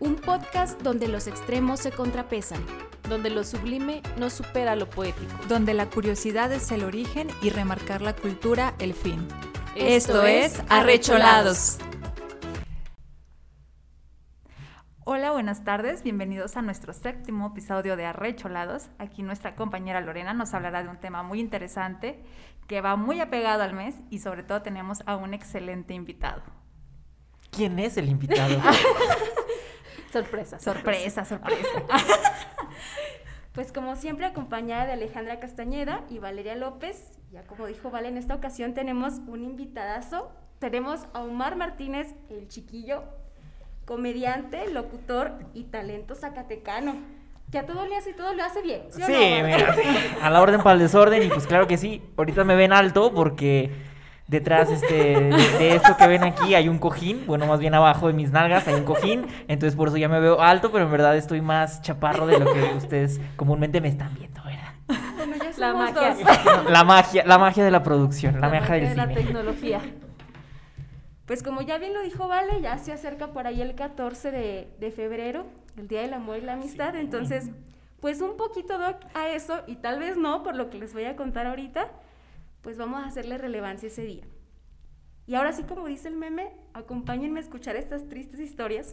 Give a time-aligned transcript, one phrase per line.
[0.00, 2.64] Un podcast donde los extremos se contrapesan.
[3.08, 5.34] donde lo sublime no supera lo poético.
[5.48, 9.26] donde la curiosidad es el origen y remarcar la cultura el fin.
[9.74, 11.78] Esto es Arrecholados.
[15.04, 18.90] Hola, buenas tardes, bienvenidos a nuestro séptimo episodio de Arrecholados.
[18.98, 22.22] Aquí nuestra compañera Lorena nos hablará de un tema muy interesante
[22.68, 26.42] que va muy apegado al mes y sobre todo tenemos a un excelente invitado.
[27.50, 28.60] ¿Quién es el invitado?
[30.12, 30.58] Sorpresa.
[30.58, 31.82] Sorpresa, sorpresa.
[33.58, 38.16] Pues como siempre acompañada de Alejandra Castañeda y Valeria López, ya como dijo Vale, en
[38.16, 40.30] esta ocasión tenemos un invitadazo.
[40.60, 43.02] Tenemos a Omar Martínez, el chiquillo,
[43.84, 46.94] comediante, locutor y talento zacatecano.
[47.50, 48.82] Que a todo le hace y todo lo hace bien.
[48.90, 49.74] ¿Sí, no, mira,
[50.22, 52.00] a la orden para el desorden y pues claro que sí.
[52.16, 53.72] Ahorita me ven alto porque
[54.28, 58.06] detrás este, de, de esto que ven aquí hay un cojín, bueno, más bien abajo
[58.06, 60.90] de mis nalgas hay un cojín, entonces por eso ya me veo alto, pero en
[60.90, 64.74] verdad estoy más chaparro de lo que ustedes comúnmente me están viendo, ¿verdad?
[65.16, 66.14] Bueno, ya La magia.
[66.14, 66.64] dos.
[66.70, 69.80] La magia, la magia de la producción, la, magia magia del de la tecnología.
[71.26, 74.68] Pues como ya bien lo dijo Vale, ya se acerca por ahí el 14 de,
[74.78, 76.96] de febrero, el Día del Amor y la Amistad.
[76.96, 77.50] Entonces,
[78.00, 81.04] pues un poquito doc a eso, y tal vez no, por lo que les voy
[81.04, 81.88] a contar ahorita,
[82.68, 84.24] pues vamos a hacerle relevancia ese día.
[85.26, 88.92] Y ahora sí, como dice el meme, acompáñenme a escuchar estas tristes historias.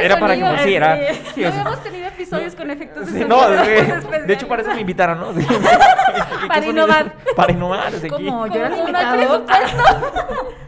[0.00, 0.96] Era- para que sí, era.
[1.34, 1.40] sí.
[1.40, 3.28] No habíamos tenido episodios con efectos de sonido.
[3.28, 5.34] no, de, hecho parece que me invitaron, ¿no?
[6.48, 7.16] Para innovar.
[7.34, 8.26] Para innovar, desde aquí.
[8.26, 9.44] Como yo era el invitado.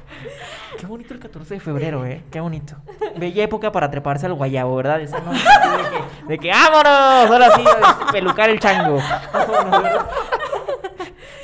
[0.88, 2.24] Bonito el 14 de febrero, ¿eh?
[2.30, 2.76] Qué bonito.
[3.16, 5.02] Bella época para treparse al guayabo, ¿verdad?
[5.02, 7.30] Esa de que, de que ¡vámonos!
[7.30, 8.98] Ahora sí, a pelucar el chango.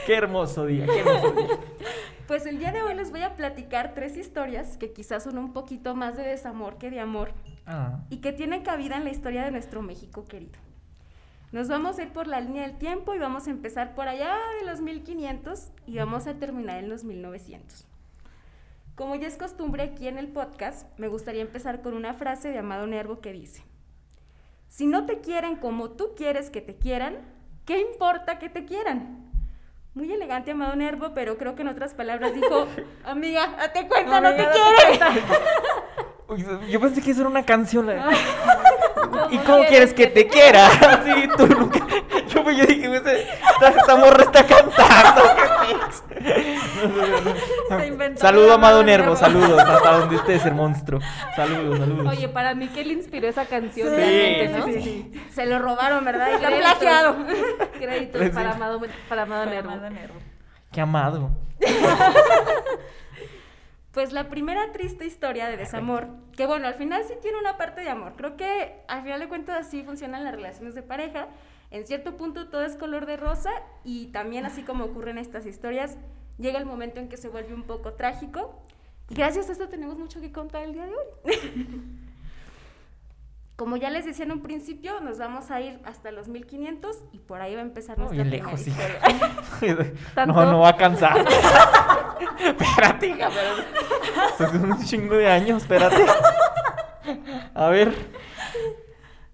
[0.06, 1.58] Qué hermoso día, qué hermoso día.
[2.26, 5.52] Pues el día de hoy les voy a platicar tres historias que quizás son un
[5.52, 7.32] poquito más de desamor que de amor
[7.66, 10.58] Ah, y que tienen cabida en la historia de nuestro México querido.
[11.52, 14.36] Nos vamos a ir por la línea del tiempo y vamos a empezar por allá
[14.58, 17.86] de los 1500 y vamos a terminar en los 1900.
[18.94, 22.58] Como ya es costumbre aquí en el podcast, me gustaría empezar con una frase de
[22.58, 23.64] Amado Nervo que dice,
[24.68, 27.16] si no te quieren como tú quieres que te quieran,
[27.64, 29.30] ¿qué importa que te quieran?
[29.94, 32.66] Muy elegante Amado Nervo, pero creo que en otras palabras dijo,
[33.04, 34.52] amiga, date cuenta, no te Amiga,
[35.00, 36.70] date quieren.
[36.70, 37.86] Yo pensé que eso era una canción.
[37.86, 38.10] la-
[39.30, 40.68] ¿Y ¿Cómo quieres que te quiera?
[41.04, 41.86] Sí, tú nunca.
[42.28, 45.22] Yo, yo dije, pues, esta, esta morra está cantando.
[46.08, 46.58] ¿Qué
[47.78, 49.16] Se inventó Saludo amado Amado Nervo, Nervo.
[49.16, 51.00] saludos hasta donde estés, el monstruo.
[51.36, 52.06] Saludos, saludos.
[52.08, 54.66] Oye, para mí, ¿qué le inspiró esa canción Sí, realmente, sí, no?
[54.66, 55.24] sí, sí.
[55.32, 56.32] Se lo robaron, ¿verdad?
[56.34, 56.70] Está Créditos.
[56.78, 57.16] plagiado.
[57.78, 59.70] Créditos para Amado, para Amado Nervo.
[59.70, 60.14] Amado Nervo.
[60.72, 61.30] Qué amado.
[63.92, 67.80] Pues la primera triste historia de desamor, que bueno, al final sí tiene una parte
[67.82, 68.14] de amor.
[68.16, 71.28] Creo que al final de cuentas así funcionan las relaciones de pareja.
[71.74, 73.50] En cierto punto todo es color de rosa
[73.82, 75.96] y también así como ocurren estas historias,
[76.38, 78.62] llega el momento en que se vuelve un poco trágico.
[79.10, 81.76] Y gracias a esto tenemos mucho que contar el día de hoy.
[83.56, 87.18] Como ya les decía en un principio, nos vamos a ir hasta los 1500 y
[87.18, 88.72] por ahí va a empezar nuestra primera lejos, sí.
[90.28, 91.26] No, no va a cansar.
[92.38, 93.30] espérate, hija.
[94.32, 96.06] Eso es un chingo de años, espérate.
[97.52, 97.92] A ver.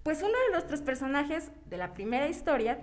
[0.03, 2.79] Pues uno de nuestros personajes de la primera historia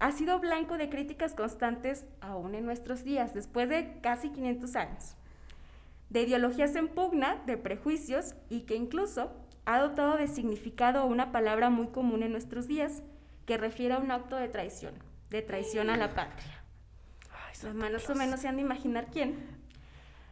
[0.00, 5.14] ha sido blanco de críticas constantes aún en nuestros días, después de casi 500 años,
[6.08, 9.30] de ideologías en pugna, de prejuicios y que incluso
[9.66, 13.02] ha dotado de significado una palabra muy común en nuestros días
[13.44, 14.94] que refiere a un acto de traición,
[15.30, 16.64] de traición a la patria.
[17.60, 19.36] Pues más o menos se han de imaginar quién.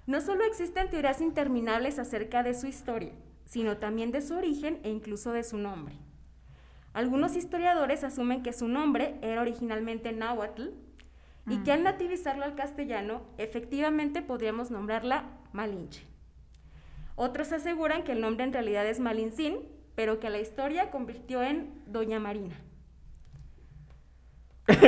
[0.07, 3.13] No solo existen teorías interminables acerca de su historia,
[3.45, 5.95] sino también de su origen e incluso de su nombre.
[6.95, 10.69] Algunos historiadores asumen que su nombre era originalmente náhuatl
[11.49, 16.07] y que al nativizarlo al castellano, efectivamente podríamos nombrarla Malinche.
[17.17, 19.59] Otros aseguran que el nombre en realidad es Malincín,
[19.95, 22.55] pero que la historia convirtió en Doña Marina.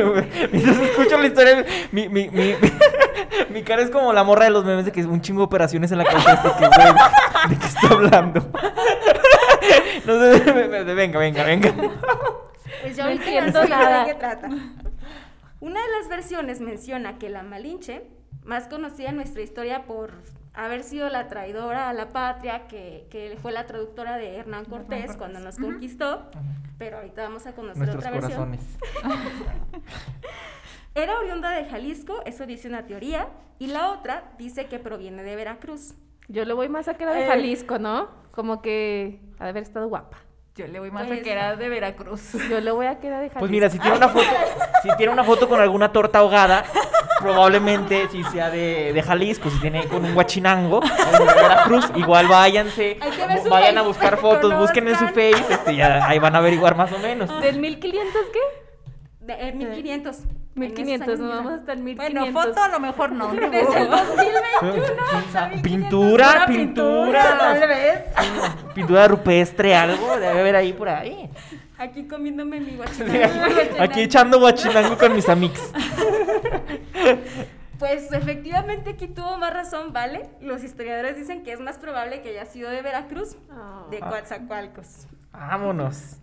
[0.53, 2.55] Mientras escucho la historia, mi, mi, mi,
[3.50, 5.47] mi cara es como la morra de los memes de que es un chingo de
[5.47, 6.43] operaciones en la cabeza.
[6.43, 6.95] De que, güey,
[7.49, 8.50] ¿de qué está hablando?
[10.06, 11.75] No sé, me- me- venga, venga, venga.
[12.83, 13.67] Pues No ya ahorita entiendo de
[14.06, 14.49] qué trata.
[15.61, 18.06] Una de las versiones menciona que la Malinche,
[18.43, 20.12] más conocida en nuestra historia por
[20.53, 24.99] haber sido la traidora a la patria, que, que fue la traductora de Hernán Cortés
[25.01, 25.17] Cortés.
[25.17, 26.31] cuando nos conquistó,
[26.79, 28.50] pero ahorita vamos a conocer Nuestros otra versión.
[28.50, 28.79] corazones.
[30.95, 33.29] Era oriunda de Jalisco, eso dice una teoría,
[33.59, 35.95] y la otra dice que proviene de Veracruz.
[36.29, 37.26] Yo le voy más a que era de Eh.
[37.29, 38.09] Jalisco, ¿no?
[38.31, 40.19] Como que ha de haber estado guapa.
[40.56, 42.32] Yo le voy más Pues- a que era de Veracruz.
[42.50, 43.41] Yo le voy a que era de Jalisco.
[43.41, 44.25] Pues mira, si tiene una foto,
[44.82, 46.65] si tiene una foto con alguna torta ahogada,
[47.21, 52.29] probablemente si sea de, de Jalisco, si tiene con un guachinango o de Veracruz, igual
[52.29, 56.06] váyanse, Hay que ver su vayan a buscar fotos, busquen en su face, este, ya
[56.06, 57.41] ahí van a averiguar más o menos.
[57.41, 59.26] ¿Del 1500 qué?
[59.26, 60.19] De, eh, 1500.
[60.56, 61.35] En esos 1500, años nos ya.
[61.37, 62.45] vamos hasta el Bueno, 1500.
[62.45, 63.29] foto a lo mejor no.
[63.33, 63.75] Desde el dibujo.
[64.62, 65.62] 2021.
[65.62, 68.01] Pintura, pintura, Tal vez.
[68.75, 71.29] pintura rupestre, algo debe haber ahí por ahí.
[71.77, 73.47] Aquí comiéndome mi guachinango.
[73.81, 75.73] aquí, echando guachinango con mis amigos.
[77.79, 80.29] Pues efectivamente aquí tuvo más razón, ¿vale?
[80.41, 83.87] Los historiadores dicen que es más probable que haya sido de Veracruz, Ah.
[83.91, 85.09] de Coatzacoalcos.
[85.33, 86.19] Vámonos.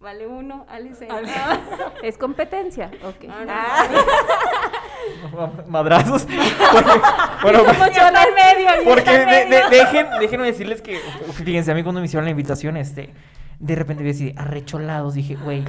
[0.00, 1.06] Vale uno, Alice.
[2.02, 2.90] Es competencia.
[3.04, 3.26] Ok.
[3.28, 3.86] Ah,
[5.32, 5.52] no.
[5.68, 6.22] Madrazos.
[6.72, 7.00] Porque-
[7.42, 7.64] bueno,
[8.34, 10.98] medio, Porque de- de- dejen, déjenme decirles que,
[11.44, 13.12] fíjense, a mí cuando me hicieron la invitación, este,
[13.58, 15.64] de repente vi así, arrecholados, dije, güey.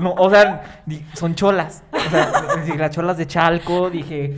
[0.00, 0.82] No, o sea,
[1.14, 1.82] son cholas.
[1.92, 2.30] O sea,
[2.76, 4.36] las cholas de Chalco, dije.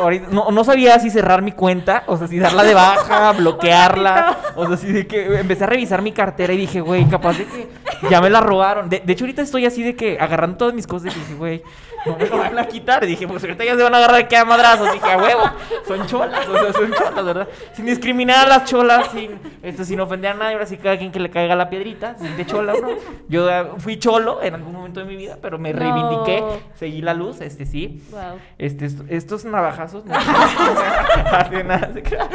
[0.00, 4.38] Ahorita- no, no sabía si cerrar mi cuenta, o sea, si darla de baja, bloquearla.
[4.56, 7.44] O sea, así de que empecé a revisar mi cartera y dije, güey, capaz de
[7.46, 7.68] que
[8.10, 8.88] ya me la robaron.
[8.88, 11.62] De, de hecho, ahorita estoy así de que agarrando todas mis cosas y dije, güey,
[12.08, 13.04] no me lo van a quitar.
[13.04, 14.92] Y dije, pues ahorita ya se van a agarrar de que a madrazos.
[14.92, 15.42] Dije, a huevo,
[15.86, 17.48] son cholas, o sea, son cholas, ¿verdad?
[17.74, 21.12] Sin discriminar a las cholas, sin, esto, sin ofender a nadie, ahora sí cada quien
[21.12, 22.88] que le caiga la piedrita, sin de chola no.
[23.28, 25.78] Yo eh, fui cholo en algún momento de mi vida, pero me No.
[25.80, 26.42] reivindiqué,
[26.74, 28.02] seguí la luz, este sí.
[28.10, 28.20] Wow.
[28.58, 30.04] Este, est- estos navajazos.
[30.04, 32.28] No, Así, nada, se crea.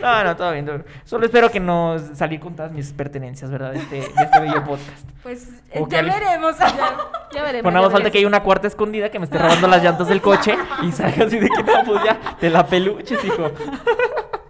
[0.00, 0.84] No, no, todo bien.
[1.04, 3.72] Solo espero que no salir con todas mis pertenencias, ¿verdad?
[3.72, 5.08] De este, de este bello podcast.
[5.22, 6.56] Pues eh, O ya veremos.
[6.58, 7.62] Ya veremos.
[7.62, 9.82] Pues nada ya más falta que haya una cuarta escondida que me esté robando las
[9.82, 13.50] llantas del coche y salga así de que no, pues ya, te la peluches, hijo.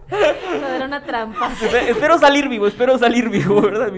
[0.09, 1.51] No, era una trampa.
[1.51, 3.91] Espe- Espero salir vivo, espero salir vivo, ¿verdad?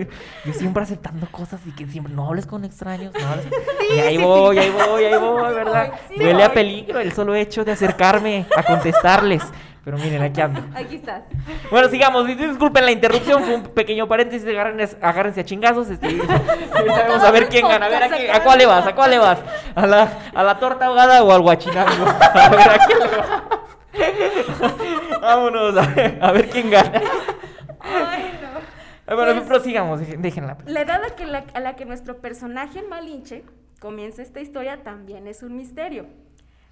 [0.45, 4.01] Yo siempre aceptando cosas y que siempre no hables con extraños, no hables con- Y
[4.01, 5.93] ahí voy, ahí voy, ahí voy, ¿verdad?
[6.09, 9.43] Sí Huele a peligro el solo hecho de acercarme a contestarles.
[9.89, 10.61] Pero miren, aquí ando.
[10.75, 11.23] Aquí estás.
[11.71, 12.27] Bueno, sigamos.
[12.27, 14.47] Dis- Disculpen la interrupción, fue un pequeño paréntesis.
[14.47, 15.89] Agárrense, agárrense a chingazos.
[15.89, 16.15] Este,
[17.09, 17.87] vamos a ver quién gana.
[17.87, 18.87] A ver, ¿a, qué- a cuál le vas?
[18.87, 19.39] ¿A cuál le vas?
[19.75, 22.05] ¿A la, ¿A la torta ahogada o al guachinango?
[22.35, 23.43] A ver, ¿a quién le vas?
[25.23, 27.01] Vámonos, a ver, a ver quién gana.
[27.81, 29.17] Ay, no.
[29.17, 30.59] Bueno, Pues- prosigamos, déjenla.
[30.67, 33.43] La edad a, que la, a la que nuestro personaje Malinche
[33.81, 36.05] comienza esta historia también es un misterio.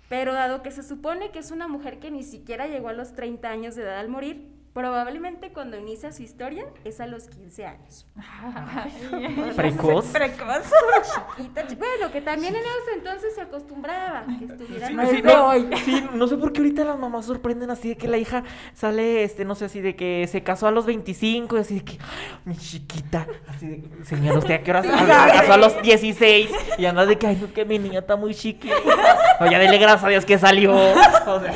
[0.08, 3.14] Pero dado que se supone que es una mujer que ni siquiera llegó a los
[3.14, 7.64] 30 años de edad al morir, probablemente cuando inicia su historia es a los 15
[7.64, 8.06] años.
[9.56, 10.04] Precoz.
[10.08, 10.64] Precoz.
[11.36, 15.22] Chiquita, chi- bueno, que también en ese entonces se acostumbraba que estuviera Sí, más sí,
[15.22, 15.70] de no, hoy.
[15.82, 18.44] sí, no sé por qué ahorita las mamás sorprenden así de que la hija
[18.74, 21.84] sale, este, no sé, así de que se casó a los 25 y así de
[21.84, 25.56] que, "Ay, mi chiquita, así de, señor, ¿usted a qué hora se se casó a
[25.56, 26.50] los 16?
[26.76, 28.74] Y anda de que, ay, no, que mi niña está muy chiquita.
[29.40, 30.74] O ya dele gracias a Dios que salió.
[30.74, 31.54] O, sea,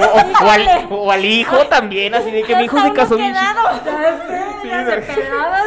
[0.00, 3.16] o, o- o al, o al hijo también, así de que mi hijo se casó
[3.16, 3.34] bien.
[4.62, 4.68] Sí,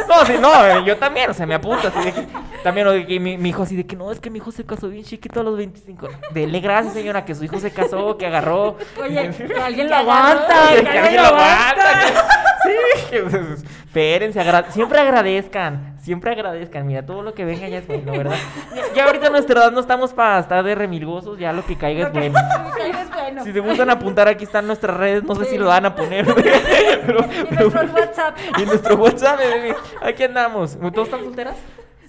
[0.08, 2.26] no, sí, no, eh, yo también, o sea, me apunto así de que,
[2.62, 4.52] también o de que mi, mi hijo así de que no, es que mi hijo
[4.52, 6.08] se casó bien chiquito a los 25.
[6.30, 8.76] Dele gracias, señora, que su hijo se casó, que agarró.
[9.02, 12.00] Oye, que alguien lo aguanta, que, alguien lo aguanta.
[12.00, 12.12] que-
[13.02, 16.86] sí, que, pues, espérense, agra- siempre agradezcan, siempre agradezcan.
[16.86, 18.36] Mira, todo lo que venga ya es bueno, ¿verdad?
[18.74, 21.76] Ya, ya ahorita a nuestra edad no estamos para estar de remilgosos, ya lo que
[21.76, 22.38] caiga es bueno.
[22.80, 23.44] es bueno.
[23.44, 26.26] Si se gustan apuntar, aquí están nuestras redes, no sé si lo van a poner.
[27.06, 28.36] pero, En nuestros WhatsApp.
[28.58, 29.76] y nuestro WhatsApp, bebé.
[30.02, 30.76] Aquí andamos.
[30.92, 31.56] ¿Todos están solteras?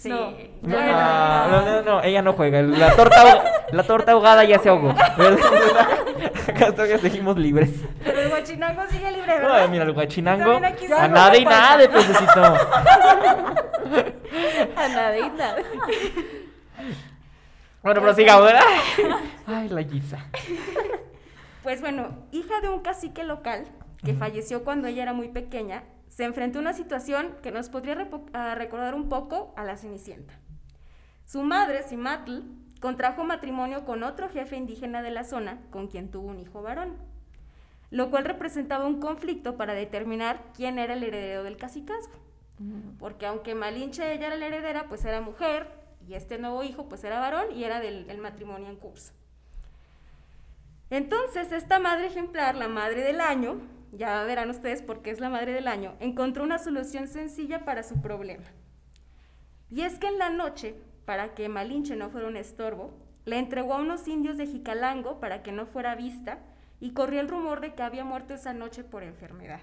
[0.03, 0.09] Sí.
[0.09, 0.31] No.
[0.31, 0.91] No, Bueno.
[0.93, 2.61] ah, no, no, no, ella no juega.
[2.61, 4.89] La torta, la torta ahogada ya se ahogó.
[6.47, 7.71] Acá todavía seguimos libres.
[8.03, 10.59] Pero el guachinango sigue libre, No, mira, el guachinango.
[10.97, 12.43] A nada y nada pececito.
[14.75, 15.55] A nada y nada.
[17.81, 18.61] Bueno, pero sigamos, ¿verdad?
[19.47, 20.25] Ay, la guisa.
[21.63, 23.65] Pues bueno, hija de un cacique local
[24.03, 25.83] que falleció cuando ella era muy pequeña,
[26.13, 30.35] se enfrentó a una situación que nos podría recordar un poco a la Cenicienta.
[31.25, 32.41] Su madre, Simatl,
[32.79, 36.97] contrajo matrimonio con otro jefe indígena de la zona con quien tuvo un hijo varón,
[37.89, 42.13] lo cual representaba un conflicto para determinar quién era el heredero del cacicazgo.
[42.99, 45.67] Porque aunque Malinche ella era la heredera, pues era mujer,
[46.07, 49.13] y este nuevo hijo pues era varón y era del el matrimonio en curso.
[50.91, 53.61] Entonces, esta madre ejemplar, la madre del año,
[53.95, 57.83] ya verán ustedes por qué es la madre del año, encontró una solución sencilla para
[57.83, 58.45] su problema.
[59.69, 62.91] Y es que en la noche, para que Malinche no fuera un estorbo,
[63.25, 66.39] la entregó a unos indios de Jicalango para que no fuera vista
[66.79, 69.61] y corrió el rumor de que había muerto esa noche por enfermedad.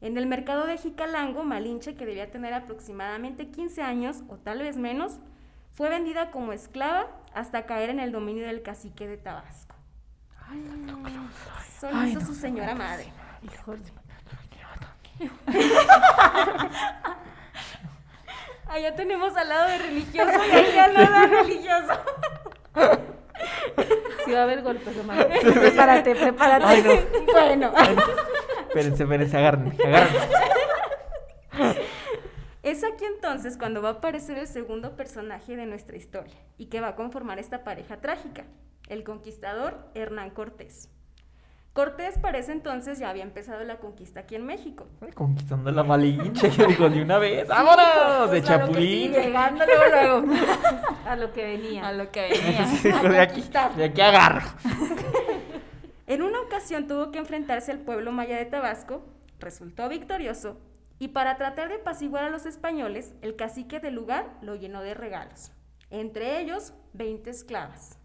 [0.00, 4.76] En el mercado de Jicalango, Malinche, que debía tener aproximadamente 15 años o tal vez
[4.76, 5.18] menos,
[5.72, 9.77] fue vendida como esclava hasta caer en el dominio del cacique de Tabasco.
[11.80, 12.26] Solo Ay, hizo no.
[12.26, 13.12] su señora madre.
[13.42, 13.82] Híjole.
[18.68, 21.92] Allá tenemos al lado de religioso y aquí al lado de religioso.
[24.24, 25.24] Sí va a haber golpes, hermano.
[25.40, 26.64] Prepárate, prepárate.
[26.66, 26.82] Ay,
[27.56, 27.70] no.
[27.70, 27.72] Bueno,
[28.66, 30.18] Espérense, espérense, agárrenme, agárrenme.
[32.64, 36.80] es aquí entonces cuando va a aparecer el segundo personaje de nuestra historia y que
[36.80, 38.44] va a conformar esta pareja trágica,
[38.88, 40.90] el conquistador Hernán Cortés.
[41.72, 44.88] Cortés para ese entonces ya había empezado la conquista aquí en México.
[45.00, 47.46] Ay, Conquistando la malinche, digo de una vez.
[47.46, 48.30] ¡Vámonos!
[48.32, 49.14] de Pues lo que chapulín.
[49.14, 50.34] sí, llegando luego, luego.
[51.06, 51.86] A lo que venía.
[51.86, 52.66] A lo que venía.
[52.66, 53.44] Sí, a de aquí,
[53.76, 54.48] de aquí agarro.
[56.08, 59.04] En una ocasión tuvo que enfrentarse al pueblo maya de Tabasco,
[59.38, 60.58] resultó victorioso
[60.98, 64.94] y para tratar de apaciguar a los españoles, el cacique del lugar lo llenó de
[64.94, 65.52] regalos,
[65.90, 67.98] entre ellos 20 esclavas.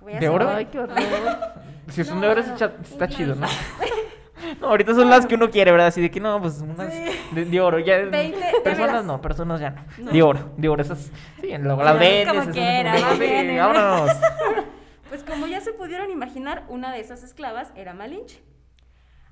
[0.00, 0.48] ¿De oro?
[0.48, 0.96] Ay, qué horror.
[1.88, 3.46] Si son de oro, no, está, no, está un chido, ¿no?
[4.60, 5.86] No, ahorita son las que uno quiere, ¿verdad?
[5.88, 6.88] Así de que no, pues unas
[7.32, 7.78] de, de oro.
[7.78, 10.12] Ya, 20, personas no, personas ya no.
[10.12, 10.82] De oro, de oro.
[10.82, 11.10] Esas,
[11.40, 12.28] sí, luego las Sí, vendes.
[12.28, 14.10] como esas quiera, vámonos.
[15.08, 18.42] Pues como ya se pudieron imaginar, una de esas esclavas era Malinche.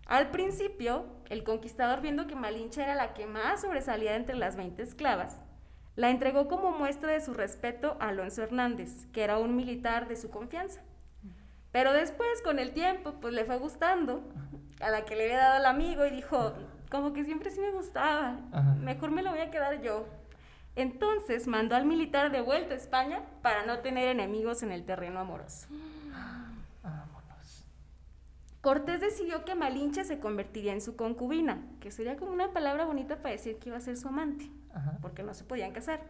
[0.06, 4.82] Al principio, el conquistador, viendo que Malinche era la que más sobresalía entre las 20
[4.82, 5.42] esclavas,
[5.96, 10.16] la entregó como muestra de su respeto a Alonso Hernández, que era un militar de
[10.16, 10.80] su confianza.
[11.70, 14.22] Pero después, con el tiempo, pues le fue gustando
[14.80, 16.54] a la que le había dado el amigo y dijo,
[16.90, 18.38] como que siempre sí me gustaba,
[18.80, 20.06] mejor me lo voy a quedar yo.
[20.76, 25.20] Entonces mandó al militar de vuelta a España para no tener enemigos en el terreno
[25.20, 25.68] amoroso.
[28.64, 33.18] Cortés decidió que Malinche se convertiría en su concubina, que sería como una palabra bonita
[33.18, 34.96] para decir que iba a ser su amante, Ajá.
[35.02, 36.00] porque no se podían casar.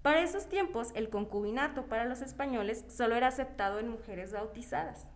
[0.00, 5.10] Para esos tiempos, el concubinato para los españoles solo era aceptado en mujeres bautizadas.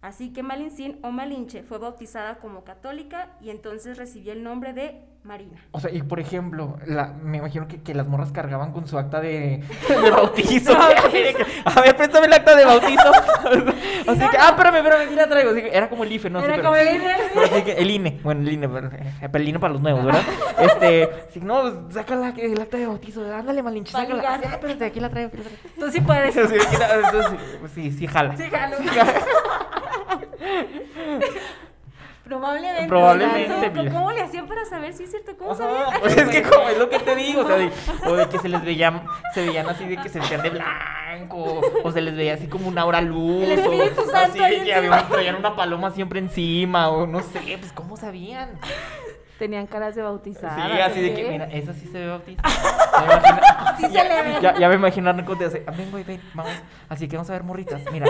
[0.00, 5.04] Así que Malincín o Malinche fue bautizada como católica y entonces recibió el nombre de
[5.24, 5.56] Marina.
[5.70, 8.98] O sea, y por ejemplo, la, me imagino que, que las morras cargaban con su
[8.98, 10.72] acta de, de bautizo.
[10.76, 11.22] Así
[11.64, 13.12] a ver, préstame el acta de bautizo.
[14.08, 15.50] Así que, ah, espérame, espérame, aquí la traigo.
[15.52, 16.40] Así que era como el IFE, ¿no?
[16.40, 17.14] Así, Era pero- como el INE.
[17.34, 20.04] pero así que el INE, bueno, el INE, pero, eh, el INE para los nuevos,
[20.04, 20.22] ¿verdad?
[20.58, 23.24] Este, sí, no, saca la, el acta de bautizo.
[23.32, 24.24] Ándale, malinche, sácala.
[24.26, 25.62] Ah, espérate, aquí la traigo, aquí la traigo.
[25.78, 26.34] Tú sí puedes.
[26.34, 27.40] Sí, aquí la- entonces,
[27.74, 28.36] sí, sí, jala.
[28.36, 28.76] Sí, jalo.
[32.24, 32.88] Probablemente.
[32.88, 33.92] Probablemente, ¿Cómo, mira.
[33.92, 35.36] ¿Cómo le hacían para saber si es cierto?
[35.36, 36.00] ¿Cómo sabían?
[36.00, 37.70] Pues es que como es lo que te digo, o sea, de,
[38.06, 41.60] o de que se les veían, se veían así de que se vestían de blanco,
[41.82, 44.74] o se les veía así como una hora luz, El o Santo así de que
[44.74, 48.50] había, traían una paloma siempre encima, o no sé, pues cómo sabían.
[49.42, 50.54] Tenían caras de bautizadas.
[50.70, 51.28] Sí, así de ¿o que, qué?
[51.30, 52.48] mira, esa sí se ve bautista.
[52.92, 53.42] Ya me imagino-
[53.76, 54.38] Sí se le ve.
[54.40, 56.52] Ya, ya me imaginaron cómo te hace, ven, güey, ven, vamos.
[56.88, 57.80] Así que vamos a ver morritas.
[57.90, 58.06] Mira,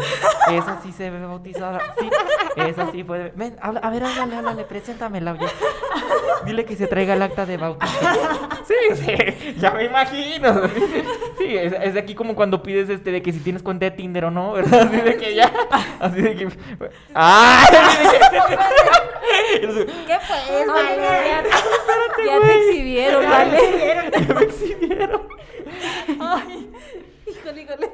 [0.50, 1.80] esa sí se ve bautizada.
[1.98, 2.10] Sí,
[2.56, 3.32] esa sí puede.
[3.34, 5.32] Ven, habla, a ver, háblale, háblale, preséntamela.
[5.32, 5.46] oye.
[6.44, 7.92] Dile que se traiga el acta de bautizo.
[8.66, 10.68] Sí, sí, ya me imagino.
[11.38, 13.92] Sí, es, es de aquí como cuando pides este de que si tienes cuenta de
[13.92, 14.82] Tinder o no, ¿verdad?
[14.82, 15.50] Así de que ya.
[16.00, 16.48] Así de que.
[17.14, 17.66] ¡Ay!
[19.60, 19.86] ¿Qué fue?
[20.48, 21.21] Ay, vale?
[21.26, 21.42] Ya,
[22.26, 24.10] ya te exhibieron, ¿vale?
[24.12, 25.22] Ya me exhibieron.
[27.42, 27.90] Híjole, híjole.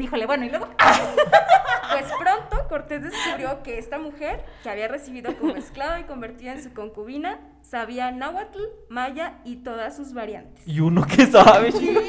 [0.00, 0.68] Híjole, bueno, y luego.
[0.78, 6.62] Pues pronto Cortés descubrió que esta mujer, que había recibido como esclava y convertida en
[6.62, 8.58] su concubina, sabía náhuatl,
[8.88, 10.66] maya y todas sus variantes.
[10.66, 12.00] Y uno que sabe, con y uno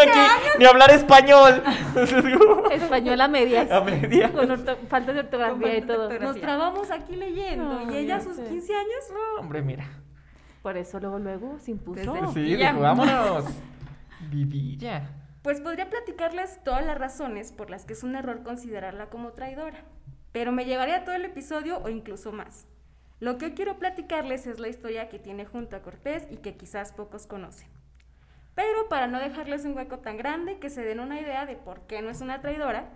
[0.00, 1.62] 15 que ni hablar español.
[2.72, 3.70] Española medias.
[3.70, 4.32] A media.
[4.32, 6.18] Con orto- falta de ortografía y todo.
[6.18, 8.44] Nos trabamos aquí leyendo No, y ella a sus sé.
[8.44, 9.04] 15 años.
[9.12, 9.84] No, hombre, mira.
[10.62, 12.12] Por eso luego, luego se impuso.
[12.12, 13.44] Desde- Sí, dijo, vámonos.
[14.30, 15.08] Vivilla.
[15.42, 19.82] Pues podría platicarles todas las razones por las que es un error considerarla como traidora,
[20.30, 22.66] pero me llevaría todo el episodio o incluso más.
[23.18, 26.92] Lo que quiero platicarles es la historia que tiene junto a Cortés y que quizás
[26.92, 27.68] pocos conocen.
[28.54, 31.80] Pero para no dejarles un hueco tan grande que se den una idea de por
[31.88, 32.88] qué no es una traidora,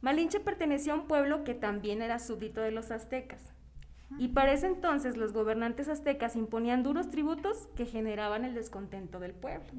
[0.00, 3.50] Malinche pertenecía a un pueblo que también era súbdito de los aztecas.
[4.18, 9.32] Y para ese entonces los gobernantes aztecas imponían duros tributos que generaban el descontento del
[9.32, 9.72] pueblo.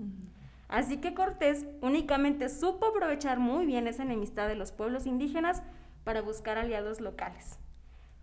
[0.68, 5.62] Así que Cortés únicamente supo aprovechar muy bien esa enemistad de los pueblos indígenas
[6.04, 7.60] para buscar aliados locales.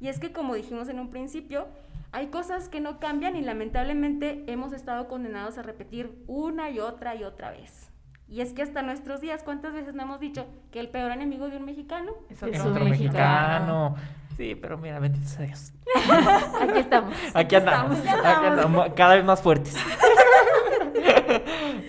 [0.00, 1.68] Y es que, como dijimos en un principio,
[2.10, 7.14] hay cosas que no cambian y lamentablemente hemos estado condenados a repetir una y otra
[7.14, 7.91] y otra vez.
[8.28, 11.48] Y es que hasta nuestros días, ¿cuántas veces no hemos dicho que el peor enemigo
[11.50, 12.84] de un mexicano Es otro mexicano.
[12.84, 13.96] mexicano.
[14.36, 15.72] Sí, pero mira, bendito sea Dios.
[16.62, 17.14] Aquí estamos.
[17.34, 17.98] Aquí andamos.
[17.98, 19.76] Aquí andamos, cada vez más fuertes.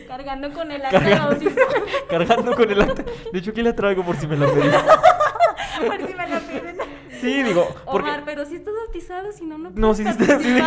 [0.08, 1.00] cargando con el acta?
[2.10, 3.04] Cargando con el acta.
[3.32, 4.70] De hecho, aquí la traigo por si me la pedí.
[5.88, 6.78] Por si me lo piden.
[7.24, 8.10] Sí, digo, porque...
[8.10, 10.58] Omar, pero si estás bautizado, si no, no No, sí, puedes sí,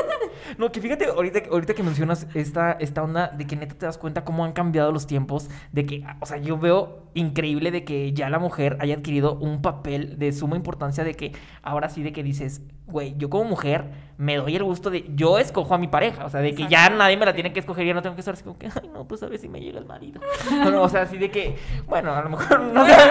[0.58, 3.98] No, que fíjate, ahorita, ahorita que mencionas esta, esta onda de que neta te das
[3.98, 8.12] cuenta cómo han cambiado los tiempos, de que, o sea, yo veo increíble de que
[8.12, 11.32] ya la mujer haya adquirido un papel de suma importancia de que
[11.62, 15.38] ahora sí de que dices, güey, yo como mujer me doy el gusto de, yo
[15.38, 17.84] escojo a mi pareja, o sea, de que ya nadie me la tiene que escoger,
[17.84, 19.60] ya no tengo que estar así como que, ay, no, pues a ver si me
[19.60, 20.20] llega el marido.
[20.50, 21.56] No, no, o sea, así de que,
[21.86, 22.96] bueno, a lo mejor no sé.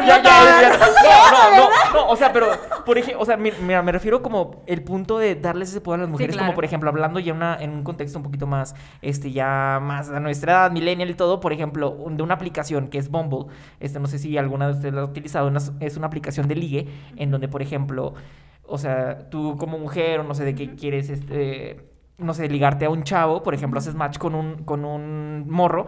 [0.00, 0.30] No, no,
[1.56, 2.46] no, no, o sea, pero,
[2.86, 5.98] por ejemplo, o sea, mi- mira, me refiero como el punto de darles ese poder
[6.00, 6.46] a las mujeres, claro.
[6.48, 10.08] como por ejemplo, hablando ya una, en un contexto un poquito más, este, ya más
[10.10, 13.46] a nuestra edad, millennial y todo, por ejemplo, de una aplicación que es Bumble,
[13.80, 16.54] este, no sé si alguna de ustedes la ha utilizado, una- es una aplicación de
[16.54, 18.14] ligue, en donde, por ejemplo,
[18.64, 22.84] o sea, tú como mujer, o no sé de qué quieres, este, no sé, ligarte
[22.84, 25.86] a un chavo, por ejemplo, haces match con un, con un morro,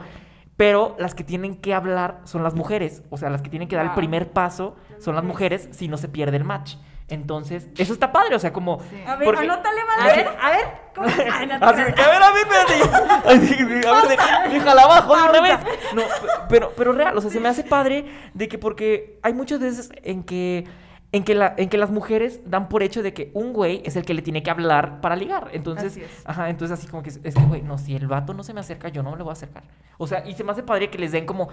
[0.57, 3.77] pero las que tienen que hablar son las mujeres, o sea, las que tienen que
[3.77, 6.77] dar el primer paso son las mujeres si no se pierde el match.
[7.09, 8.81] Entonces, eso está padre, o sea, como...
[9.07, 10.67] A ver, porque- anótale, A ver, a ver.
[10.95, 11.07] ¿cómo?
[11.33, 13.87] Ay, no, Así que, a ver, a ver, espérate.
[13.89, 15.59] A ver, déjala abajo de una vez.
[15.95, 16.03] No,
[16.49, 19.91] pero, pero real, o sea, se me hace padre de que porque hay muchas veces
[20.05, 20.65] en que,
[21.13, 23.97] en que, la, en que las mujeres dan por hecho de que un güey es
[23.97, 25.49] el que le tiene que hablar para ligar.
[25.53, 26.11] Entonces, Así es.
[26.25, 28.55] ajá, entonces así como que es es que, güey, no, si el vato no se
[28.55, 29.65] me acerca, yo no me le voy a acercar.
[29.99, 31.49] O sea, y se me hace padre que les den como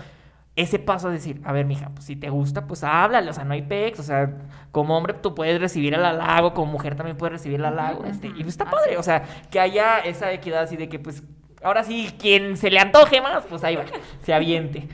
[0.55, 3.45] ese paso a decir, a ver, mija, pues si te gusta, pues háblale, o sea,
[3.45, 4.29] no hay pex, o sea,
[4.71, 8.27] como hombre tú puedes recibir el halago, como mujer también puedes recibir el halago, este,
[8.27, 11.23] y está Así padre, o sea, que haya esa equidad así de que, pues,
[11.63, 13.83] ahora sí, quien se le antoje más, pues ahí va,
[14.23, 14.89] se aviente.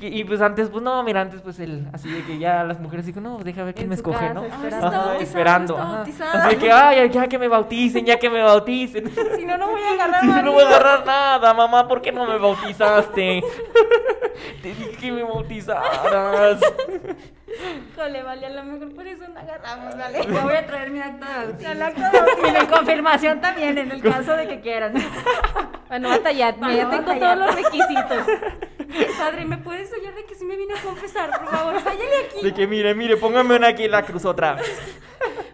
[0.00, 2.80] Y, y, pues antes, pues no, mira, antes pues el, así de que ya las
[2.80, 4.44] mujeres digo, no, deja ver quién me escoge, casa, ¿no?
[4.44, 4.86] esperando.
[4.86, 6.02] Está Ajá, esperando.
[6.08, 6.48] está ajá.
[6.48, 9.04] Así que, ay, ya que me bauticen, ya que me bauticen.
[9.36, 10.52] Si no, no voy a agarrar Sí, no marido.
[10.52, 13.42] voy a agarrar nada, mamá, ¿por qué no me bautizaste?
[14.62, 16.60] Te dije que me bautizaras.
[17.92, 20.20] Híjole, vale, a lo mejor por eso no agarramos, vale.
[20.26, 22.48] Yo voy a traer mi acta de bautismo.
[22.48, 24.94] Y mi confirmación también, en el caso de que quieran.
[25.88, 27.36] Bueno, batallar, Para ya tengo batallar.
[27.38, 28.26] todos los requisitos.
[29.18, 31.30] Padre, ¿me puedes hallar de que sí me vine a confesar?
[31.30, 32.42] Por favor, sállale aquí.
[32.42, 34.98] De que mire, mire, póngame una aquí en la cruz otra vez.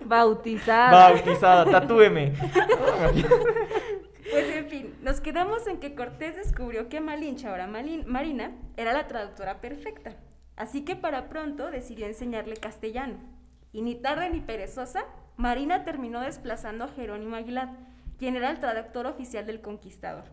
[0.05, 1.11] Bautizada.
[1.11, 2.33] Bautizada, tatúeme.
[4.31, 9.07] Pues en fin, nos quedamos en que Cortés descubrió que Malinche, ahora Marina, era la
[9.07, 10.17] traductora perfecta.
[10.57, 13.17] Así que para pronto decidió enseñarle castellano.
[13.73, 15.05] Y ni tarde ni perezosa,
[15.37, 17.71] Marina terminó desplazando a Jerónimo Aguilar,
[18.19, 20.25] quien era el traductor oficial del conquistador.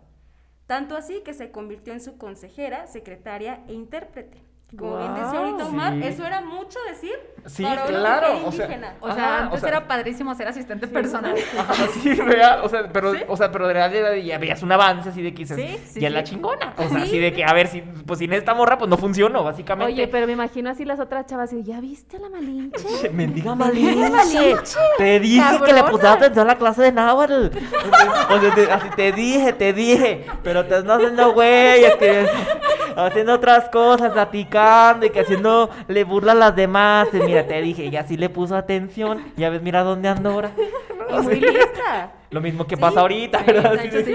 [0.65, 4.44] Tanto así que se convirtió en su consejera, secretaria e intérprete.
[4.77, 5.67] Como bien decía ahorita Guau.
[5.69, 6.01] Omar, Sí.
[6.03, 7.13] eso era mucho decir
[7.45, 8.95] Sí, para una claro, o sea, indígena.
[8.99, 11.35] O sea, Ajá, antes o sea- era padrísimo ser asistente personal.
[11.59, 14.63] Ajá, sí, real, o sea, pero, o sea, pero de real era de- ya veías
[14.63, 16.73] un avance así de que dices, Sí, sí, ya es la chingona.
[16.77, 17.03] O sea, Sí.
[17.07, 19.93] así de que, a ver, si, pues sin esta morra, pues no funcionó, básicamente.
[19.93, 22.73] Oye, pero me imagino así las otras chavas y ¿ya viste a la Malinche?
[23.13, 24.09] Mendiga Malinche.
[24.09, 24.55] Malinche.
[24.97, 27.49] Te dije que le pusieras atención a la clase de náhuatl.
[28.31, 30.25] O sea, te, así te dije, te dije.
[30.43, 32.25] Pero te estás haciendo güey, es que
[32.95, 34.54] haciendo otras cosas, platicando
[35.01, 37.07] y que haciéndole burla a las demás.
[37.13, 39.23] Y mira, te dije, y así le puso atención.
[39.37, 40.51] Ya ves, mira dónde ando ahora.
[41.09, 42.11] Y muy lista.
[42.31, 43.79] Lo mismo que pasa ahorita, sí, ¿verdad?
[43.81, 44.13] sí.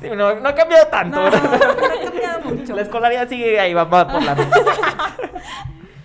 [0.00, 2.74] Sí, no, no ha cambiado tanto, No, no, no ha cambiado mucho.
[2.76, 4.36] La escolaridad sigue ahí, va, va por la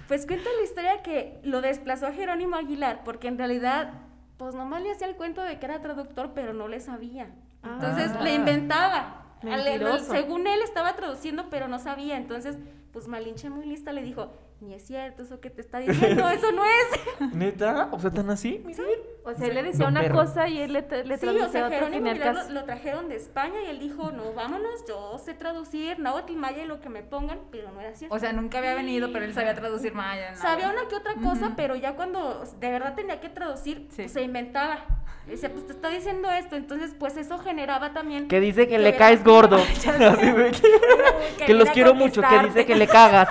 [0.07, 3.91] Pues cuenta la historia que lo desplazó a Jerónimo Aguilar, porque en realidad,
[4.37, 7.27] pues nomás le hacía el cuento de que era traductor, pero no le sabía.
[7.63, 8.21] Entonces Ah.
[8.23, 9.19] le inventaba.
[9.49, 12.17] Al- según él estaba traduciendo, pero no sabía.
[12.17, 12.57] Entonces,
[12.93, 16.51] pues Malinche muy lista le dijo, ni es cierto eso que te está diciendo, eso
[16.53, 17.33] no es.
[17.35, 17.89] ¿Neta?
[17.91, 18.61] O sea, tan así.
[18.65, 18.83] Mira.
[19.25, 20.15] O sea, él le decía Don una perro.
[20.15, 23.15] cosa y él le, le Sí, traducía o sea, otra Jerónimo lo, lo trajeron de
[23.15, 27.03] España y él dijo, no, vámonos, yo sé traducir náhuatl, maya y lo que me
[27.03, 28.13] pongan, pero no era cierto.
[28.15, 30.31] O sea, nunca había venido, pero él sabía traducir maya.
[30.31, 30.35] nada.
[30.35, 31.53] Sabía una que otra cosa, Ujú.
[31.55, 34.03] pero ya cuando de verdad tenía que traducir, Sí.
[34.03, 34.85] pues, se inventaba.
[35.25, 38.27] Decía, pues te está diciendo esto, entonces pues eso generaba también...
[38.27, 39.55] Que dice que Que le caes gordo.
[41.37, 43.29] Que- que los quiero mucho, que dice que le cagas.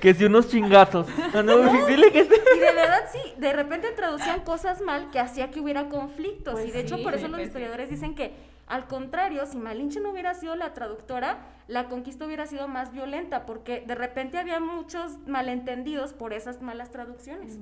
[0.00, 1.06] que si unos chingazos.
[1.34, 5.50] No, no, dile que Y de verdad sí, de repente traducían cosas mal que hacía
[5.50, 6.54] que hubiera conflictos.
[6.54, 8.34] Pues y de hecho por eso los pues historiadores dicen que,
[8.66, 13.46] al contrario, si Malinche no hubiera sido la traductora, la conquista hubiera sido más violenta,
[13.46, 17.58] porque de repente había muchos malentendidos por esas malas traducciones.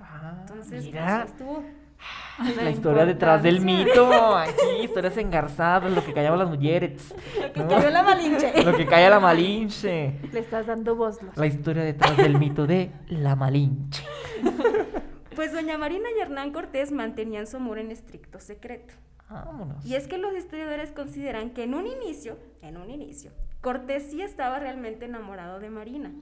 [0.00, 1.22] Ah, Entonces, mira.
[1.22, 1.83] pues, estuvo...
[2.56, 4.08] La historia detrás del mito.
[4.36, 7.14] Aquí, historias engarzadas, lo que callaban las mujeres.
[7.52, 7.68] Que ¿no?
[7.68, 8.64] cayó la malinche.
[8.64, 10.18] Lo que calla la Malinche.
[10.32, 11.18] Le estás dando voz.
[11.36, 14.04] La historia detrás del mito de la Malinche.
[15.34, 18.94] Pues doña Marina y Hernán Cortés mantenían su amor en estricto secreto.
[19.28, 19.84] Vámonos.
[19.84, 24.22] Y es que los historiadores consideran que en un inicio, en un inicio, Cortés sí
[24.22, 26.12] estaba realmente enamorado de Marina.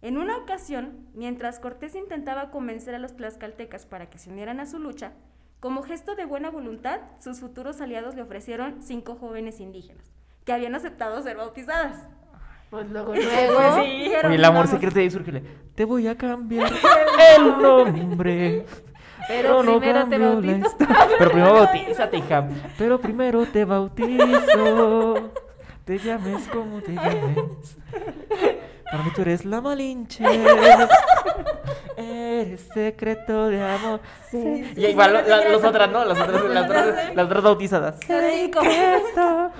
[0.00, 4.66] En una ocasión, mientras Cortés intentaba convencer a los tlaxcaltecas para que se unieran a
[4.66, 5.12] su lucha,
[5.60, 10.12] como gesto de buena voluntad, sus futuros aliados le ofrecieron cinco jóvenes indígenas,
[10.44, 12.06] que habían aceptado ser bautizadas.
[12.70, 13.74] Pues luego, Pues luego.
[13.82, 14.70] sí, dijeron, Oye, el amor "Vamos".
[14.70, 15.42] secreto de ahí surge.
[15.74, 16.70] Te voy a cambiar
[17.36, 18.66] el nombre.
[19.26, 20.76] Pero no primero te cambio la bautizo.
[21.18, 22.48] Pero primero bautízate, hija.
[22.78, 25.30] Pero primero te bautizo.
[25.84, 27.76] Te llames como te llames.
[28.90, 30.24] Para mí tú eres la Malinche.
[31.96, 34.00] Eres secreto de amor.
[34.30, 34.72] Sí.
[34.76, 36.04] Y igual la- las otras, ¿no?
[36.04, 37.98] Las otras, las otras, las otras bautizadas.
[38.00, 38.60] Secreto.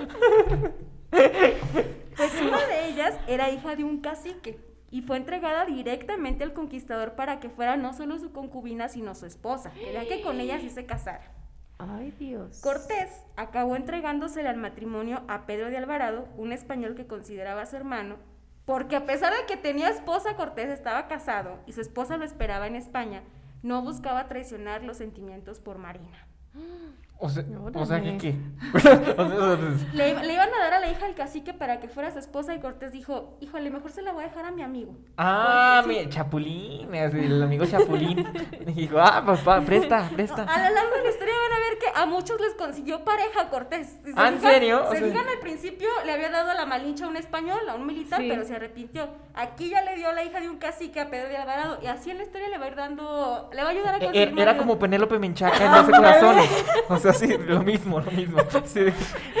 [1.11, 4.59] Pues una de ellas era hija de un cacique
[4.91, 9.25] y fue entregada directamente al conquistador para que fuera no solo su concubina, sino su
[9.25, 9.71] esposa.
[9.71, 11.31] Quería que con ella sí se casara.
[11.77, 12.59] Ay, Dios.
[12.61, 18.17] Cortés acabó entregándosele al matrimonio a Pedro de Alvarado, un español que consideraba su hermano,
[18.69, 22.67] porque a pesar de que tenía esposa, Cortés estaba casado y su esposa lo esperaba
[22.67, 23.23] en España,
[23.63, 26.27] no buscaba traicionar los sentimientos por Marina.
[27.21, 28.35] O sea, o qué.
[29.93, 32.53] Le, le iban a dar a la hija del cacique para que fuera su esposa
[32.53, 34.95] y Cortés dijo, híjole, mejor se la voy a dejar a mi amigo.
[35.17, 38.25] Ah, mi Chapulín, el amigo Chapulín.
[38.67, 40.43] Dijo, ah, papá, presta, presta.
[40.43, 41.58] A lo largo de la historia van a
[42.01, 43.87] a muchos les consiguió pareja Cortés.
[44.03, 44.83] Se ¿Ah, en serio?
[44.87, 47.59] O Se sea- fijan al principio, le había dado a la malincha a un español,
[47.69, 48.27] a un militar, Sí.
[48.29, 49.09] pero se arrepintió.
[49.33, 51.79] Aquí ya le dio a la hija de un cacique a Pedro de Alvarado.
[51.81, 53.97] Y así en la historia le va a ir dando, le va a ayudar a
[53.97, 54.57] E- conseguir e- Era marido.
[54.57, 56.65] como Penélope Menchaca en 12 corazones.
[56.89, 58.39] O sea, sí, lo mismo, lo mismo.
[58.65, 58.85] Sí,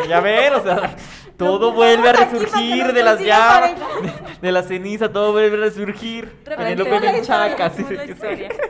[0.07, 0.95] ya ven, o sea,
[1.37, 4.11] todo vuelve a resurgir de las llamas, de,
[4.47, 6.29] de la ceniza, todo vuelve a resurgir.
[6.43, 7.85] Penélope Menchaca, sí.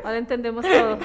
[0.04, 0.97] Ahora entendemos todo.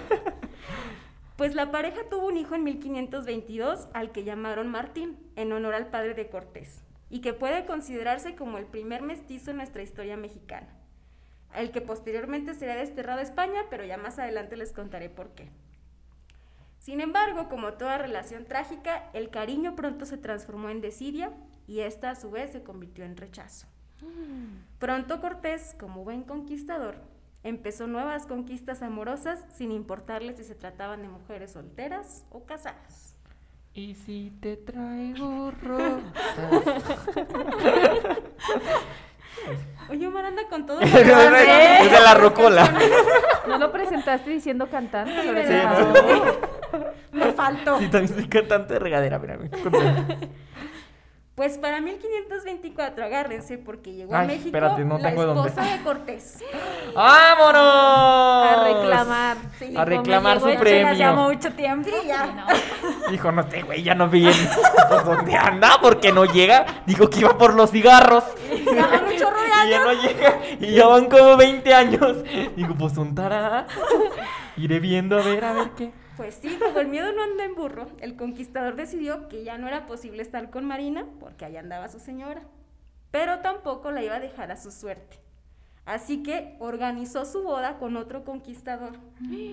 [1.37, 5.89] Pues la pareja tuvo un hijo en 1522 al que llamaron Martín, en honor al
[5.89, 10.69] padre de Cortés, y que puede considerarse como el primer mestizo en nuestra historia mexicana,
[11.53, 15.51] el que posteriormente será desterrado a España, pero ya más adelante les contaré por qué.
[16.79, 21.33] Sin embargo, como toda relación trágica, el cariño pronto se transformó en desidia
[21.67, 23.67] y esta a su vez se convirtió en rechazo.
[24.79, 26.97] Pronto Cortés, como buen conquistador,
[27.45, 33.15] empezó nuevas conquistas amorosas sin importarle si se trataban de mujeres solteras o casadas.
[33.75, 36.03] Y si te traigo rosas.
[39.91, 40.81] Oye, Omar anda con todo.
[40.85, 42.73] Es de la rocola.
[43.49, 45.13] ¿No lo presentaste diciendo cantante?
[47.13, 47.79] Me faltó.
[47.79, 49.37] Sí, también soy cantante de regadera, mira.
[49.37, 49.59] mira.
[51.35, 55.49] Pues para 1524, agárrense, porque llegó a México espérate, no la tengo dónde.
[55.49, 56.39] esposa de Cortés.
[56.95, 57.61] ¡Vámonos!
[58.47, 59.37] A reclamar.
[59.59, 60.93] Sí, A reclamar su premio.
[60.95, 61.89] Llamó mucho tiempo.
[61.91, 62.27] Sí, ya.
[62.27, 62.47] no.
[63.11, 64.33] Dijo, no te, güey, ya no vi en-
[64.89, 66.67] pues, dónde anda, porque no llega.
[66.87, 68.23] Dijo que iba por los cigarros.
[68.51, 69.85] Llevan un chorro de Y ya años.
[69.85, 70.39] no llega.
[70.61, 72.17] Y ya van como 20 años.
[72.55, 73.67] Digo, pues un tará.
[74.57, 75.93] Iré viendo a ver, a ver qué.
[76.17, 79.67] Pues sí, como el miedo no anda en burro, el conquistador decidió que ya no
[79.67, 82.43] era posible estar con Marina porque allá andaba su señora,
[83.11, 85.19] pero tampoco la iba a dejar a su suerte.
[85.87, 88.93] Así que organizó su boda con otro conquistador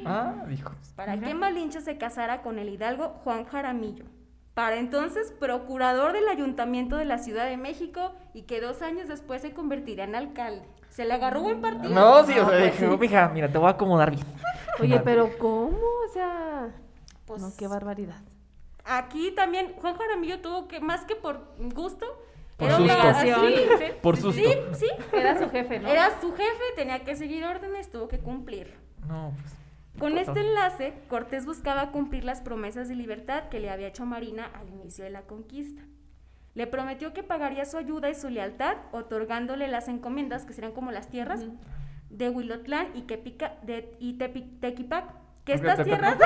[0.05, 0.71] Ah, dijo.
[0.95, 4.05] para que Malinche se casara con el hidalgo Juan Jaramillo,
[4.53, 9.41] para entonces procurador del ayuntamiento de la Ciudad de México y que dos años después
[9.41, 10.65] se convertiría en alcalde.
[10.91, 11.89] Se le agarró buen partido.
[11.93, 14.25] No, sí, o sea, pues dije, "Oh, mija, mira, te voy a acomodar bien.
[14.79, 15.77] Oye, pero ¿cómo?
[15.77, 16.69] O sea.
[17.25, 18.21] Pues- no, qué barbaridad.
[18.83, 22.05] Aquí también Juan Jaramillo tuvo que, más que por gusto,
[22.57, 22.93] Por era susto.
[22.93, 23.41] obligación.
[23.79, 24.41] Sí, Por susto.
[24.41, 24.87] Sí, sí.
[25.13, 25.87] Era su jefe, ¿no?
[25.87, 28.75] Era su jefe, tenía que seguir órdenes, tuvo que cumplir.
[29.07, 29.53] No, pues.
[29.99, 34.49] Con este enlace, Cortés buscaba cumplir las promesas de libertad que le había hecho Marina
[34.59, 35.81] al inicio de la conquista.
[36.53, 40.91] Le prometió que pagaría su ayuda y su lealtad, otorgándole las encomiendas, que serían como
[40.91, 41.45] las tierras,
[42.09, 45.05] de Huilotlán y, Quepica, de, y Tepi- Tequipac.
[45.45, 46.17] Que estas tierras,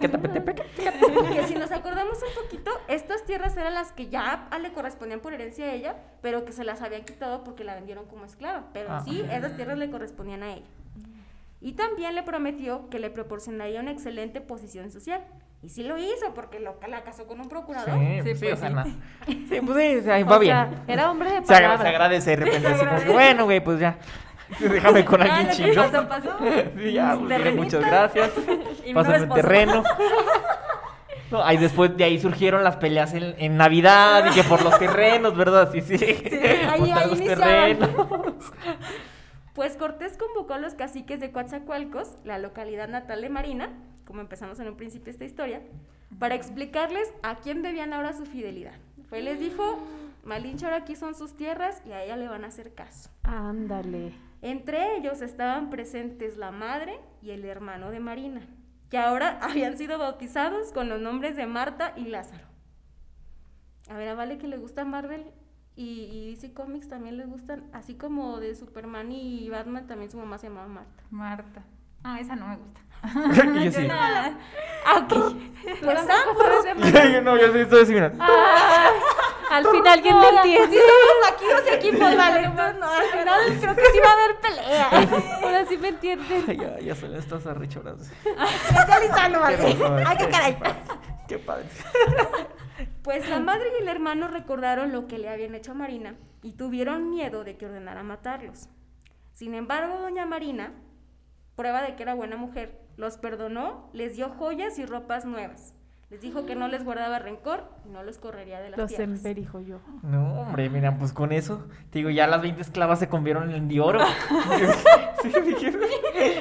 [0.00, 5.34] que si nos acordamos un poquito, estas tierras eran las que ya le correspondían por
[5.34, 8.64] herencia a ella, pero que se las habían quitado porque la vendieron como esclava.
[8.72, 9.02] Pero Ah.
[9.04, 10.64] sí, esas tierras le correspondían a ella.
[11.60, 15.22] Y también le prometió que le proporcionaría una excelente posición social.
[15.62, 17.98] Y sí lo hizo, porque lo, la casó con un procurador.
[17.98, 18.74] Sí, Sí, sí, pues o sea, sí.
[18.74, 18.84] na-
[19.26, 20.68] Sí, pues sí, O va sea, bien.
[20.86, 21.78] era hombre de palabra.
[21.82, 22.68] se agradece de repente.
[22.68, 23.96] así como que, bueno, güey, pues ya.
[24.60, 25.82] Déjame con Ya, alguien chido.
[25.90, 26.36] pasó, pasó.
[26.76, 28.30] Sí, ya, pues, muchas gracias.
[28.86, 29.82] Y Pásame el terreno.
[31.32, 34.78] No, ahí después de ahí surgieron las peleas en, en Navidad y que por los
[34.78, 35.70] terrenos, ¿verdad?
[35.72, 35.96] Sí, sí.
[35.96, 37.90] ahí- Montar ahí los terrenos.
[39.54, 43.70] Pues Cortés convocó a los caciques de Coatzacoalcos, la localidad natal de Marina,
[44.06, 45.60] como empezamos en un principio esta historia,
[46.18, 48.74] para explicarles a quién debían ahora su fidelidad.
[49.08, 49.78] Fue les dijo,
[50.24, 53.10] Malinche ahora aquí son sus tierras y a ella le van a hacer caso.
[53.22, 54.12] Ándale.
[54.42, 58.40] Entre ellos estaban presentes la madre y el hermano de Marina,
[58.90, 62.46] que ahora habían sido bautizados con los nombres de Marta y Lázaro.
[63.88, 65.24] A ver, a Vale que le gusta Marvel
[65.76, 70.16] y, y DC Comics también les gustan, así como de Superman y Batman también su
[70.16, 71.04] mamá se llamaba Marta.
[71.10, 71.62] Marta.
[72.02, 72.80] Ah, esa no me gusta.
[73.04, 73.88] Y yo sí.
[75.82, 77.12] Pues ambos.
[77.12, 78.12] Yo no, yo sí estoy así, mira.
[78.20, 78.90] Ah,
[79.50, 80.76] al fin alguien me entiende.
[80.76, 82.44] Estamos aquí dos equipos, vale.
[82.44, 84.88] Entonces, no, al final creo que sí va a haber pelea.
[85.42, 86.44] Ahora sí me entienden.
[86.48, 88.12] Ay, ya, ya son estas arrechoras.
[88.24, 89.58] Ya listando, vale.
[90.06, 90.56] Ay, qué caray.
[91.28, 91.66] Qué padre.
[93.02, 96.52] Pues la madre y el hermano recordaron lo que le habían hecho a Marina y
[96.52, 98.68] tuvieron miedo de que ordenara matarlos.
[99.32, 100.72] Sin embargo, doña Marina,
[101.56, 105.74] prueba de que era buena mujer, los perdonó, les dio joyas y ropas nuevas.
[106.08, 109.08] Les dijo que no les guardaba rencor y no los correría de las Los tierras.
[109.08, 109.80] emperijo yo.
[110.02, 113.66] No, hombre, mira, pues con eso, te digo, ya las 20 esclavas se convieron en
[113.66, 113.98] de oro.
[115.22, 115.32] sí,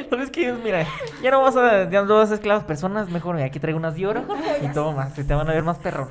[0.09, 0.53] ¿sabes qué?
[0.53, 0.85] Mira,
[1.23, 3.95] ya no vas a, ya no vas a esclavas personas, mejor mira, aquí traigo unas
[3.95, 4.23] de oro
[4.61, 6.09] y toma, te, te van a ver más perro.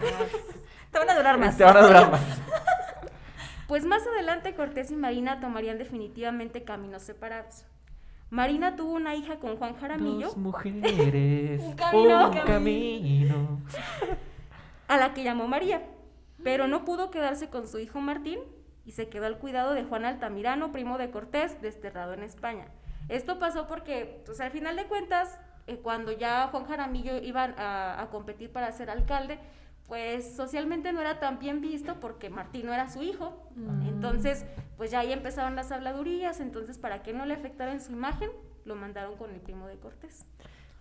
[0.91, 1.57] Te van a durar más.
[1.57, 2.21] Te van a durar más.
[3.67, 7.65] Pues más adelante Cortés y Marina tomarían definitivamente caminos separados.
[8.35, 12.31] Marina tuvo una hija con Juan Jaramillo, Dos mujeres, Un un camino.
[12.45, 13.61] camino.
[14.89, 15.83] a la que llamó María,
[16.43, 18.41] pero no pudo quedarse con su hijo Martín
[18.85, 22.67] y se quedó al cuidado de Juan Altamirano, primo de Cortés, desterrado en España.
[23.09, 28.03] Esto pasó porque, pues al final de cuentas, eh, cuando ya Juan Jaramillo iba a,
[28.03, 29.39] a competir para ser alcalde,
[29.89, 33.51] pues socialmente no era tan bien visto porque Martín no era su hijo.
[33.87, 34.45] Entonces,
[34.77, 38.31] pues ya ahí empezaron las habladurías, entonces para que no le afectara en su imagen,
[38.65, 40.25] lo mandaron con el primo de Cortés.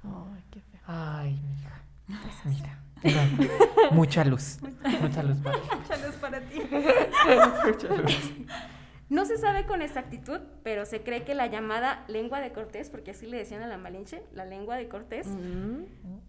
[0.03, 0.81] Ay, qué feo.
[0.85, 1.81] Ay, mija.
[2.45, 3.53] Mira, mira,
[3.91, 4.59] mucha luz.
[5.01, 5.65] Mucha luz para ti.
[5.83, 6.61] Échalos para ti.
[9.09, 13.11] No se sabe con exactitud, pero se cree que la llamada lengua de Cortés, porque
[13.11, 15.83] así le decían a la Malinche, la lengua de Cortés, Mm.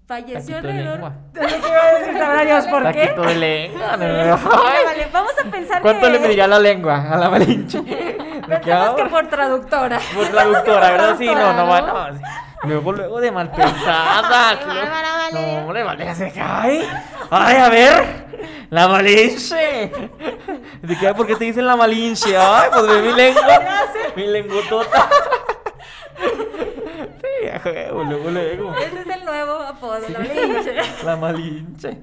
[0.06, 0.94] falleció Taquito de alrededor.
[0.98, 1.12] lengua.
[2.18, 3.00] Sabrá Dios por qué.
[3.06, 3.96] Taquito de lengua.
[3.96, 4.04] no.
[4.06, 6.12] Vale, vale, vamos a pensar ¿Cuánto que...
[6.12, 7.80] le mediría la lengua a la Malinche?
[7.84, 9.98] ¿De qué Pensamos que por traductora.
[10.14, 11.16] Por traductora, ¿verdad?
[11.16, 12.16] Sí, no, no, va, no.
[12.18, 12.22] sí.
[12.64, 14.58] Luego, luego de mal pensada.
[15.32, 16.82] No, hombre, vale, se cae.
[17.30, 18.23] Ay, a ver.
[18.70, 19.90] La Malinche.
[20.82, 21.14] ¿De qué?
[21.14, 22.36] ¿Por qué te dicen la Malinche?
[22.36, 23.60] Ay, pues ve mi lengua.
[24.16, 25.08] Mi lengotota.
[27.20, 28.74] Sí, luego, luego.
[28.76, 30.74] Ese es el nuevo apodo, la Malinche.
[31.04, 31.98] La Malinche.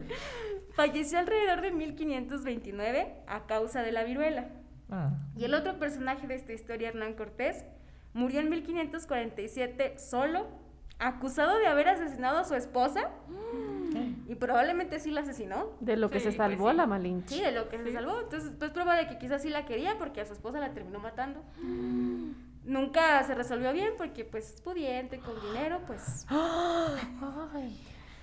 [0.74, 4.48] Falleció alrededor de 1529 a causa de la viruela.
[4.90, 5.12] Ah.
[5.36, 7.66] Y el otro personaje de esta historia, Hernán Cortés,
[8.14, 10.48] murió en 1547 solo,
[11.00, 13.10] acusado de haber asesinado a su esposa.
[14.28, 15.68] Y probablemente sí la asesinó.
[15.80, 16.78] De lo que Sí, se pues salvó sí.
[16.78, 17.36] la Malinche.
[17.36, 18.20] Sí, de lo que se salvó.
[18.22, 21.00] Entonces, pues prueba de que quizás sí la quería porque a su esposa la terminó
[21.00, 21.42] matando.
[22.64, 26.26] Nunca se resolvió bien porque pues es pudiente, con dinero, pues...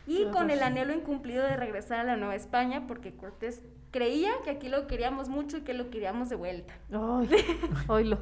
[0.07, 4.31] Y Qué con el anhelo incumplido de regresar a la Nueva España porque Cortés creía
[4.43, 6.73] que aquí lo queríamos mucho y que lo queríamos de vuelta.
[6.91, 7.29] Ay,
[7.89, 8.19] oílo.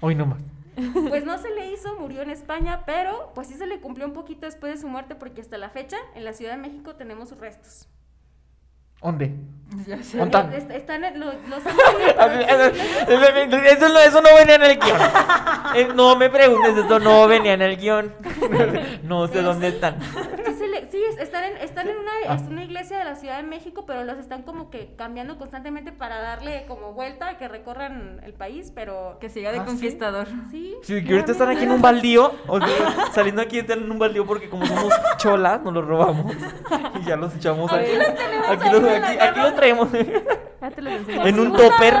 [0.00, 0.42] Hoy no más.
[1.08, 4.12] Pues no se le hizo, murió en España, pero pues sí se le cumplió un
[4.12, 7.28] poquito después de su muerte porque hasta la fecha en la Ciudad de México tenemos
[7.28, 7.88] sus restos.
[9.02, 9.32] ¿Dónde?
[9.70, 10.52] ¿Dónde están?
[10.52, 11.34] Est- Están en los...
[11.48, 11.62] los
[13.06, 15.00] Eso no, eso no venía en el guion.
[15.76, 18.12] Eh, No me preguntes, esto no venía en el guion.
[19.04, 19.98] No sé dónde están.
[20.58, 22.34] Sí, se le- sí, es- están, en, están en una, Ah.
[22.34, 25.92] es una iglesia de la Ciudad de México, pero los están como que cambiando constantemente
[25.92, 29.16] para darle como vuelta, que recorran el país, pero...
[29.20, 30.26] Que siga de ¿Ah, conquistador.
[30.50, 30.74] Sí.
[30.82, 32.32] Sí, que ahorita están aquí en un baldío.
[33.12, 36.34] Saliendo aquí están en un baldío porque como somos cholas, nos los robamos.
[37.00, 37.90] Y ya los echamos aquí.
[38.48, 39.88] Aquí los, aquí, aquí los traemos.
[39.92, 41.26] Ya te los enseño.
[41.26, 41.94] En un topper.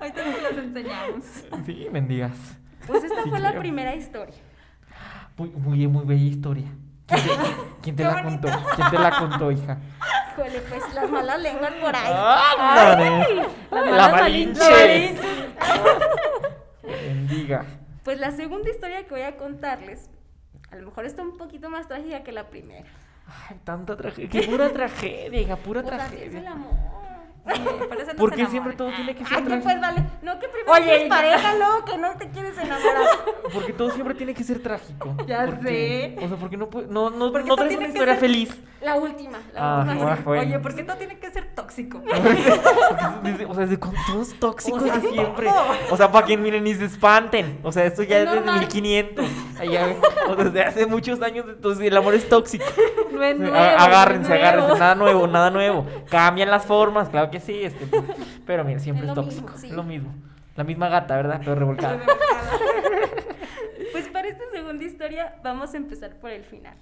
[0.00, 1.24] Ahorita nos los enseñamos.
[1.64, 2.36] Sí, mendigas.
[2.86, 4.34] Pues esta Sí, fue la primera historia.
[5.36, 6.66] Muy, muy, muy bella historia.
[7.06, 7.30] ¿Quién te,
[7.82, 8.48] quién te la contó?
[8.74, 9.78] ¿Quién te la contó, hija?
[10.32, 12.12] Híjole, pues las malas lenguas por ahí.
[12.58, 13.46] ¡Ándale!
[13.70, 15.14] las La Malinche.
[16.84, 17.64] Mendiga.
[18.06, 20.08] Pues la segunda historia que voy a contarles,
[20.70, 22.86] a lo mejor está un poquito más trágica que la primera.
[23.48, 24.28] Ay, tanta tragedia.
[24.30, 26.52] Qué pura tragedia, hija, pura Pues así es el tragedia.
[26.52, 26.72] amor.
[27.46, 29.68] Por eso no ¿Por se qué siempre todo tiene que ser Ay, que trágico?
[29.70, 30.02] pues vale.
[30.22, 33.06] No, que primero Oye, es pareja, no, que no te quieres enamorar.
[33.54, 35.14] Porque todo siempre tiene que ser trágico.
[35.26, 36.16] Ya ¿Por sé.
[36.22, 38.60] O sea, porque no puede, no, no, ¿Por qué no traes una historia feliz.
[38.80, 39.94] La última, la Ah, última.
[40.02, 40.22] bueno, sí.
[40.24, 40.42] bueno.
[40.42, 42.02] Oye, ¿por qué todo tiene que ser tóxico?
[43.48, 45.46] O sea, desde con todos tóxicos O sea, de siempre.
[45.46, 45.54] no.
[45.90, 47.58] O sea, para que miren ni se espanten.
[47.62, 48.60] O sea, esto ya Es es desde normal.
[48.60, 49.26] 1500.
[49.60, 49.86] Allá,
[50.28, 52.64] o desde hace muchos años, entonces el amor es tóxico.
[53.12, 54.66] No es nuevo, agárrense, es agárrense.
[54.68, 54.78] nuevo.
[54.78, 55.86] Nada nuevo, nada nuevo.
[56.10, 57.62] Cambian las formas, claro que sí.
[57.64, 57.86] Este,
[58.46, 59.42] pero mira, siempre Es es, lo tóxico.
[59.46, 59.66] mismo, sí.
[59.68, 60.14] Es lo mismo.
[60.56, 61.38] La misma gata, ¿verdad?
[61.40, 62.00] Pero revolcada.
[63.92, 66.76] Pues para esta segunda historia vamos a empezar por el final.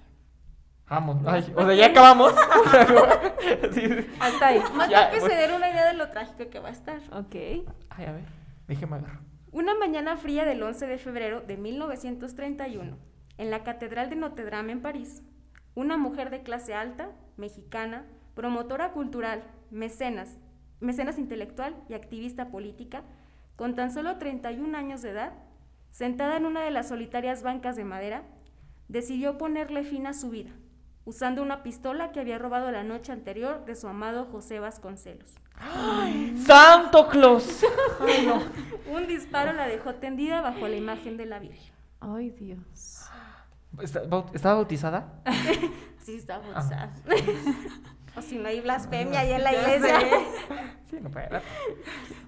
[0.88, 1.18] Vamos.
[1.26, 2.32] Ay, o sea, ya acabamos.
[3.72, 3.82] Sí.
[4.20, 4.62] Hasta ahí.
[4.74, 5.36] Más Ya, que se bueno.
[5.40, 6.98] den una idea de lo trágico que va a estar.
[7.12, 7.34] Ok.
[7.90, 8.24] Ay, a ver.
[8.66, 9.20] Déjeme agarrar.
[9.52, 12.96] Una mañana fría del 11 de febrero de 1931,
[13.38, 15.22] en la Catedral de Notre Dame en París,
[15.74, 20.38] una mujer de clase alta, mexicana, promotora cultural, mecenas,
[20.80, 23.02] mecenas intelectual y activista política,
[23.56, 25.32] con tan solo 31 años de edad,
[25.90, 28.24] sentada en una de las solitarias bancas de madera,
[28.88, 30.50] decidió ponerle fin a su vida,
[31.04, 35.34] usando una pistola que había robado la noche anterior de su amado José Vasconcelos.
[36.44, 37.64] ¡Santo Claus!
[38.92, 41.72] Un disparo la dejó tendida bajo la imagen de la Virgen.
[42.00, 43.04] Ay, Dios.
[43.80, 45.22] ¿Está- baut- ¿Estaba bautizada?
[46.04, 46.90] Sí, está Ah.
[48.16, 49.98] o si no hay blasfemia ahí en la iglesia.
[50.90, 51.28] Sí, no puede.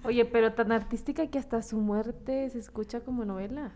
[0.03, 3.71] Oye, pero tan artística que hasta su muerte se escucha como novela.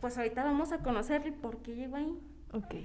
[0.00, 2.20] Pues ahorita vamos a conocer el por qué llegó ahí.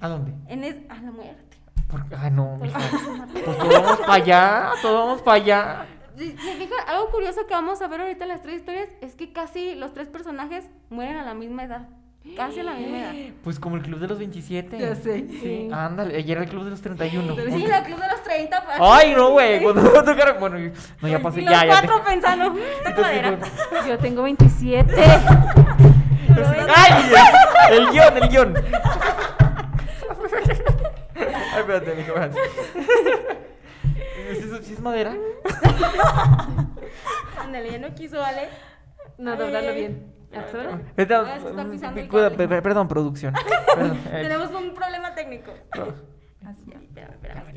[0.00, 0.32] ¿A dónde?
[0.48, 1.58] En es a la muerte.
[1.88, 2.80] Porque, ay, no, mija.
[3.32, 5.86] Pues todos vamos para allá, todos vamos para allá.
[6.16, 9.14] Si se fijan, algo curioso que vamos a ver ahorita en las tres historias es
[9.14, 11.88] que casi los tres personajes mueren a la misma edad.
[12.34, 13.12] Casi a la misma edad.
[13.44, 14.78] Pues como el club de los 27.
[14.78, 15.26] Ya sé.
[15.40, 17.34] Sí, ándale, ayer era el club de los 31.
[17.50, 18.64] Sí, la club de los 30.
[18.64, 19.62] pues, Ay, no, güey.
[19.62, 20.36] Cuando me tocaron.
[20.40, 20.58] Bueno,
[21.00, 21.80] no, ya pasé, y los ya, ya.
[21.80, 23.38] te- cuatro pensando, "Mm, toco Entonces, madera".
[23.70, 24.94] pues, Yo tengo 27.
[26.74, 27.12] ¡Ay!
[27.70, 28.54] El guion, el guion.
[31.14, 32.38] Ay, espérate, mijo, espérate.
[34.30, 35.14] ¿Es eso- ¿Sí es madera?
[37.40, 38.48] Ándale, ya no quiso, ¿vale?
[39.18, 40.12] No, doblarlo bien.
[40.32, 40.44] Ah,
[40.96, 41.24] está
[42.36, 43.34] pe- perdón, producción.
[43.74, 45.52] Perdón, eh, Tenemos un problema técnico.
[46.44, 46.62] Así
[46.94, 47.08] ya,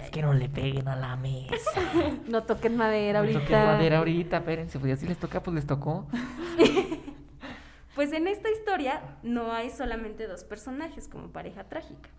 [0.04, 1.82] Es que no le peguen a la mesa.
[2.28, 3.40] No toquen madera No ahorita.
[3.42, 4.80] toquen madera ahorita, espérense.
[4.80, 6.08] Pues ya si les toca, pues les tocó.
[7.96, 12.10] Pues en esta historia no hay solamente dos personajes como pareja trágica.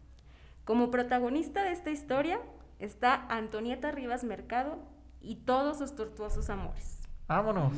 [0.67, 2.39] Como protagonista de esta historia
[2.79, 4.79] está Antonieta Rivas Mercado
[5.23, 7.01] y todos sus tortuosos amores.
[7.29, 7.73] Vámonos.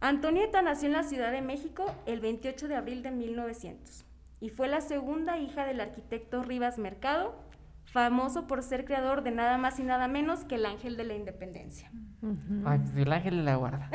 [0.00, 4.04] Antonieta nació en la Ciudad de México el 28 de abril de 1900
[4.40, 7.34] y fue la segunda hija del arquitecto Rivas Mercado,
[7.86, 11.14] famoso por ser creador de nada más y nada menos que el Ángel de la
[11.14, 11.90] Independencia.
[12.64, 13.90] Ay, pues el ángel de la guarda.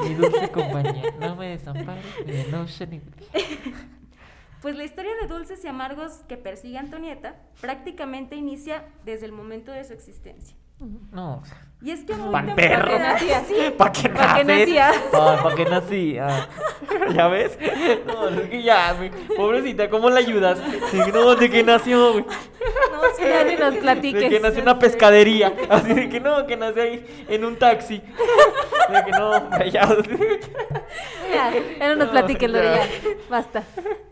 [0.00, 1.04] Mi dulce compañía.
[1.20, 3.00] No me desampares ni de noche ni
[4.62, 9.70] Pues la historia de dulces y amargos que persigue Antonieta prácticamente inicia desde el momento
[9.70, 10.56] de su existencia.
[11.12, 11.42] No.
[11.84, 12.92] Y es que muy Pan perro.
[13.76, 14.90] ¿Para qué ¿Pa' qué nacía?
[14.90, 16.16] Ay, ¿para qué nací?
[16.18, 16.48] Ah,
[17.14, 17.58] ¿Ya ves?
[18.06, 19.10] No, es que ya, güey.
[19.36, 20.58] Pobrecita, ¿cómo la ayudas?
[20.90, 22.24] De no, de que nació, güey.
[22.24, 24.30] No, sí, Ya ni nos De platiques.
[24.30, 25.52] que nació una pescadería.
[25.68, 27.98] Así de que no, que nació ahí en un taxi.
[28.88, 29.86] De que no, ya.
[31.34, 32.88] Ya, ya no nos No, platiques, Lore, ya.
[33.28, 33.62] Basta.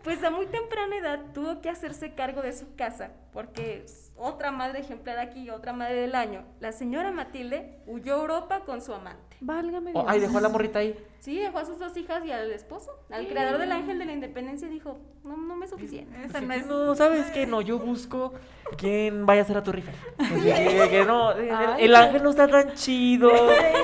[0.02, 4.80] Pues a muy temprana edad tuvo que hacerse cargo de su casa, porque otra madre
[4.80, 6.42] ejemplar aquí, otra madre del año.
[6.60, 9.36] La señora Matilde huyó a Europa con su amante.
[9.40, 10.96] Válgame Oh, ay, dejó a la morrita ahí.
[11.18, 12.90] Sí, dejó a sus dos hijas y al esposo.
[13.10, 16.16] Al creador del Ángel de la Independencia dijo, no, no me es suficiente.
[16.24, 16.66] Esa no que es.
[16.66, 17.46] no, ¿sabes qué?
[17.46, 18.32] No, yo busco
[18.76, 19.92] quién vaya a hacer a tu rifa.
[20.18, 21.96] Así que, que no, el, Ay, el no.
[21.98, 23.30] ángel no está tan chido,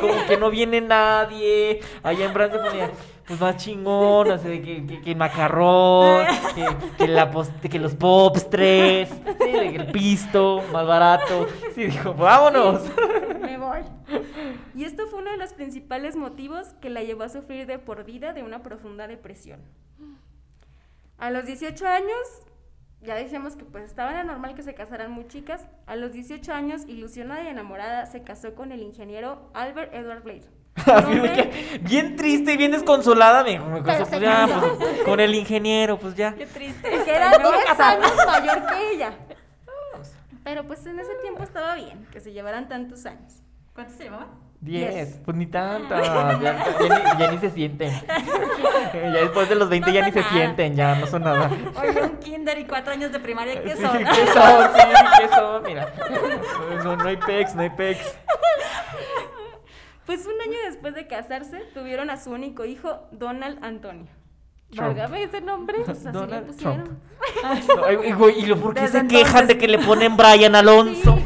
[0.01, 1.81] como que no viene nadie.
[2.03, 2.91] Allá en Francia ponía,
[3.29, 6.25] pues más chingón, así de que, que, el macarrón,
[6.97, 11.47] que, la pos- que los postres, sí, el pisto, más barato.
[11.75, 12.83] Sí, dijo, vámonos.
[13.41, 13.81] Me voy.
[14.75, 18.05] Y esto fue uno de los principales motivos que la llevó a sufrir de por
[18.05, 19.61] vida de una profunda depresión.
[21.19, 22.27] A los 18 años,
[23.03, 25.69] ya decíamos que pues estaba normal que se casaran muy chicas.
[25.87, 30.49] A los 18 años, ilusionada y enamorada, se casó con el ingeniero Albert Edward Blade.
[30.95, 34.77] Así de que, bien triste y bien desconsolada, me, me pues ya, casó.
[34.79, 36.35] pues, con el ingeniero, pues ya.
[36.35, 36.89] Qué triste.
[37.05, 37.99] Que era Me voy a 10 casar.
[38.03, 39.13] años mayor que ella.
[40.45, 43.43] Pero pues en ese tiempo estaba bien, que se llevaran tantos años.
[43.75, 44.29] ¿Cuánto se llevaban?
[44.61, 45.21] Diez, Diez.
[45.25, 47.93] pues ni tantas, ya, ya ni, ya ni se sienten.
[48.93, 51.49] ya después de los 20 ya ni se sienten, ya no son nada.
[51.81, 53.99] Oye, un kinder y cuatro años de primaria, ¿qué Sí, son?
[53.99, 54.71] ¿Qué son?
[54.75, 54.83] Sí,
[55.21, 55.63] ¿qué son?
[55.63, 55.93] Mira,
[56.83, 58.01] no, no hay pex, no hay pex.
[60.09, 64.07] Pues un año después de casarse, tuvieron a su único hijo, Donald Antonio.
[64.71, 64.97] Trump.
[64.97, 65.81] Válgame ese nombre.
[65.85, 66.85] Pues así le Donald pusieron.
[66.85, 66.99] Trump.
[67.85, 71.15] Ay, güey, ¿Y por qué Desde se quejan de que le ponen Brian Alonso?
[71.15, 71.25] Sí.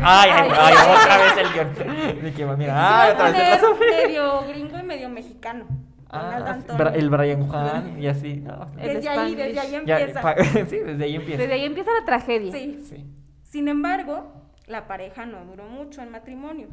[0.00, 2.22] Ay, ay, ay, otra vez el guion.
[2.22, 5.66] De que, mira, ay, otra vez medio gringo y medio mexicano.
[6.08, 8.36] Donald Ah, el Brian Juan y así.
[8.36, 10.34] No, Desde ahí, desde ahí empieza.
[10.70, 11.42] sí, desde ahí empieza.
[11.42, 12.52] Desde ahí empieza la tragedia.
[12.52, 12.80] Sí.
[12.88, 13.04] Sí.
[13.42, 14.32] Sin embargo,
[14.68, 16.68] la pareja no duró mucho en matrimonio.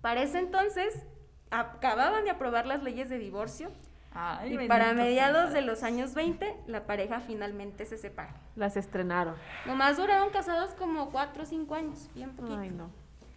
[0.00, 1.06] Para ese entonces,
[1.50, 3.70] acababan de aprobar las leyes de divorcio
[4.14, 8.34] Ay, y para mediados de los años 20, la pareja finalmente se separa.
[8.56, 9.34] Las estrenaron.
[9.66, 12.58] Nomás duraron casados como 4 o 5 años, bien poquito.
[12.58, 12.90] Ay, no.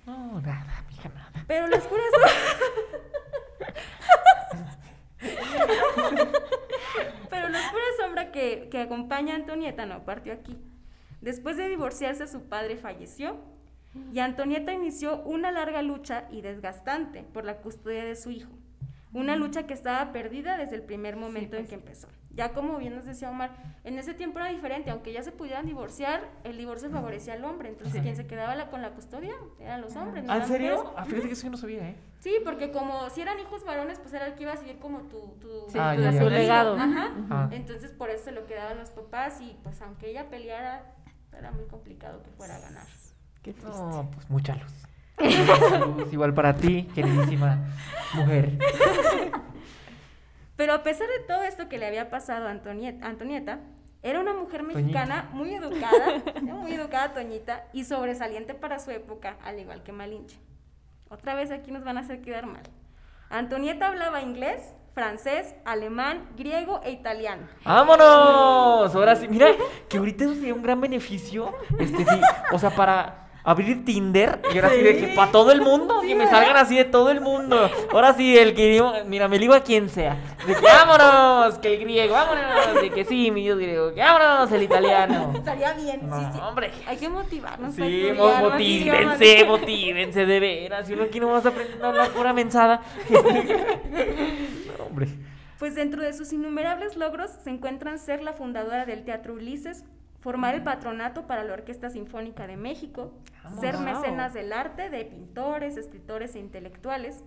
[0.06, 1.32] No, nada, mija, nada.
[1.48, 2.02] Pero lo oscuro
[7.30, 10.58] Pero la oscura sombra que, que acompaña a Antonieta no partió aquí.
[11.22, 13.38] Después de divorciarse, su padre falleció
[14.14, 18.52] y Antonieta inició una larga lucha y desgastante por la custodia de su hijo.
[19.14, 22.08] Una lucha que estaba perdida desde el primer momento en que empezó.
[22.34, 23.52] Ya como bien nos decía Omar,
[23.84, 27.68] en ese tiempo era diferente, aunque ya se pudieran divorciar, el divorcio favorecía al hombre,
[27.68, 30.24] entonces quien se quedaba la- con la custodia eran los hombres.
[30.24, 30.72] no ¿Ah, ¿En las serio?
[30.78, 30.94] mujeres.
[30.96, 31.96] Ah, fíjate que eso yo no sabía, ¿eh?
[32.22, 35.00] Sí, porque como si eran hijos varones, pues era el que iba a seguir como
[35.10, 36.38] tu, tu, Sí, Ah, tu- ya, ya, su ya.
[36.38, 36.78] legado.
[36.80, 37.50] Ajá.
[37.52, 40.96] Entonces por eso se lo quedaban los papás y pues aunque ella peleara,
[41.38, 42.88] era muy complicado que fuera a ganar.
[43.42, 43.70] Qué triste.
[43.72, 44.72] No, pues mucha luz.
[45.22, 47.60] Mucha luz, Igual para ti, queridísima
[48.16, 48.58] mujer.
[50.56, 53.60] Pero a pesar de todo esto que le había pasado a Antonieta, Antonieta
[54.04, 59.60] era una mujer mexicana muy educada, muy educada Toñita y sobresaliente para su época, al
[59.60, 60.40] igual que Malinche.
[61.10, 62.64] Otra vez aquí nos van a hacer quedar mal.
[63.30, 67.48] Antonieta hablaba inglés, francés, alemán, griego e italiano.
[67.64, 68.96] ¡Vámonos!
[68.96, 69.48] Ahora sí, mira,
[69.88, 71.54] que ahorita eso sería un gran beneficio.
[71.80, 72.22] Este sí,
[72.52, 76.16] o sea, para abrir Tinder y ahora sí, de que para todo el mundo, que
[76.16, 77.70] me salgan así de todo el mundo.
[77.92, 80.18] Ahora sí, el que digo, mira, me ligo a quien sea.
[80.46, 84.52] De que vámonos, que el griego, vámonos, de que sí, mi dios griego, que vámonos,
[84.52, 85.34] el italiano.
[85.36, 86.40] Estaría bien, sí, sí.
[86.42, 86.72] Hombre.
[86.88, 87.76] Hay que motivarnos.
[87.76, 90.88] Sí, estudiar motívense, motívense, de veras.
[90.88, 92.82] Si uno aquí no vas aprendiendo a hablar pura mensada.
[94.78, 95.08] No, hombre.
[95.60, 99.84] Pues dentro de sus innumerables logros se encuentran ser la fundadora del Teatro Ulises,
[100.22, 103.12] formar el patronato para la Orquesta Sinfónica de México,
[103.60, 103.84] ser Wow.
[103.84, 107.24] mecenas del arte de pintores, escritores e intelectuales.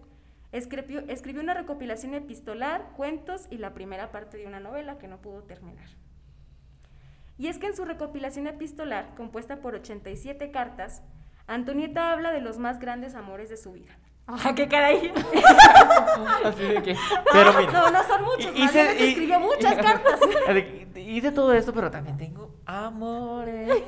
[0.52, 5.18] Escribió, escribió una recopilación epistolar, cuentos y la primera parte de una novela que no
[5.20, 5.88] pudo terminar.
[7.36, 11.02] Y es que en su recopilación epistolar, compuesta por 87 cartas,
[11.48, 13.98] Antonieta habla de los más grandes amores de su vida.
[14.26, 15.12] Ah, qué caray.
[16.44, 16.96] Así de que.
[17.32, 17.72] Pero mira.
[17.72, 20.18] No, no son muchos, y- más y- escribió muchas cartas.
[20.96, 23.68] Hice todo esto, pero también tengo amores.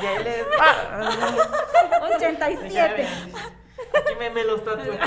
[0.00, 2.04] Y ahí les va.
[2.16, 3.06] 87.
[3.96, 4.98] Aquí me, me los tatué.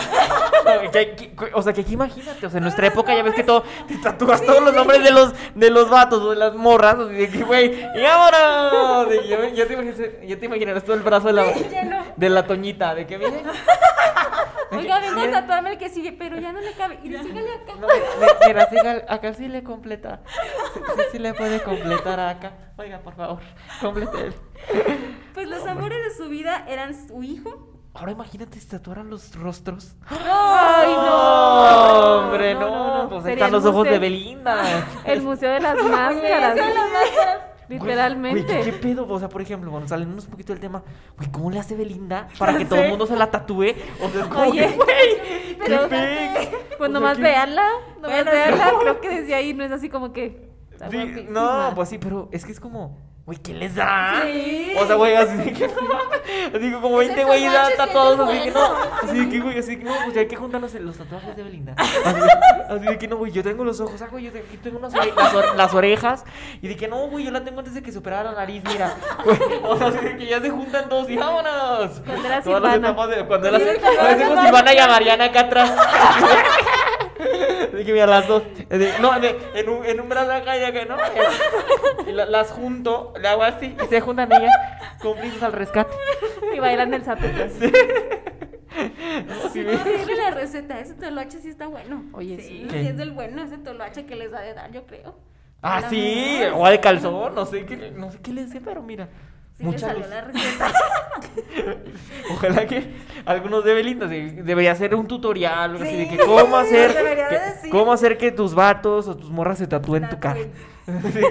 [0.83, 3.33] No, que aquí- o sea, que aquí imagínate, o sea, en nuestra época ya ves
[3.33, 6.53] que todo, te tatúas todos los nombres de los, de los vatos o de las
[6.55, 9.25] morras, así de que, güey, y vámonos.
[9.55, 11.45] Ya te imaginas, ya te imaginarás todo el brazo de la,
[12.15, 13.43] de la toñita, de que miren.
[14.71, 16.99] Oiga, vengo a tatuarme el que sigue, pero ya no le cabe.
[17.03, 17.73] Y sígale acá.
[17.79, 20.21] No, mira, mira, siga, acá sí le completa.
[20.73, 22.51] Sí, sí, sí le puede completar acá.
[22.77, 23.39] Oiga, por favor,
[23.81, 24.33] complete.
[25.33, 27.69] Pues los amores de su vida eran su hijo.
[27.99, 29.95] Ahora imagínate si tatuaran los rostros.
[30.07, 32.17] ¡Ay, no!
[32.27, 32.59] Hombre, no.
[32.59, 33.09] No, no, no.
[33.09, 33.99] Pues Sería están el los ojos de museo.
[34.01, 34.63] Belinda.
[35.05, 36.57] El Museo de las Máscaras.
[37.69, 38.43] Literalmente.
[38.43, 39.07] Güey, ¿qué, qué pedo?
[39.09, 40.83] O sea, por ejemplo, bueno, saliéndonos un poquito del tema,
[41.17, 43.73] güey, ¿cómo le hace Belinda para que todo el mundo se la tatúe?
[44.01, 46.51] O sea, es como Oye, que, güey, pero- qué.
[46.77, 48.79] Pues nomás ¿qué- veanla, nomás Bueno, veanla, no.
[48.79, 50.47] creo que desde ahí no es así como que...
[50.91, 52.97] Sí, no, pues sí, pero es que es como,
[53.27, 54.21] güey, ¿qué les da?
[54.23, 54.73] Sí.
[54.79, 57.77] O sea, güey, así de que, así que como 20 Ese güey ya tatuaje sí
[57.77, 58.65] tatuados, así que no,
[59.03, 61.35] así de que, güey, así que no, pues ya hay que juntarnos en los tatuajes
[61.35, 61.73] de Belinda.
[61.77, 64.57] Así, de- así de que no, güey, yo tengo los ojos, ah, güey, yo aquí
[64.63, 66.23] tengo unas ore- las, ore- las orejas,
[66.61, 68.95] y de que no, güey, yo la tengo antes de que superara la nariz, mira,
[69.25, 71.99] güey, o sea, así de que ya se juntan todos y vámonos.
[72.05, 72.95] Cuando era Silvana.
[72.95, 73.59] cuando era.
[73.59, 75.71] Silvana y a Mariana acá atrás.
[77.73, 78.43] De que mira las dos.
[78.69, 80.97] de- no, de- en, un, en un brazo acá y acá, ¿no?
[82.07, 84.51] Y la- las junto, le hago así y se juntan ellas
[85.01, 85.93] cómplices al rescate.
[86.55, 87.53] Y bailan el zapetas.
[89.51, 90.79] Sí, No, dile la receta.
[90.79, 92.03] Ese toloache sí está bueno.
[92.13, 92.47] Oye, sí.
[92.47, 92.67] sí.
[92.69, 95.15] Sí, es del bueno ese toloache que les da de dar, yo creo.
[95.63, 99.09] Ah, sí, o al calzón, no sé qué, no sé qué le sé, pero mira.
[99.57, 100.09] Sí le mucha salió luz.
[100.09, 100.71] la receta.
[102.31, 102.93] Ojalá que
[103.25, 106.93] algunos de Belinda sí, debería hacer un tutorial, así de Sí, que cómo hacer,
[107.63, 110.39] que- cómo hacer que tus vatos o tus morras se tatúen tu cara.
[110.85, 111.21] Sí,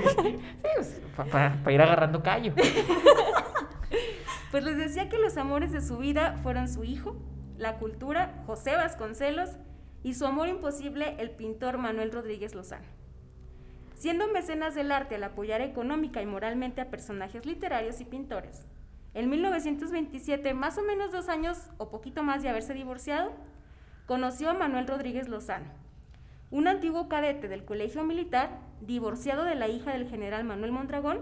[1.31, 2.53] para ir agarrando callo.
[4.53, 7.17] Pues les decía que los amores de su vida fueron su hijo,
[7.59, 9.51] la cultura José Vasconcelos
[10.03, 12.87] y su amor imposible el pintor Manuel Rodríguez Lozano.
[13.97, 18.67] Siendo mecenas del arte al apoyar económica y moralmente a personajes literarios y pintores,
[19.15, 23.33] en 1927, más o menos dos años o poquito más de haberse divorciado,
[24.05, 25.65] conoció a Manuel Rodríguez Lozano,
[26.51, 28.51] un antiguo cadete del colegio militar,
[28.83, 31.21] divorciado de la hija del general Manuel Mondragón,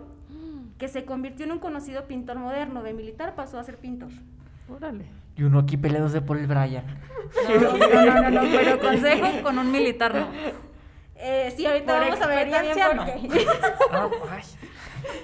[0.77, 2.83] que se convirtió en un conocido pintor moderno.
[2.83, 4.11] De militar pasó a ser pintor.
[4.69, 5.07] Órale.
[5.37, 6.85] Y uno aquí peleándose por el Brian.
[7.49, 10.74] No, no, no, no, no, pero consejo con un militar no.
[11.17, 13.47] Eh, sí, ahorita Por vamos a ver también experiencia, por qué.
[13.93, 14.43] Ah, ay.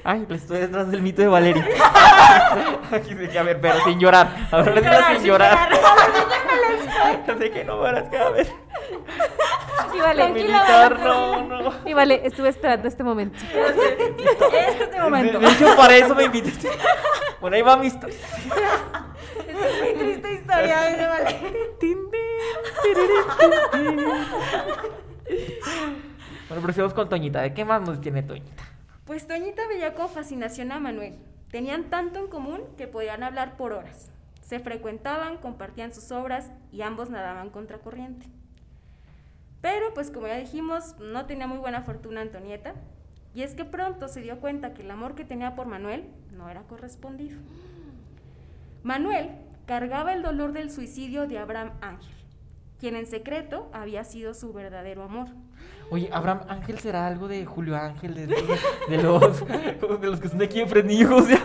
[0.04, 1.66] Ay, le estoy detrás del mito de Valeria.
[2.90, 4.28] A ver, pero sin llorar.
[4.50, 5.70] A ver, dilo sin llorar.
[7.26, 8.46] Yo sé que no verás que a ver.
[9.94, 11.74] Y vale, Militar, no, no.
[11.84, 13.38] y vale, estuve esperando este momento.
[13.42, 15.38] Este es mi momento.
[15.38, 16.68] De, de hecho, para eso me invitaste.
[17.40, 18.16] Bueno, ahí va mi historia.
[19.48, 21.06] Esta es muy triste historia, ¿eh?
[21.08, 21.40] vale.
[26.48, 27.42] Bueno, prosigamos con Toñita.
[27.42, 28.64] ¿De qué más nos tiene Toñita?
[29.04, 31.14] Pues Toñita veía con fascinación a Manuel.
[31.52, 34.10] Tenían tanto en común que podían hablar por horas.
[34.42, 38.26] Se frecuentaban, compartían sus obras y ambos nadaban contracorriente.
[39.60, 42.74] Pero, pues como ya dijimos, no tenía muy buena fortuna Antonieta.
[43.32, 46.48] Y es que pronto se dio cuenta que el amor que tenía por Manuel no
[46.48, 47.38] era correspondido.
[48.82, 49.30] Manuel
[49.66, 52.14] cargaba el dolor del suicidio de Abraham Ángel,
[52.80, 55.28] quien en secreto había sido su verdadero amor.
[55.90, 58.58] Oye, Abraham Ángel será algo de Julio Ángel, de, de-
[58.88, 61.42] de los, de los que son de aquí en Frenijos, ya.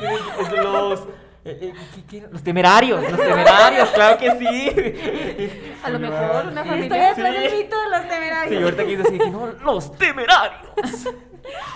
[0.00, 1.06] De, de los,
[1.46, 1.72] eh, eh,
[2.08, 2.28] ¿qué- qué?
[2.30, 5.50] los temerarios, los temerarios, claro que sí.
[5.82, 7.42] A lo mejor una familia- Estoy detrás Sí.
[7.42, 8.56] del mito de los temerarios.
[8.58, 11.06] Sí, ahorita quise decir que no, los temerarios.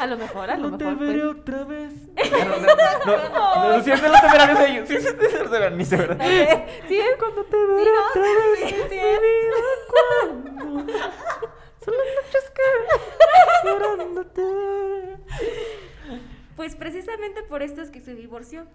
[0.01, 0.99] A lo mejor, a lo No mejor.
[0.99, 1.37] te veré pues.
[1.41, 1.93] otra vez.
[2.31, 4.89] No, no, no, no, no, sí es de los temerarios ellos.
[4.89, 6.27] Sí, sí, de los temerarios, se verdad.
[6.89, 8.71] Sí, es cuando te veré no, otra sí, vez.
[8.71, 10.93] sí, sí, vida, cuando
[11.85, 14.43] Son las noches que llorándote.
[16.57, 18.66] Pues precisamente por esto es que se divorció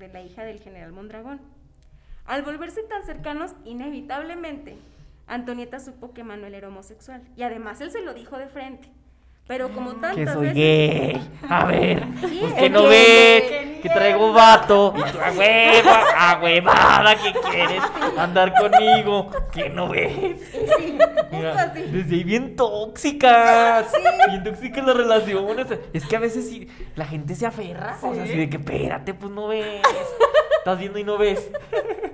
[0.00, 1.40] de la hija del general Mondragón.
[2.26, 4.76] Al volverse tan cercanos, inevitablemente,
[5.28, 8.88] Antonieta supo que Manuel era homosexual y además él se lo dijo de frente.
[9.50, 10.54] Pero como tantas Que soy veces...
[10.54, 11.30] gay.
[11.48, 12.04] A ver.
[12.20, 13.42] Sí, Pues que no ves
[13.82, 14.94] que traigo vato.
[14.96, 17.82] Y tú, a hueva, a huevada que quieres
[18.16, 19.28] andar conmigo.
[19.50, 20.12] Que no ves.
[20.52, 20.96] Sí,
[21.32, 21.82] Mira, así.
[21.82, 23.90] desde ahí bien tóxicas.
[24.28, 25.66] Bien tóxicas las relaciones.
[25.92, 27.98] Es que a veces sí, la gente se aferra.
[28.02, 29.82] O sea, así de que espérate, pues no ves.
[30.58, 31.50] Estás viendo y no ves.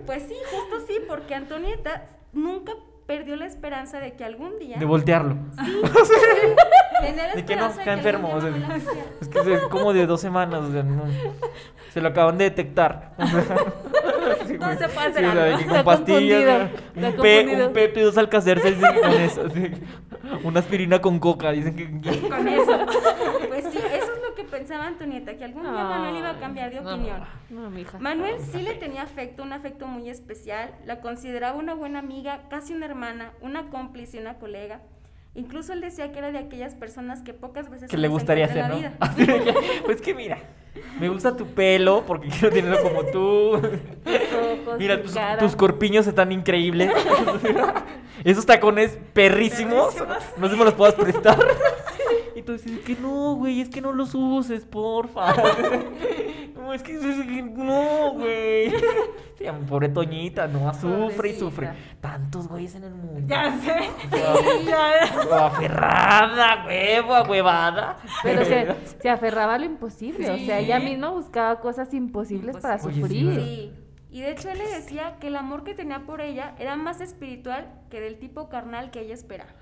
[0.07, 2.72] Pues sí, justo sí, porque Antonieta nunca
[3.07, 4.78] perdió la esperanza de que algún día...
[4.78, 5.36] De voltearlo.
[5.64, 5.80] Sí,
[7.36, 8.32] De que no, está enfermo.
[8.34, 8.50] o sea,
[9.20, 10.62] es que es como de dos semanas.
[10.62, 11.04] o sea, no.
[11.92, 13.12] se lo acaban de detectar.
[14.26, 15.59] O sea, sí, No se puede hacer Sí, o sea, algo.
[15.59, 16.70] que Está con pastillas.
[16.96, 19.48] Un, pe, un pepe y dos alcacerces con eso.
[19.50, 19.70] sí.
[20.42, 21.52] Una aspirina con coca.
[21.52, 22.20] Dicen que.
[22.28, 22.86] Con eso.
[23.48, 26.95] Pues sí, eso que pensaba Antonieta, que algún día Manuel iba a cambiar de no.
[26.95, 27.24] opinión.
[27.51, 27.99] No, mija.
[27.99, 32.72] Manuel sí le tenía afecto, un afecto muy especial, la consideraba una buena amiga, casi
[32.74, 34.80] una hermana, una cómplice, una colega.
[35.34, 38.47] Incluso él decía que era de aquellas personas que pocas veces que se le gustaría
[38.47, 38.91] hacer, en ¿no?
[39.84, 40.39] pues que mira,
[40.99, 43.61] me gusta tu pelo porque quiero tenerlo como tú.
[44.05, 45.39] Tus ojos, Mira, tu tus, cara.
[45.39, 46.91] tus corpiños están increíbles.
[48.24, 49.95] Esos tacones perrísimos.
[50.39, 51.39] No sé si me los puedas prestar.
[52.53, 55.34] Dices que no, güey, es que no los uses, porfa.
[56.57, 58.70] No, es que es que no, güey.
[59.38, 61.70] Sí, pobre Toñita, no, sufre y sufre.
[62.01, 63.20] Tantos güeyes en el mundo.
[63.28, 63.88] Ya sé.
[65.32, 67.99] Aferrada, huevo, huevada.
[68.22, 70.28] Pero se, se aferraba a lo imposible.
[70.28, 73.34] O sea, ella misma buscaba cosas imposibles para Oye, sí, sufrir.
[73.34, 73.72] Sí.
[74.11, 77.01] Y de hecho él le decía que el amor que tenía por ella era más
[77.01, 79.53] espiritual que del tipo carnal que ella esperaba.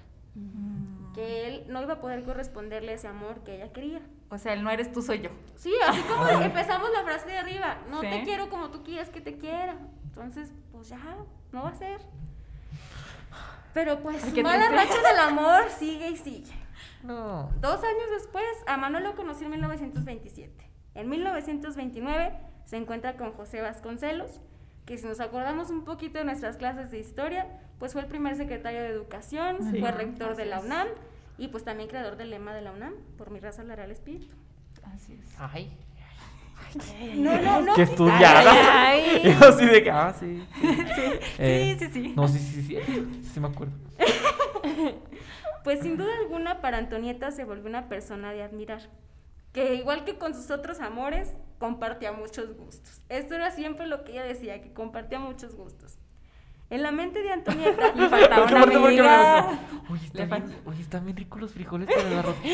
[1.15, 4.01] Que él no iba a poder corresponderle ese amor que ella quería.
[4.31, 5.31] O sea, el no eres tú, soy yo.
[5.55, 8.09] Sí, así como empezamos la frase de arriba, no Sí.
[8.11, 9.77] te quiero como tú quieres que te quiera.
[10.05, 10.99] Entonces, pues ya,
[11.53, 12.01] no va a ser.
[13.73, 14.85] Pero pues, Ay, mala triste.
[14.95, 16.53] racha del amor sigue y sigue.
[17.03, 17.51] No.
[17.61, 20.71] Dos años después, a Manuel lo conoció en 1927.
[20.95, 22.33] En 1929
[22.65, 24.41] se encuentra con José Vasconcelos,
[24.87, 27.47] que si nos acordamos un poquito de nuestras clases de historia,
[27.79, 29.81] pues fue el primer secretario de Educación, Sí.
[29.81, 30.65] fue rector de la es.
[30.65, 30.89] UNAM
[31.39, 34.35] y pues también creador del lema de la UNAM, por mi raza hablará el espíritu.
[34.95, 35.35] Así es.
[35.41, 35.73] Ay.
[37.17, 37.75] No, no, no.
[37.75, 38.89] Qué estudiada.
[38.91, 39.23] Ay.
[39.41, 40.45] Yo así de que, ah, sí.
[41.39, 42.13] Eh, sí, sí.
[42.17, 42.79] No, sí, sí, sí.
[42.87, 43.73] Sí, sí me acuerdo.
[45.65, 48.83] Pues sin duda alguna para Antonieta se volvió una persona de admirar.
[49.55, 53.01] Que igual que con sus otros amores, compartía muchos gustos.
[53.09, 55.97] Esto era siempre lo que ella decía, que compartía muchos gustos.
[56.71, 59.59] En la mente de Antonieta Le faltaba una amiga.
[59.91, 62.35] Oye, fal- bien, oye, están bien ricos los frijoles con el arroz.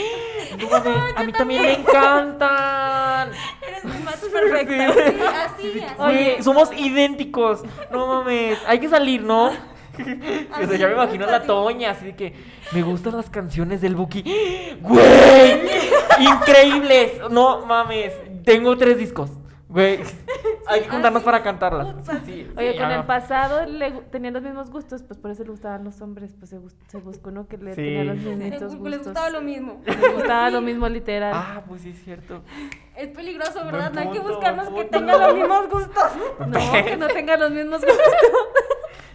[0.61, 3.31] No a mí también me encantan.
[3.67, 4.93] eres mi más perfecta.
[4.93, 5.95] Sí, así, así.
[5.99, 7.63] Oye, somos idénticos.
[7.91, 9.51] No mames, hay que salir, ¿no?
[10.63, 12.35] O sea, ya me imagino a la Toña, así de que
[12.73, 14.23] me gustan las canciones del Buki.
[14.81, 15.61] ¡Güey!
[16.21, 17.13] ¡Increíbles!
[17.31, 18.13] No mames,
[18.45, 19.31] tengo tres discos.
[19.69, 20.01] Güey,
[20.67, 21.95] hay que juntarnos para cantarlas.
[22.27, 22.97] Sí, Oye, sí, con ya.
[22.97, 26.51] el pasado le tenía los mismos gustos, pues por eso le gustaban los hombres, pues
[26.51, 27.83] se, se buscó uno que le Sí.
[27.83, 29.05] tenía los Le, les gustos.
[29.05, 29.81] gustaba lo mismo.
[29.87, 30.53] Le gustaba Sí.
[30.55, 31.33] lo mismo literal.
[31.35, 32.43] Ah, pues sí, es cierto.
[32.97, 33.93] Es peligroso, ¿verdad?
[33.93, 34.99] No hay que punto, buscarnos que punto.
[34.99, 36.11] tengan los mismos gustos.
[36.49, 38.07] No, que no tenga los mismos gustos.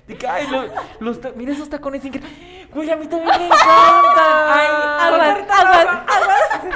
[0.08, 0.68] De que, ay, lo-
[1.00, 2.04] los mira esos tacones.
[2.72, 3.64] Güey, a mí también me encantan.
[4.48, 4.68] Ay,
[5.00, 6.76] aguas, aguas, aguas.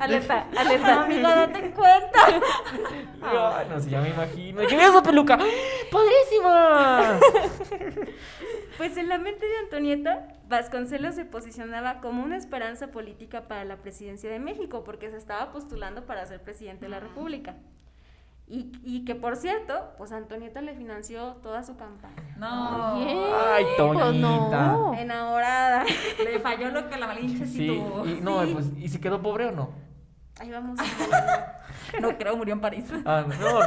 [0.00, 1.02] Alerta, alerta.
[1.02, 2.18] Amiga, date cuenta.
[3.22, 4.62] Ay, no sé, ya me imagino.
[4.66, 5.36] ¿Qué esa peluca?
[5.92, 7.18] ¡Padrísima!
[8.78, 13.76] Pues en la mente de Antonieta, Vasconcelos se posicionaba como una esperanza política para la
[13.76, 17.56] presidencia de México, porque se estaba postulando para ser presidente de la República.
[18.52, 22.16] Y, y que por cierto, pues Antonieta le financió toda su campaña.
[22.36, 22.96] No.
[22.96, 23.16] Oye,
[23.54, 24.18] Ay, pues Toñita.
[24.72, 24.92] no.
[24.94, 25.84] Enamorada.
[26.18, 28.04] Le falló lo que la Malinche sí, Sí, tuvo.
[28.06, 29.70] y, no, pues, ¿y si quedó pobre o no?
[30.40, 30.78] Ahí vamos.
[32.00, 32.86] No creo, murió en París.
[33.04, 33.60] Ah, no.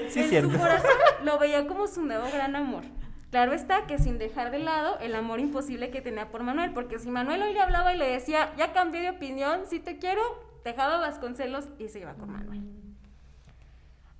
[0.10, 0.52] sí, en cierto.
[0.52, 0.90] su corazón
[1.24, 2.84] lo veía como su nuevo gran amor.
[3.30, 6.98] Claro está que sin dejar de lado el amor imposible que tenía por Manuel, porque
[6.98, 10.20] si Manuel hoy le hablaba y le decía, ya cambié de opinión, si te quiero,
[10.64, 12.62] dejaba Vasconcelos y se iba con Manuel.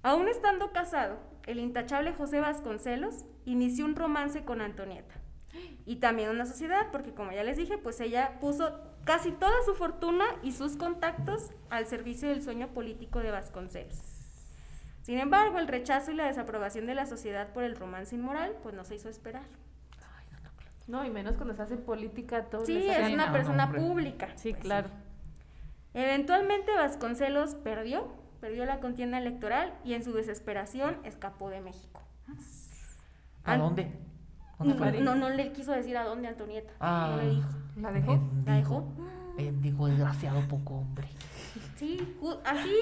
[0.03, 5.15] Aún estando casado, el intachable José Vasconcelos inició un romance con Antonieta.
[5.85, 9.75] Y también una sociedad, porque como ya les dije, pues ella puso casi toda su
[9.75, 13.99] fortuna y sus contactos al servicio del sueño político de Vasconcelos.
[15.03, 18.75] Sin embargo, el rechazo y la desaprobación de la sociedad por el romance inmoral, pues
[18.75, 19.43] no se hizo esperar.
[20.87, 22.67] No, y menos cuando se hace política todo.
[22.67, 24.29] Sí, es una no, persona pública.
[24.37, 24.91] Sí, pues, claro.
[25.95, 28.09] Eventualmente Vasconcelos perdió,
[28.41, 32.01] perdió la contienda electoral y en su desesperación escapó de México.
[33.45, 33.91] ¿A dónde?
[34.59, 35.01] ¿Dónde fue?
[35.01, 36.73] No, no le quiso decir a dónde Antonieta.
[36.81, 37.09] Ah.
[37.17, 37.49] No le dijo.
[37.77, 38.21] ¿La dejó?
[38.47, 38.85] ¿La dejó?
[39.37, 41.09] Bendigo, desgraciado poco hombre.
[41.77, 42.75] Sí, así,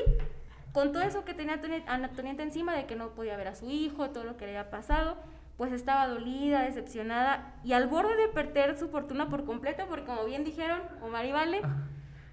[0.73, 3.71] con todo eso que tenía Antoni- Antonieta encima de que no podía ver a su
[3.71, 5.17] hijo, todo lo que le había pasado,
[5.57, 10.25] pues estaba dolida, decepcionada y al borde de perder su fortuna por completo, porque como
[10.25, 11.63] bien dijeron, Omar y Vale,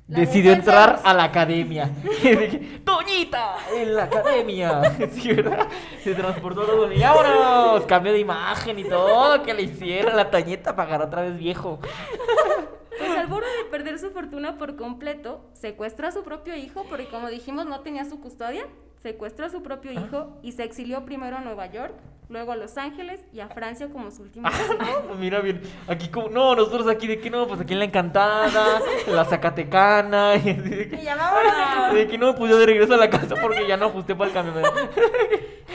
[0.07, 1.89] la Decidió entrar a la academia.
[2.85, 3.55] ¡Toñita!
[3.75, 4.81] En la academia.
[5.11, 5.67] Sí, ¿verdad?
[6.03, 6.91] Se transportó todo.
[6.91, 7.85] Y vámonos.
[7.85, 11.79] Cambio de imagen y todo que le hicieron la Toñita para agarrar otra vez viejo.
[12.99, 17.07] Pues al borde de perder su fortuna por completo, secuestra a su propio hijo, porque
[17.07, 18.65] como dijimos no tenía su custodia,
[19.01, 21.93] secuestra a su propio hijo y se exilió primero a Nueva York,
[22.29, 25.15] luego a Los Ángeles y a Francia como su último destino.
[25.19, 28.81] Mira bien, aquí como, no, nosotros aquí de que no, pues aquí en la encantada,
[29.07, 30.97] la zacatecana, y de que,
[31.93, 34.31] de que no me pude de regreso a la casa porque ya no ajusté para
[34.31, 34.65] el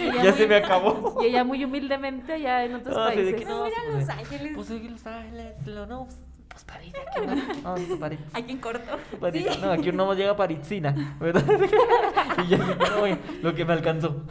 [0.01, 1.19] ella ya se me acabó.
[1.23, 3.41] Y ella muy humildemente allá en otros Ah, sí, de países.
[3.41, 4.53] que no, Mira pues, Los eh, Ángeles.
[4.55, 6.30] Pues Los Ángeles, lo no, pues, pues
[6.71, 7.27] París, aquí
[7.63, 8.21] no, no, París.
[8.33, 8.99] Aquí en corto.
[9.21, 9.59] París.
[9.61, 11.45] No, aquí uno más llega a Parisina, ¿verdad?
[12.45, 14.25] y ya no, güey, lo que me alcanzó.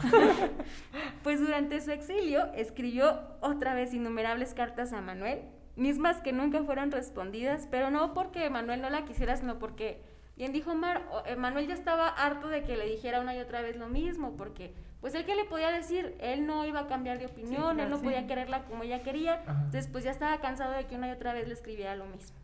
[1.22, 5.42] Pues durante su exilio escribió otra vez innumerables cartas a Manuel,
[5.76, 10.00] mismas que nunca fueron respondidas, pero no porque Manuel no la quisiera, sino porque,
[10.38, 13.60] bien dijo Mar, eh, Manuel ya estaba harto de que le dijera una y otra
[13.60, 17.18] vez lo mismo, porque pues él que le podía decir, él no iba a cambiar
[17.18, 18.04] de opinión, claro, él no sí.
[18.04, 19.66] podía quererla como ella quería, Ajá.
[19.70, 22.36] después ya estaba cansado de que una y otra vez le escribiera lo mismo.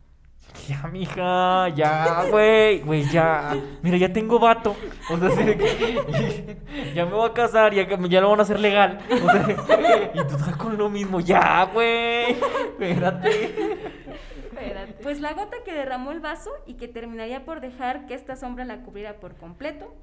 [0.67, 3.55] Ya, mija, ya, güey, güey, ya.
[3.81, 4.75] Mira, ya tengo vato.
[5.09, 6.57] O sea, así de que
[6.95, 8.99] ya me voy a casar, ya, ya lo van a hacer legal.
[9.09, 12.31] O sea, y tú estás con lo mismo, ya, güey.
[12.31, 13.55] Espérate.
[14.51, 14.93] Espérate.
[15.03, 18.65] Pues la gota que derramó el vaso y que terminaría por dejar que esta sombra
[18.65, 19.93] la cubriera por completo,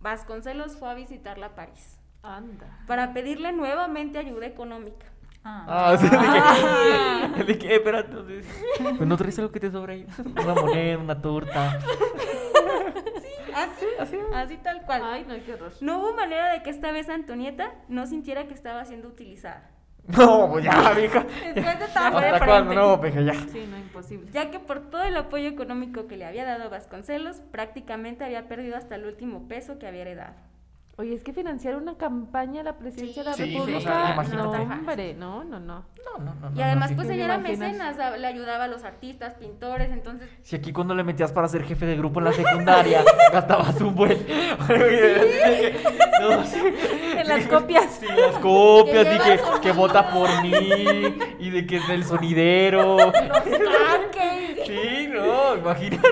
[0.00, 1.98] Vasconcelos fue a visitarla a París.
[2.22, 2.66] Anda.
[2.88, 5.06] para pedirle nuevamente ayuda económica.
[5.44, 5.64] Ah.
[5.68, 8.42] Ah, o sea, de que, de que, eh, espérate.
[8.96, 10.04] Pues no traes algo que te sobra ahí.
[10.42, 11.78] Una moneda, una torta.
[13.54, 15.02] Así, así, así tal cual.
[15.04, 15.72] Ay, no, qué horror.
[15.80, 19.70] No hubo manera de que esta vez Antonieta no sintiera que estaba siendo utilizada,
[20.16, 21.26] No, pues ya, mija.
[21.54, 22.74] Después de ¿Hasta cuándo?
[22.74, 23.34] No, peja, ya.
[23.34, 24.30] Sí, no, imposible.
[24.32, 28.76] ya que por todo el apoyo económico que le había dado Vasconcelos, prácticamente había perdido
[28.76, 30.34] hasta el último peso que había heredado.
[30.98, 33.80] Oye, es que financiar una campaña a la presidencia de la Sí, sí, República.
[33.80, 34.56] sea, no, imagínate.
[34.72, 35.84] hombre, no, no, no.
[36.18, 36.56] No, no, no.
[36.58, 37.14] Y además, no, pues sí.
[37.14, 41.04] ella ¿Te era mecenas, le ayudaba a los artistas, pintores, entonces Si aquí cuando le
[41.04, 44.26] metías para ser jefe de grupo en la secundaria, gastabas un buen.
[46.20, 46.60] No, sí.
[47.18, 47.92] En las copias.
[48.00, 50.52] Sí, las copias y que, que vota por mí
[51.38, 52.96] y de que es el sonidero.
[52.98, 53.12] los.
[54.66, 56.08] Sí, no, imagínate.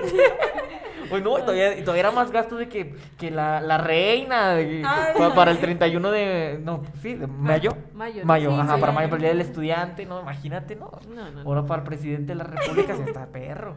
[1.14, 4.54] Pues no, y todavía, y todavía era más gasto de que, que la, la reina
[4.54, 5.62] de- Ay, no, para el sí.
[5.62, 6.58] 31 de.
[6.60, 7.70] No, sí, de mayo.
[7.92, 8.24] Mayo.
[8.24, 8.80] Mayo, Sí, ajá, sí.
[8.80, 10.90] para mayo, para el día del estudiante, no, imagínate, no.
[11.08, 11.40] No, no, no.
[11.42, 13.76] Ahora para el presidente de la república, sí está perro.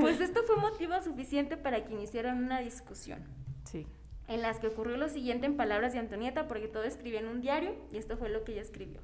[0.00, 3.24] Pues esto fue motivo suficiente para que iniciaran una discusión,
[3.64, 3.86] Sí.
[4.28, 7.40] en las que ocurrió lo siguiente en palabras de Antonieta, porque todo escribía en un
[7.40, 9.00] diario, y esto fue lo que ella escribió.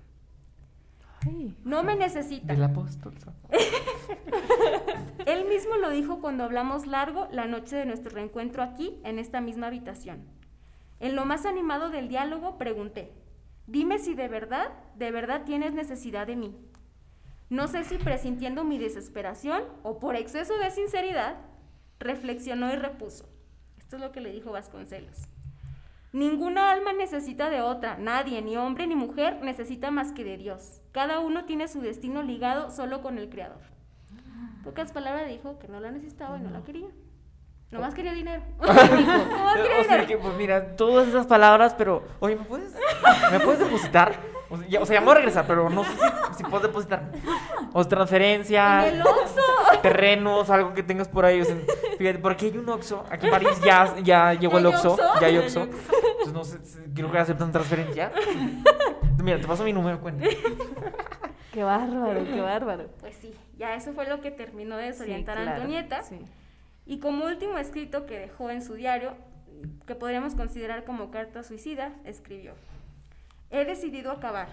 [1.65, 2.53] No me necesita.
[2.53, 3.15] Del apóstol.
[5.27, 9.41] Él mismo lo dijo cuando hablamos largo la noche de nuestro reencuentro aquí, en esta
[9.41, 10.25] misma habitación.
[11.01, 13.13] En lo más animado del diálogo pregunté,
[13.67, 16.57] dime si de verdad, de verdad tienes necesidad de mí.
[17.49, 21.37] No sé si presintiendo mi desesperación o por exceso de sinceridad,
[21.99, 23.29] reflexionó y repuso.
[23.79, 25.29] Esto es lo que le dijo Vasconcelos.
[26.17, 30.81] Ninguna alma necesita de otra, nadie, ni hombre ni mujer, necesita más que de Dios.
[30.93, 33.61] Cada uno tiene su destino ligado solo con el Creador.
[34.57, 36.89] En pocas palabras dijo que no la necesitaba y no la quería.
[37.71, 38.43] Nomás quería dinero.
[38.59, 40.07] Nomás quería O sea, dinero.
[40.07, 42.03] que, pues mira, todas esas palabras, pero.
[42.21, 42.73] Oye, ¿me puedes,
[43.31, 44.15] ¿me puedes depositar?
[44.49, 46.45] O sea, ya, o sea, ya me voy a regresar, pero no sé si, si
[46.45, 47.11] puedes depositar.
[47.73, 48.89] O sea, transferencia.
[48.89, 49.41] En el Oxxo.
[49.83, 51.41] terrenos, algo que tengas por ahí.
[51.41, 51.57] o sea,
[51.99, 53.05] fíjate, porque hay un Oxxo.
[53.11, 54.97] Aquí en París ya, ya llegó el ¿Ya hay Oxxo.
[55.21, 55.63] Ya hay Oxxo.
[55.63, 56.59] Entonces no sé,
[56.95, 58.13] creo que aceptan transferencia.
[59.23, 60.27] Mira, te paso mi número cuenta.
[61.53, 62.89] qué bárbaro, qué bárbaro.
[63.01, 66.03] Pues sí, ya eso fue lo que terminó de desorientar Sí, a Antonieta.
[66.03, 66.21] Sí.
[66.87, 69.15] Y como último escrito que dejó en su diario,
[69.87, 72.53] que podríamos considerar como carta suicida, escribió,
[73.51, 74.49] he decidido acabar.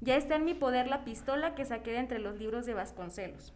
[0.00, 3.54] Ya está en mi poder la pistola que saqué de entre los libros de Vasconcelos.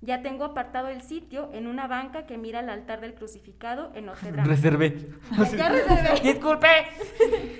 [0.00, 4.06] Ya tengo apartado el sitio en una banca que mira al altar del crucificado en
[4.06, 4.46] Notre Dame.
[4.48, 4.96] Reservé.
[5.36, 6.20] Ya, ya reservé.
[6.22, 6.68] Disculpe.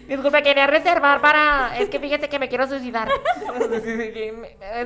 [0.06, 1.76] Disculpe, quería reservar para.
[1.78, 3.08] Es que fíjese que me quiero suicidar.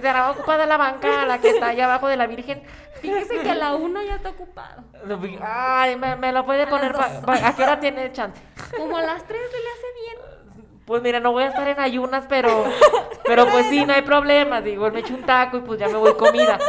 [0.01, 2.63] Será ocupada la banca, la que está allá abajo de la Virgen.
[3.03, 4.85] Fíjese que a la una ya está ocupado.
[5.43, 6.93] Ay, me, me lo puede A poner.
[6.93, 7.25] pa- dos.
[7.25, 8.41] pa- ¿A qué hora tiene chance?
[8.79, 10.32] Como a las tres se le hace bien.
[10.85, 12.65] Pues mira, no voy a estar en ayunas, pero.
[13.25, 14.61] Pero pues sí, no hay problema.
[14.61, 16.59] Digo, me echo un taco y pues ya me voy comida.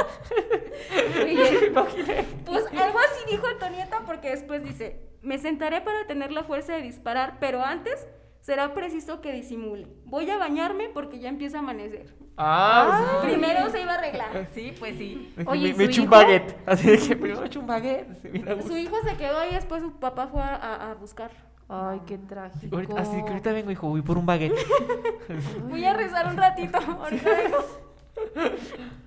[2.46, 6.82] Pues algo así dijo Antonieta porque después dice, me sentaré para tener la fuerza de
[6.82, 8.06] disparar, pero antes
[8.42, 9.88] será preciso que disimule.
[10.06, 12.14] Voy a bañarme porque ya empieza a amanecer.
[12.38, 14.48] Ah, Primero se iba a arreglar.
[14.54, 15.34] Sí, pues sí.
[15.46, 16.56] Oye, ¿y me, me un baguette.
[16.66, 18.14] Así de que primero me echo un baguette.
[18.22, 18.62] se.
[18.64, 21.32] Su hijo se quedó ahí, después su papá fue a, a- a buscar.
[21.76, 22.76] Ay, qué trágico.
[22.76, 24.54] Ahorita- así que ahorita vengo, hijo, voy por un baguette.
[25.70, 26.78] Voy a rezar un ratito.
[26.78, 27.58] Ahorita vengo.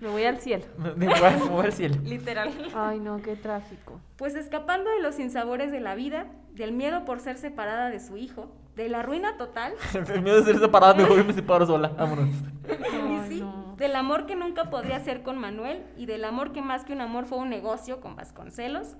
[0.00, 0.64] Me voy al cielo.
[0.78, 1.96] Me voy a- me voy al cielo.
[2.02, 2.50] Literal.
[2.74, 4.00] Ay, no, qué trágico.
[4.16, 8.16] Pues escapando de los sinsabores de la vida, del miedo por ser separada de su
[8.16, 9.74] hijo, de la ruina total,
[10.12, 11.88] El miedo de ser separada, mejor me separo sola.
[11.88, 12.28] Vámonos.
[12.30, 13.74] y Ay, sí, no.
[13.76, 17.00] del amor que nunca podría ser con Manuel y del amor que más que un
[17.00, 18.96] amor fue un negocio con Vasconcelos,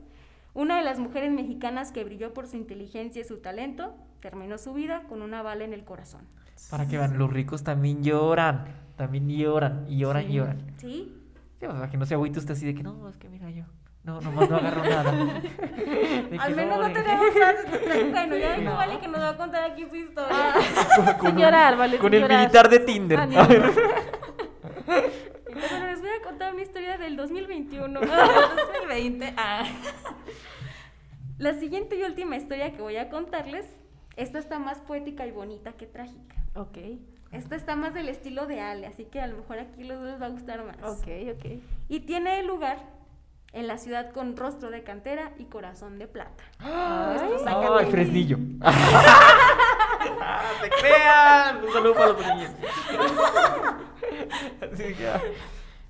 [0.56, 4.72] una de las mujeres mexicanas que brilló por su inteligencia y su talento, terminó su
[4.72, 6.22] vida con una bala en el corazón.
[6.70, 8.64] Para que vean, los ricos también lloran.
[8.96, 9.84] También lloran.
[9.88, 10.58] Y lloran y lloran.
[10.78, 11.12] ¿Sí?
[11.60, 13.64] Sí, para que no se agüite usted así de que no, es que mira yo.
[14.04, 15.12] No, nomás no agarro nada.
[16.30, 18.10] De Al menos no tenemos frases.
[18.12, 18.76] Bueno, ya dijo No.
[18.76, 20.54] Vale que nos va a contar aquí su historia.
[20.96, 22.38] con, con llorar, vale, Con el llorar.
[22.40, 23.18] militar de Tinder.
[23.18, 23.62] Ah, ni- A ver.
[24.86, 28.00] Bueno, les voy a contar una historia del 2021.
[28.00, 29.34] 2020.
[29.36, 29.64] Ah.
[31.38, 33.66] La siguiente y última historia que voy a contarles,
[34.16, 36.36] esta está más poética y bonita que trágica.
[36.54, 36.78] Ok,
[37.30, 40.08] Esta está más del estilo de Ale, así que a lo mejor aquí los dos
[40.12, 40.78] les va a gustar más.
[40.78, 41.60] ok, ok.
[41.90, 42.78] Y tiene lugar
[43.52, 46.42] en la ciudad con rostro de cantera y corazón de plata.
[46.60, 47.90] Nuestro Ay, Zacatecas.
[47.90, 48.38] Fresnillo.
[50.28, 51.64] Ah, ¡Se crean!
[51.64, 52.50] Un saludo para los niños.
[54.60, 55.20] Así que, ah,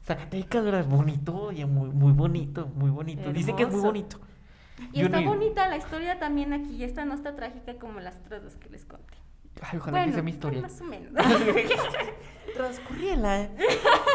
[0.07, 0.85] Zacatecas, ¿verdad?
[0.87, 3.33] Bonito, oye, muy, muy bonito, muy bonito.
[3.33, 3.87] Dicen que es muy Hermoso.
[3.89, 4.21] bonito.
[4.93, 6.85] Y Yo está ni- bonita la historia también aquí.
[6.85, 9.15] Esta no está trágica como las otras dos que les conté.
[9.63, 10.61] Ay, ojalá bueno, que sea mi historia.
[10.63, 11.13] más o menos.
[12.55, 13.51] Transcurría el año,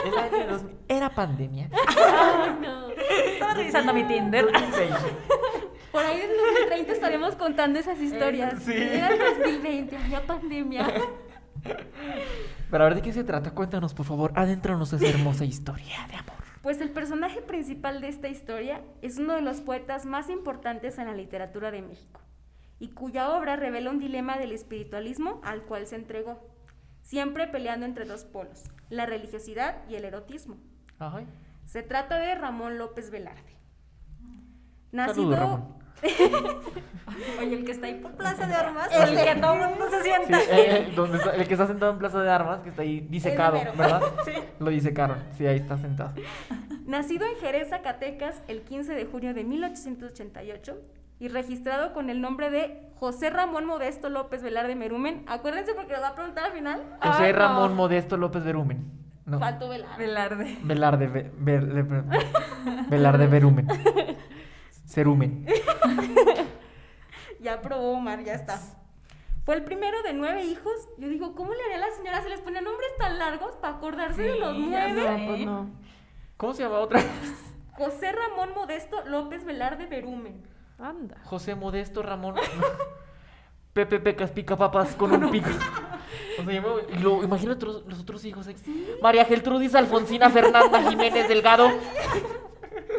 [0.06, 0.76] el año 2000.
[0.88, 1.70] Era pandemia.
[1.98, 2.90] Ay, no.
[2.90, 4.46] Estaba revisando mi Tinder.
[4.52, 4.96] 2020.
[5.92, 8.64] Por ahí en 2030 estaremos contando esas historias.
[8.64, 8.72] sí.
[8.74, 10.88] Era el 2020, había pandemia.
[12.72, 16.16] Pero a ver de qué se trata, cuéntanos por favor, adéntranos esa hermosa historia de
[16.16, 16.36] amor.
[16.62, 21.08] Pues el personaje principal de esta historia es uno de los poetas más importantes en
[21.08, 22.22] la literatura de México
[22.80, 26.40] y cuya obra revela un dilema del espiritualismo al cual se entregó,
[27.02, 30.58] siempre peleando entre dos polos, la religiosidad y el erotismo.
[31.00, 31.28] Ay.
[31.66, 33.56] Se trata de Ramón López Velarde.
[34.92, 35.81] Saludos, Nacido Ramón.
[37.40, 39.04] Oye, el que está ahí por Plaza de Armas, Ese.
[39.30, 40.40] el que todo el mundo se Sí, sienta.
[40.50, 43.60] eh, donde está- el que está sentado en Plaza de Armas, que está ahí disecado.
[43.76, 44.02] ¿verdad?
[44.60, 45.18] Lo disecaron.
[45.38, 46.14] Sí, ahí está sentado.
[46.86, 50.78] Nacido en Jerez, Zacatecas, el 15 de junio de 1888
[51.20, 55.24] y registrado con el nombre de José Ramón Modesto López Velarde Merumen.
[55.28, 56.82] Acuérdense porque lo va a preguntar al final.
[57.02, 57.40] José Ay, no.
[57.40, 58.90] Ramón Modesto López Verumen.
[59.26, 59.38] No.
[59.40, 59.98] Faltó Velarde.
[60.04, 60.58] Velarde.
[60.64, 61.30] Velarde,
[62.90, 63.68] Velarde Verumen.
[64.92, 65.46] Cerumen.
[67.40, 68.60] Ya probó Omar, ya está.
[69.46, 70.74] Fue el primero de nueve hijos.
[71.00, 72.22] Yo digo, ¿cómo le haría a la señora?
[72.22, 74.94] Se les pone nombres tan largos para acordarse de los nueve.
[75.02, 75.18] sé.
[75.18, 75.70] No, pues no.
[76.38, 77.02] ¿Cómo se llama otra?
[77.78, 80.44] José Ramón Modesto López Velarde Berumen.
[80.78, 81.18] Anda.
[81.24, 82.36] José Modesto Ramón.
[83.74, 85.50] Pepe Pecas pica papas con un pico.
[86.40, 88.46] O sea, yo me- y lo, imagino otros- los otros hijos.
[88.48, 88.56] eh.
[89.02, 91.70] María Geltrudis Alfonsina Fernanda Jiménez Delgado.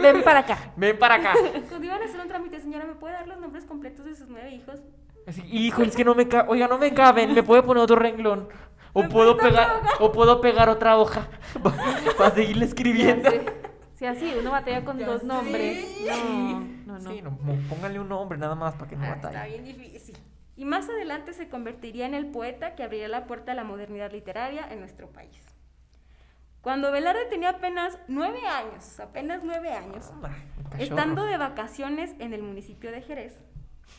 [0.02, 0.58] Ven para acá.
[0.76, 1.34] Ven para acá.
[1.68, 4.28] Cuando iban a hacer un trámite, señora, ¿me puede dar los nombres completos de sus
[4.28, 4.80] nueve hijos?
[5.26, 7.32] Así, hijo, es que no me ca Oiga, no me caben.
[7.34, 8.48] ¿Me puede poner otro renglón?
[8.92, 10.04] O ¿Me puedo pegar, otra hoja?
[10.04, 11.28] o puedo pegar otra hoja
[12.18, 13.30] para seguirle escribiendo.
[13.94, 15.86] Si así, uno batalla con Ya dos nombres.
[16.06, 17.10] No, no, no.
[17.10, 17.38] Sí, no,
[17.70, 19.60] póngale un nombre nada más para que no Ah, está batalle.
[19.60, 20.18] bien difícil.
[20.56, 24.12] Y más adelante se convertiría en el poeta que abriría la puerta a la modernidad
[24.12, 25.40] literaria en nuestro país.
[26.62, 30.10] Cuando Velarde tenía apenas nueve años, apenas nueve años,
[30.78, 33.36] estando de vacaciones en el municipio de Jerez,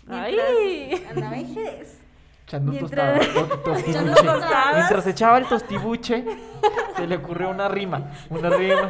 [0.07, 1.05] mientras Ay.
[1.09, 1.99] andaba en Jerez,
[2.45, 3.89] Echando Mientras- tostadas, to- tostibuche.
[3.91, 4.75] Echando tostadas.
[4.75, 6.25] Mientras echaba el tostibuche,
[6.97, 8.11] se le ocurrió una rima.
[8.29, 8.89] Una rima.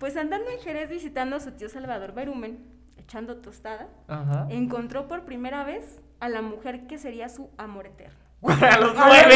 [0.00, 2.58] pues andando en Jerez visitando a su tío Salvador Berumen,
[2.96, 4.46] echando tostada, Ajá.
[4.50, 8.18] encontró por primera vez a la mujer que sería su amor eterno.
[8.42, 9.34] A los nueve.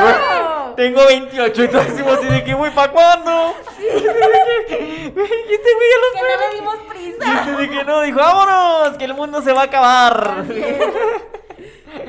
[0.00, 3.54] Güey, Tengo 28, entonces decimos así de que, güey, ¿para cuándo?
[3.78, 4.08] Y este
[5.74, 7.42] güey a los Que no le dimos prisa.
[7.46, 7.62] nueve.
[7.62, 10.44] de que no, dijo, vámonos, que el mundo se va a acabar.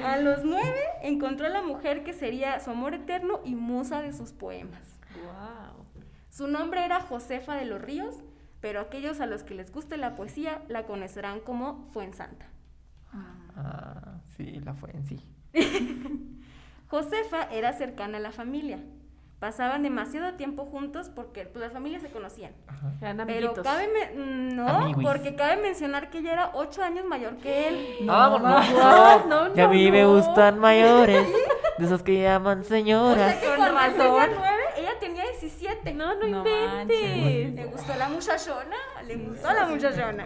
[0.03, 4.12] A los nueve encontró a la mujer que sería su amor eterno y musa de
[4.14, 4.82] sus poemas.
[5.16, 5.86] Wow.
[6.30, 8.16] Su nombre era Josefa de los Ríos,
[8.60, 12.47] pero aquellos a los que les guste la poesía la conocerán como Fuensanta.
[13.55, 15.20] Ah, sí, la fue en sí.
[16.89, 18.80] Josefa era cercana a la familia.
[19.39, 22.52] Pasaban demasiado tiempo juntos porque pues, las familias se conocían.
[22.68, 22.91] Ajá.
[23.00, 23.64] Eran Pero amiguitos.
[23.64, 25.08] cabe me- mm, no, Amiguis.
[25.08, 27.88] porque cabe mencionar que ella era ocho años mayor que él.
[28.02, 28.70] No, Vámonos.
[29.28, 30.14] no, no, que a mí no, me no.
[30.16, 31.26] gustan mayores,
[31.78, 33.32] de esos que llaman O señoras.
[33.32, 35.93] sea que Con cuando él tenía nueve, ella tenía 17.
[35.93, 37.54] No, no, No inventes.
[37.54, 38.76] ¿Le gustó la muchachona?
[39.08, 40.26] Le gustó la muchachona.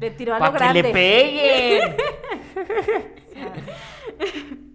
[0.00, 0.82] Le tiró a lo Para que grande.
[0.82, 1.96] le peguen.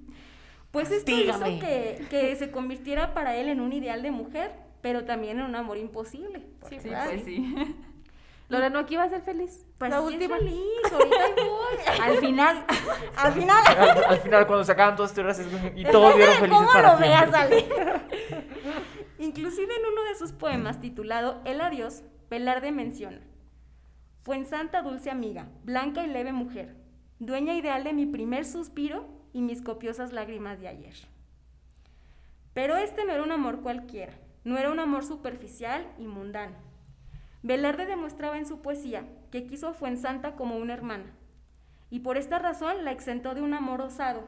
[0.71, 1.51] Pues esto Dígame.
[1.51, 4.51] hizo que, que se convirtiera para él en un ideal de mujer,
[4.81, 6.43] pero también en un amor imposible.
[6.69, 7.05] Sí, ¿verdad?
[7.11, 7.55] pues sí.
[8.49, 9.65] Loreno aquí va a ser feliz.
[9.77, 10.37] Pues la sí es última.
[10.37, 11.77] feliz, ahorita voy.
[12.01, 12.65] Al final,
[13.15, 13.63] Al final.
[13.65, 16.93] al, al final, cuando se acaban todas estas horas y todos vieron felices ¿Cómo para
[16.93, 17.33] lo veas.
[17.33, 17.65] Ale?
[19.17, 23.21] Inclusive en uno de sus poemas titulado El adiós, Velarde menciona
[24.23, 26.75] Fuensanta dulce amiga, blanca y leve mujer,
[27.19, 30.95] dueña ideal de mi primer suspiro y mis copiosas lágrimas de ayer.
[32.53, 34.13] Pero este no era un amor cualquiera,
[34.43, 36.55] no era un amor superficial y mundano.
[37.43, 41.11] Velarde demostraba en su poesía que quiso a Fuensanta como una hermana,
[41.89, 44.23] y por esta razón la exentó de un amor osado,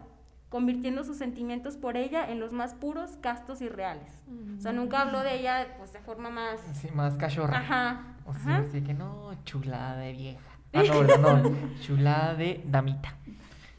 [0.49, 4.09] convirtiendo sus sentimientos por ella en los más puros, castos y reales.
[4.57, 6.61] O sea, nunca habló de ella pues de forma más...
[6.73, 7.57] Sí, más cachorra.
[7.57, 8.15] Ajá.
[8.25, 8.65] O sea, ajá.
[8.67, 10.56] así que no, chulada de vieja.
[10.79, 13.13] Ah, no, no, chulada de damita.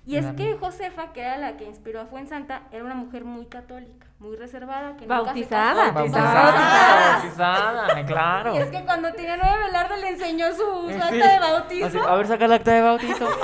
[0.06, 3.44] Y es que Josefa, que era la que inspiró a Fuensanta, era una mujer muy
[3.44, 5.82] católica, muy reservada, que nunca se Bautizada.
[5.82, 5.92] casó.
[5.92, 6.32] Bautizada,
[7.12, 7.82] Bautizada.
[7.82, 8.54] bautizada, claro.
[8.54, 10.94] Y es que cuando tenía nueve, Velarde le enseñó su, su Sí.
[10.94, 11.86] acta de bautizo.
[11.86, 13.28] Así, a ver, saca el acta de bautizo.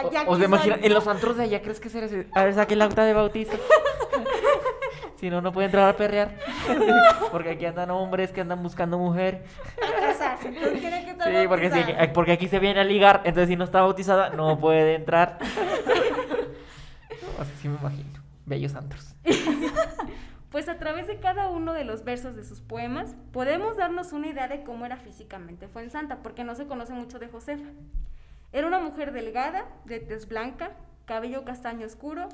[0.00, 2.24] O, o aquí se imagina, en los antros de allá, ¿crees que será así?
[2.32, 3.52] A ver, saque el acta de bautizo.
[5.18, 6.30] si no, no puede entrar a perrear.
[7.32, 9.44] Porque aquí andan hombres que andan buscando mujer.
[10.00, 12.12] casarse, entonces tiene que Sí, porque, sí, bautizada.
[12.12, 15.38] porque aquí se viene a ligar, entonces si no está bautizada, no puede entrar.
[15.40, 15.46] No,
[17.42, 18.08] así sí me imagino.
[18.46, 19.14] Bellos antros.
[20.50, 24.28] Pues a través de cada uno de los versos de sus poemas podemos darnos una
[24.28, 27.68] idea de cómo era físicamente Fuensanta, porque no se conoce mucho de Josefa.
[28.52, 30.70] Era una mujer delgada, de tez blanca,
[31.04, 32.30] cabello castaño oscuro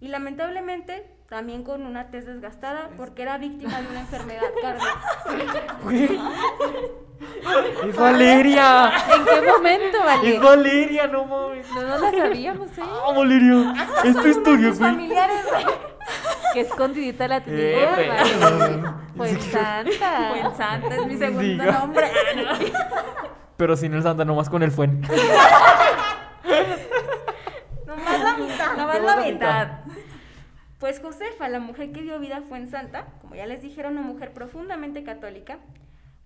[0.00, 5.76] y lamentablemente también con una tez desgastada porque era víctima de una enfermedad cardíaca.
[7.88, 8.92] ¡Es Valeria!
[9.16, 10.38] ¿En qué momento, ¡Es Vale?
[10.38, 11.06] Valeria!
[11.08, 11.68] ¡No mames!
[11.72, 12.82] No, no la sabíamos, ¿eh?
[12.82, 13.74] ¡Ah, Valeria!
[14.04, 14.78] Es tu historia, güey.
[14.78, 15.44] familiares.
[16.52, 18.82] Qué escondidita la Eh, tenía, pero- Vale.
[19.16, 20.28] Pues santa.
[20.30, 21.72] Buen Santa es mi segundo Diga.
[21.80, 22.12] nombre.
[23.56, 25.00] Pero sin el Santa, nomás con el Fuen.
[27.86, 28.76] Nomás la mitad.
[28.76, 29.68] No más la mitad.
[30.84, 34.06] Pues Josefa, la mujer que dio vida, fue en santa, como ya les dijeron, una
[34.06, 35.58] mujer profundamente católica,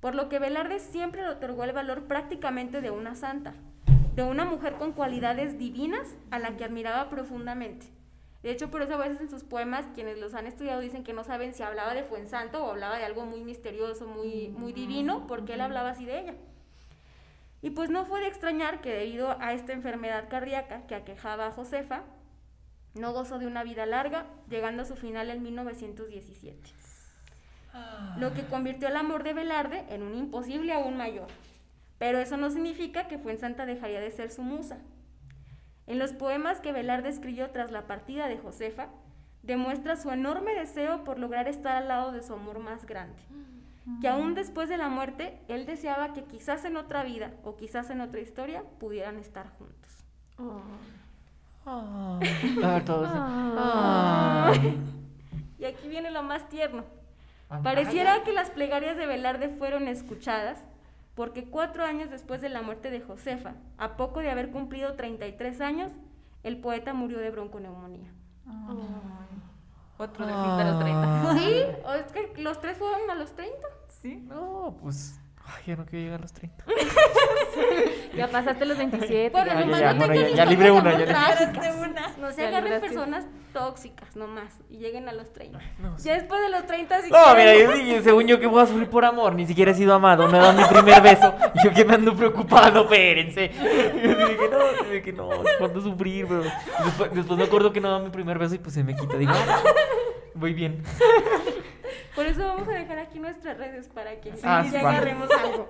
[0.01, 3.55] por lo que Velarde siempre le otorgó el valor prácticamente de una santa,
[4.17, 7.87] de una mujer con cualidades divinas a la que admiraba profundamente.
[8.43, 11.13] De hecho, por eso a veces en sus poemas, quienes los han estudiado dicen que
[11.13, 15.29] no saben si hablaba de Fuensanto o hablaba de algo muy misterioso, muy, muy divino,
[15.29, 16.35] porque él hablaba así de ella.
[17.63, 21.53] Y pues no fue de extrañar que debido a esta enfermedad cardíaca que aquejaba a
[21.53, 22.03] Josefa,
[22.95, 26.71] no gozó de una vida larga, llegando a su final en 1917.
[28.17, 31.29] Lo que convirtió el amor de Velarde en un imposible aún mayor.
[31.99, 34.79] Pero eso no significa que Fuensanta dejaría de ser su musa.
[35.87, 38.89] En los poemas que Velarde escribió tras la partida de Josefa,
[39.43, 43.21] demuestra su enorme deseo por lograr estar al lado de su amor más grande.
[44.03, 47.89] Que aún después de la muerte, él deseaba que quizás en otra vida o quizás
[47.89, 50.05] en otra historia pudieran estar juntos.
[50.39, 50.61] Oh.
[51.69, 53.09] A ver, todos.
[53.13, 54.53] Ah.
[55.59, 56.85] Y aquí viene lo más tierno.
[57.63, 60.65] Pareciera que las plegarias de Velarde fueron escuchadas,
[61.15, 65.61] porque cuatro años después de la muerte de Josefa, a poco de haber cumplido 33
[65.61, 65.93] años,
[66.43, 68.13] el poeta murió de bronconeumonía.
[69.99, 71.39] Otro de fin de los 30.
[71.39, 71.63] ¿Sí?
[71.85, 73.59] ¿O es que los tres fueron a los 30?
[73.89, 74.17] Sí.
[74.29, 75.19] No, pues.
[75.57, 76.65] Ay, ya no quiero llegar a los 30.
[78.17, 79.31] Ya pasaste los 27.
[79.31, 79.61] Bueno, ya.
[79.61, 81.77] nomás ya, no bueno, tengan ya- ya historias libré de una, ya trágicas.
[81.77, 82.15] una.
[82.19, 82.89] No se Ya agarren libraste.
[82.89, 85.59] personas tóxicas nomás y lleguen a los 30.
[85.79, 86.09] No, sí.
[86.09, 88.67] Ya después de los 30 si No, mira, yo, dije, según yo que voy a
[88.67, 91.73] sufrir por amor, ni siquiera he sido amado, me dado mi primer beso, y yo
[91.73, 93.51] que me ando preocupado, espérense.
[94.03, 95.29] Yo dije, no, dije que no,
[95.59, 96.43] cuánto sufrir, pero
[96.85, 99.17] después, después me acuerdo que no daba mi primer beso y pues se me quita,
[99.17, 99.61] digo, "Ah,
[100.35, 100.83] voy bien.
[102.15, 105.69] Por eso vamos a dejar aquí nuestras redes para que Ah, sí, agarremos algo.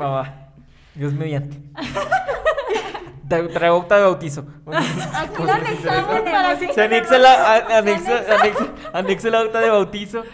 [0.00, 0.52] Va,
[0.94, 1.56] Dios mediante.
[3.28, 4.44] Tra- Traigo acta de bautizo.
[5.14, 7.56] Aquí lo anexamos para que Se anexa la,
[8.92, 10.24] anexa la acta de bautizo.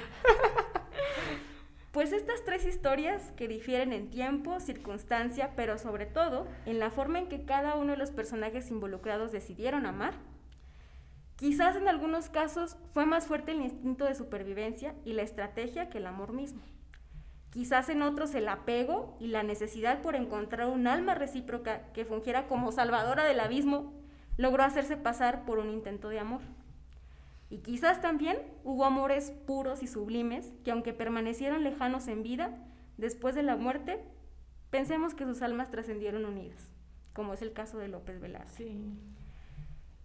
[1.93, 7.19] Pues estas tres historias que difieren en tiempo, circunstancia, pero sobre todo en la forma
[7.19, 10.13] en que cada uno de los personajes involucrados decidieron amar,
[11.37, 15.99] quizás en algunos casos fue más fuerte el instinto de supervivencia y la estrategia que
[15.99, 16.63] el amor mismo.
[17.51, 22.49] Quizás en otros el apego y la necesidad por encontrar un alma recíproca que fungiera
[22.49, 23.95] como salvadora del abismo
[24.37, 26.43] logró hacerse pasar por un intento de amor.
[27.49, 32.53] Y quizás también hubo amores puros y sublimes que aunque permanecieron lejanos en vida,
[32.99, 34.05] después de la muerte,
[34.71, 36.69] pensemos que sus almas trascendieron unidas,
[37.15, 38.51] como es el caso de López Velarde.
[38.57, 38.79] Sí.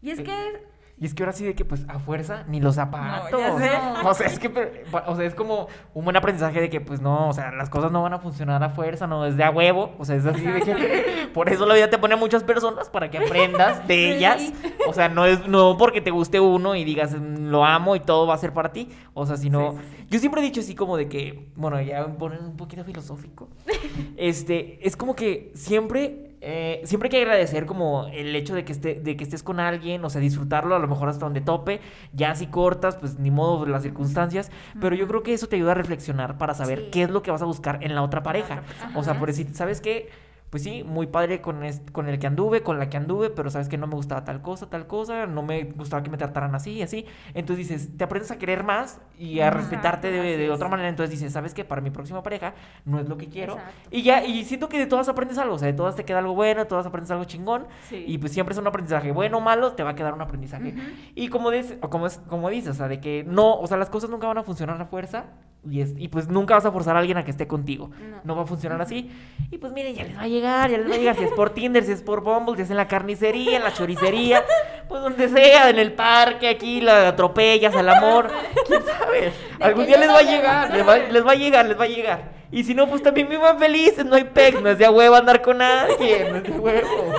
[0.02, 0.66] Y es Eh, que
[1.02, 3.32] Y es que ahora sí de que pues a fuerza ni los zapatos.
[3.32, 3.72] No, ya sé.
[4.08, 7.28] O sea, es que o sea, es como un buen aprendizaje de que pues no,
[7.30, 9.96] o sea, las cosas no van a funcionar a fuerza, no es de a huevo,
[9.98, 12.90] o sea, es así de que por eso la vida te pone a muchas personas
[12.90, 14.02] para que aprendas de Sí.
[14.14, 14.54] ellas.
[14.88, 18.00] O sea, no es no porque te guste uno y digas "Mm, lo amo y
[18.00, 20.62] todo va a ser para ti, o sea, sino Sí, sí, yo siempre he dicho
[20.62, 23.50] así como de que, bueno, ya ponen un poquito filosófico.
[24.18, 28.72] Este, es como que siempre, eh, siempre hay que agradecer como el hecho de que,
[28.72, 31.80] esté, de que estés con alguien, o sea, disfrutarlo a lo mejor hasta donde tope,
[32.14, 35.72] ya si cortas, pues ni modo las circunstancias, pero yo creo que eso te ayuda
[35.72, 36.90] a reflexionar para saber Sí.
[36.92, 38.64] qué es lo que vas a buscar en la otra pareja.
[38.96, 40.10] O sea, por decir, ¿sabes qué?
[40.52, 43.50] Pues sí, muy padre con, es- con el que anduve, con la que anduve, pero
[43.50, 46.54] sabes que no me gustaba tal cosa, tal cosa, no me gustaba que me trataran
[46.54, 47.06] así y así.
[47.34, 50.90] Entonces dices, te aprendes a querer más y a Ajá, respetarte de, de otra manera.
[50.90, 51.64] Entonces dices, ¿sabes qué?
[51.64, 53.54] Para mi próxima pareja no es lo que quiero.
[53.54, 53.90] Exacto.
[53.92, 56.20] Y ya, y siento que de todas aprendes algo, o sea, de todas te queda
[56.20, 57.68] algo bueno, de todas aprendes algo chingón.
[57.88, 58.04] Sí.
[58.06, 60.76] Y pues siempre es un aprendizaje, bueno o malo, te va a quedar un aprendizaje.
[61.16, 63.78] Y como, dices, o como, es, como dices, o sea, de que no, o sea,
[63.78, 65.28] las cosas nunca van a funcionar a fuerza.
[65.70, 67.92] Y, es, y pues nunca vas a forzar a alguien a que esté contigo.
[68.10, 68.18] No.
[68.24, 69.12] No va a funcionar así.
[69.52, 71.16] Y pues miren, ya les va a llegar, ya les va a llegar.
[71.18, 73.74] Si es por Tinder, si es por Bumble, si es en la carnicería, en la
[73.74, 74.44] choricería,
[74.88, 78.30] pues donde sea, en el parque, aquí, la atropellas al amor.
[78.68, 79.32] ¿Quién sabe?
[79.60, 81.84] Algún día les va a llega, llegar, les va, les va a llegar, les va
[81.84, 82.42] a llegar.
[82.52, 85.16] Y si no, pues también vivan felices, no hay pex, no es de a huevo
[85.16, 87.14] andar con nadie, no es de huevo.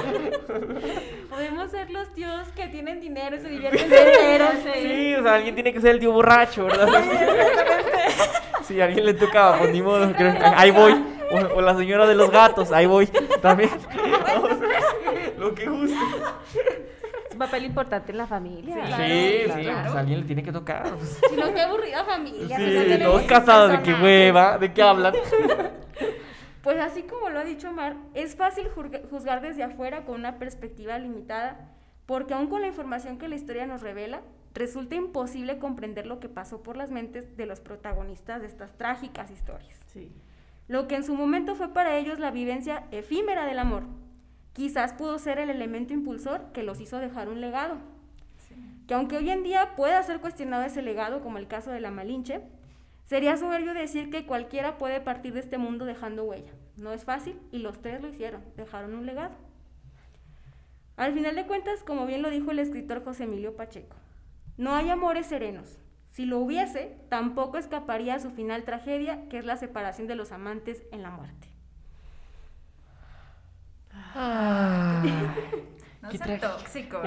[1.31, 4.49] podemos ser los tíos que tienen dinero y se divierten solteros.
[4.75, 6.87] Sí, o sea, alguien tiene que ser el tío borracho, ¿verdad?
[8.65, 11.03] Si a alguien le tocaba, pues ni modo, creo- ahí voy.
[11.33, 13.07] O, o la señora de los gatos, ahí voy.
[13.41, 13.71] También.
[15.39, 15.97] Lo que guste.
[17.27, 18.75] Es un papel importante en la familia.
[18.75, 19.83] Sí, Sí, Claro, sí, claro.
[19.85, 20.87] pues alguien le tiene que tocar.
[21.31, 22.57] Si no, qué aburrida familia.
[22.57, 25.15] Sí, todos casados, de qué hueva, de qué hablan.
[26.63, 30.39] Pues así como lo ha dicho Omar, es fácil juzga- juzgar desde afuera con una
[30.39, 31.73] perspectiva limitada,
[32.07, 34.21] porque aun con la información que la historia nos revela,
[34.55, 39.31] resulta imposible comprender lo que pasó por las mentes de los protagonistas de estas trágicas
[39.33, 39.77] historias.
[39.93, 40.13] Sí.
[40.69, 43.85] Lo que en su momento fue para ellos la vivencia efímera del amor,
[44.53, 47.79] quizás pudo ser el elemento impulsor que los hizo dejar un legado.
[48.87, 51.91] Que aunque hoy en día pueda ser cuestionado ese legado, como el caso de la
[51.91, 52.43] Malinche,
[53.05, 56.53] sería soberbio decir que cualquiera puede partir de este mundo dejando huella.
[56.77, 59.35] No es fácil y los tres lo hicieron, dejaron un legado.
[60.97, 63.97] Al final de cuentas, como bien lo dijo el escritor José Emilio Pacheco,
[64.57, 65.79] no hay amores serenos.
[66.13, 70.31] Si lo hubiese, tampoco escaparía a su final tragedia, que es la separación de los
[70.31, 71.49] amantes en la muerte.
[76.03, 77.01] No Qué sean traje- tóxicos.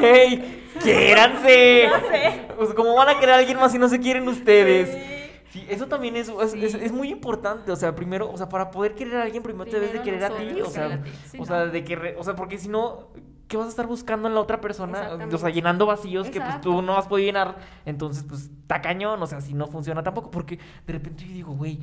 [0.00, 0.64] ¡Hey!
[0.82, 1.90] ¡Quiéranse!
[2.56, 4.88] Pues, ¿Cómo van a querer a alguien más si no se quieren ustedes?
[5.50, 7.70] Sí, eso también es, es, es- es muy importante.
[7.70, 10.24] O sea, primero, o sea, para poder querer a alguien, primero, te debes de querer
[10.24, 10.60] a ti.
[10.62, 11.72] O sea, querer a ti, sí, o sea, ¿no?
[11.72, 13.08] de que, re- o sea, porque si no,
[13.48, 15.18] ¿qué vas a estar buscando en la otra persona?
[15.32, 17.56] O sea, llenando vacíos que pues tú no has podido llenar.
[17.84, 19.22] Entonces, pues, está cañón.
[19.22, 20.30] O sea, si no funciona tampoco.
[20.30, 21.78] Porque de repente yo digo, güey.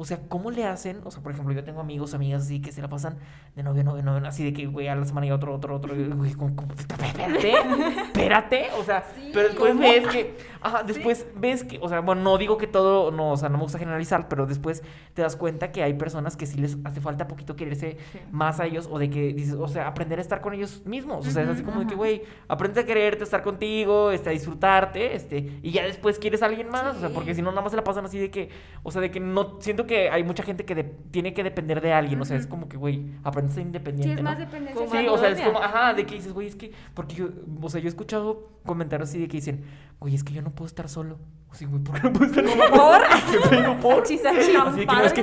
[0.00, 1.00] O sea, ¿cómo le hacen?
[1.04, 3.18] O sea, por ejemplo, yo tengo amigos, amigas así que se la pasan
[3.56, 5.92] de novio, novio, novio, así de que, güey, a la semana y otro, otro, otro,
[6.16, 7.52] güey, como, como, espérate,
[7.96, 9.82] espérate, o sea, Sí, pero después ¿cómo?
[9.82, 13.36] ves que, ajá, después ves que, o sea, bueno, no digo que todo, no, o
[13.36, 14.82] sea, no me gusta generalizar, pero después
[15.14, 18.20] te das cuenta que hay personas que sí les hace falta poquito quererse Sí.
[18.30, 21.26] más a ellos, o de que dices, o sea, aprender a estar con ellos mismos,
[21.26, 24.30] o sea, es así como de que, güey, aprende a quererte, a estar contigo, este,
[24.30, 27.50] a disfrutarte, este, y ya después quieres a alguien más, o sea, porque si no,
[27.50, 28.50] nada más se la pasan así de que,
[28.82, 31.80] o sea, de que no, siento que hay mucha gente que de- tiene que depender
[31.80, 34.30] de alguien, o sea, es como que, güey, aprende a ser independiente, Sí, es ¿no?
[34.30, 34.86] más dependencia.
[34.88, 37.28] Sí, o sea, es como, ajá, de que dices, güey, es que, porque yo,
[37.60, 39.64] o sea, yo he escuchado comentarios así de que dicen,
[39.98, 41.18] güey, es que yo no puedo estar solo.
[41.50, 42.70] O sea, güey, ¿por qué no puedo estar solo?
[42.70, 43.00] ¿Por?
[43.50, 44.02] ¿Qué por?
[44.02, 44.52] Así que,
[44.86, 45.20] no, es que,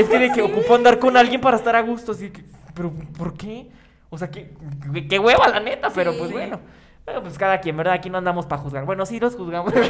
[0.00, 2.42] es que de que ocupo andar con alguien para estar a gusto, así que,
[2.74, 3.68] pero, ¿por qué?
[4.10, 4.54] O sea, qué,
[4.94, 6.18] qué, qué hueva, la neta, pero Sí.
[6.20, 6.60] pues bueno.
[7.04, 7.92] Bueno, pues cada quien, ¿verdad?
[7.94, 8.86] Aquí no andamos para juzgar.
[8.86, 9.74] Bueno, sí los juzgamos.
[9.74, 9.80] no,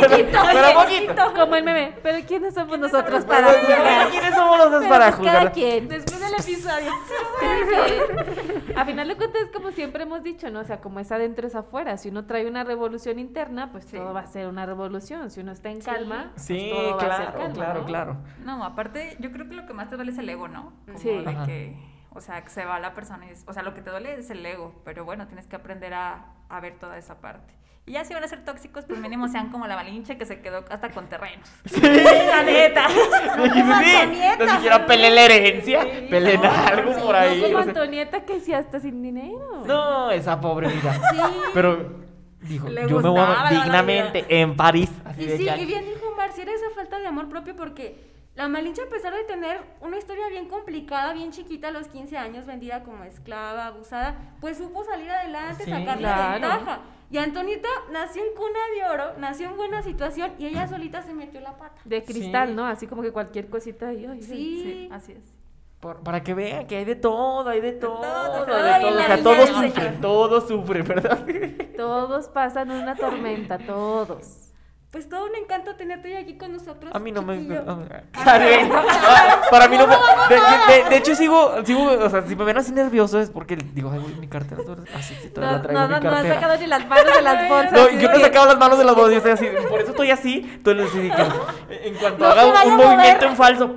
[0.00, 0.16] pero,
[0.52, 1.32] pero poquito.
[1.34, 1.94] Como el meme.
[2.02, 4.10] Pero ¿quiénes somos nosotros Pero, para juzgar?
[4.10, 5.34] ¿Quiénes somos los Pero, para pues, juzgar?
[5.38, 5.88] cada quien.
[5.88, 6.90] Después del episodio.
[8.76, 10.60] A final de cuentas, como siempre hemos dicho, ¿no?
[10.60, 11.96] O sea, como es adentro es afuera.
[11.96, 13.96] Si uno trae una revolución interna, pues Sí.
[13.96, 15.30] todo va a ser una revolución.
[15.30, 15.86] Si uno está en Sí.
[15.90, 17.86] calma, pues Sí, todo va a ser calma, claro, ¿no?
[17.86, 18.16] claro.
[18.44, 20.74] No, aparte, yo creo que lo que más te duele es el ego, ¿no?
[20.84, 21.08] Como Sí.
[21.08, 21.46] de Ajá.
[21.46, 21.76] que,
[22.12, 24.14] o sea, que se va la persona y es, o sea, lo que te duele
[24.18, 27.54] es el ego, pero bueno, tienes que aprender a, a ver toda esa parte.
[27.86, 30.40] Y ya si van a ser tóxicos, pues mínimo sean como la malinche que se
[30.42, 31.48] quedó hasta con terrenos.
[31.82, 32.88] la neta.
[32.88, 34.44] Sí, Antonieta.
[34.44, 37.40] no siquiera peleen la herencia, Sí, peleen no, algo sí, por No ahí.
[37.42, 38.24] como o sea.
[38.26, 39.64] Que sí hasta sin dinero.
[39.66, 40.92] No, esa pobre vida.
[40.94, 41.18] Sí.
[41.54, 41.94] Pero
[42.42, 44.90] dijo, Le yo me voy dignamente en París.
[45.04, 47.28] Así Y de sí, que- y bien dijo Omar, si era esa falta de amor
[47.28, 47.98] propio porque
[48.40, 52.16] la Malinche, a pesar de tener una historia bien complicada, bien chiquita a los 15
[52.16, 56.32] años, vendida como esclava, abusada, pues supo salir adelante, Sí, sacarle claro.
[56.40, 56.80] ventaja.
[57.10, 61.12] Y Antonita nació en cuna de oro, nació en buena situación y ella solita se
[61.12, 61.74] metió la pata.
[61.84, 62.54] De cristal, Sí.
[62.54, 62.64] ¿no?
[62.66, 63.92] Así como que cualquier cosita.
[63.92, 64.22] y, ay.
[64.22, 64.28] Sí.
[64.32, 65.34] Sí, así es.
[65.80, 68.00] por- para que vean que hay de todo, hay de todo.
[68.02, 71.26] todo, de todo, todo, y O la sea, vida todos sufren, todos sufren, ¿verdad?
[71.76, 74.49] Todos pasan una tormenta, todos.
[74.90, 76.90] Pues todo un encanto tenerte hoy aquí con nosotros.
[76.92, 77.38] A mí no me.
[77.38, 77.62] chiquillo.
[78.12, 79.94] Ah, Para mí no me.
[79.94, 80.40] De,
[80.82, 81.84] de- de hecho, sigo, sigo.
[81.92, 84.62] O sea, si me ven así nervioso es porque digo, ay, mi cartera.
[84.64, 86.34] toda- Ah, sí, todavía No, la traigo no, mi no, no he cartera.
[86.34, 87.72] sacado ni las manos de las bolsas.
[87.72, 89.66] No, así yo no he que- sacado las manos de las bolsas, yo estoy así,
[89.68, 90.50] por eso estoy así.
[90.56, 90.98] Entonces, así
[91.84, 92.86] en cuanto No haga un mover.
[92.88, 93.76] movimiento en falso,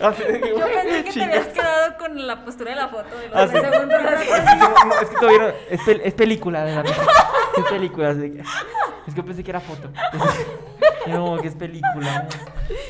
[0.00, 3.36] así Yo pensé que te habías quedado con la postura de la foto de los
[3.36, 4.00] Ah, tres segundos.
[4.00, 6.80] Es que no, no, es que todavía no, es, pel- es película, de la.
[6.82, 8.42] Es película, así que-
[9.06, 9.90] es que pensé que era foto.
[11.06, 12.28] No, que es película.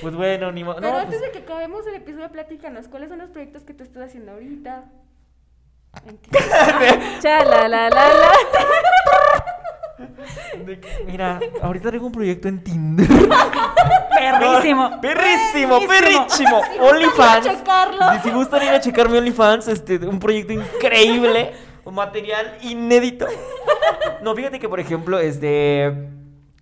[0.03, 0.77] Pues bueno, ni modo.
[0.81, 3.75] Pero No, antes pues, de que acabemos el episodio, platícanos, ¿cuáles son los proyectos que
[3.75, 4.87] tú estás haciendo ahorita?
[6.05, 6.31] ¿En qué?
[7.23, 8.33] Cha, la, la, la, la.
[10.65, 13.07] de que- mira, ahorita traigo un proyecto en Tinder.
[14.41, 15.01] Perrísimo.
[15.01, 16.61] Perrísimo, Perrísimo.
[16.81, 17.47] OnlyFans.
[17.47, 18.01] checarlo.
[18.23, 21.53] Si, gustan ir a checar mi OnlyFans, este, un proyecto increíble,
[21.85, 23.27] un material inédito.
[24.23, 26.11] No, fíjate que, por ejemplo, este.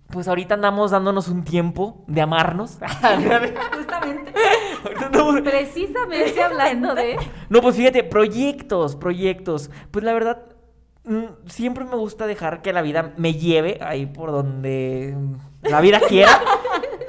[0.09, 2.77] Pues ahorita andamos dándonos un tiempo de amarnos.
[3.75, 4.33] Justamente.
[5.03, 7.17] Andamos- Precisamente hablando de.
[7.49, 9.69] No, pues fíjate, proyectos, proyectos.
[9.91, 10.43] Pues la verdad,
[11.03, 15.13] mm, siempre me gusta dejar que la vida me lleve ahí por donde
[15.63, 16.39] la vida quiera.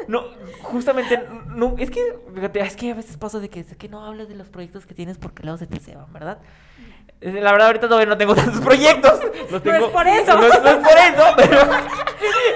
[0.09, 0.24] No,
[0.62, 1.22] justamente,
[1.55, 2.01] no, es que,
[2.35, 4.86] fíjate, es que a veces pasa de que, es que no hables de los proyectos
[4.86, 6.39] que tienes porque luego se te se van, ¿verdad?
[7.20, 9.20] Eh, La verdad, ahorita todavía no tengo tantos proyectos.
[9.51, 10.35] Los tengo- es por eso.
[10.35, 11.59] No, es- no es por eso, pero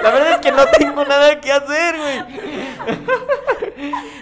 [0.02, 2.24] la verdad es que no tengo nada que hacer, güey.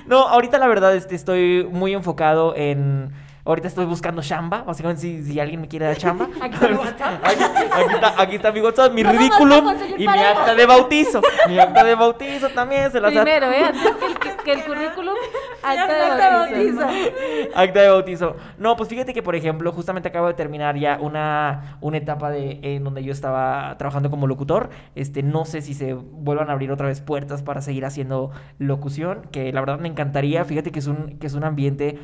[0.07, 3.13] No, ahorita la verdad este, estoy muy enfocado en...
[3.51, 6.29] Ahorita estoy buscando chamba, básicamente si, si alguien me quiere dar chamba.
[6.41, 7.25] Aquí está mi WhatsApp.
[7.25, 10.31] Aquí, aquí está, aquí está mi WhatsApp, mi ¿Cómo vas a ridículum y mi pareja?
[10.31, 11.21] acta de bautizo.
[11.49, 13.65] Mi acta de bautizo también se las Primero, ¿eh?
[13.65, 15.15] Antes que el, que- el currículum,
[15.65, 16.87] acta de Acta de bautizo.
[17.57, 18.37] Acta de bautizo.
[18.57, 22.61] No, pues fíjate que, por ejemplo, justamente acabo de terminar ya una, una etapa de,
[22.63, 24.71] en donde yo estaba trabajando como locutor.
[24.95, 29.23] Este, no sé si se vuelvan a abrir otra vez puertas para seguir haciendo locución,
[29.33, 30.45] que la verdad me encantaría.
[30.45, 31.99] Fíjate que es un, que es un ambiente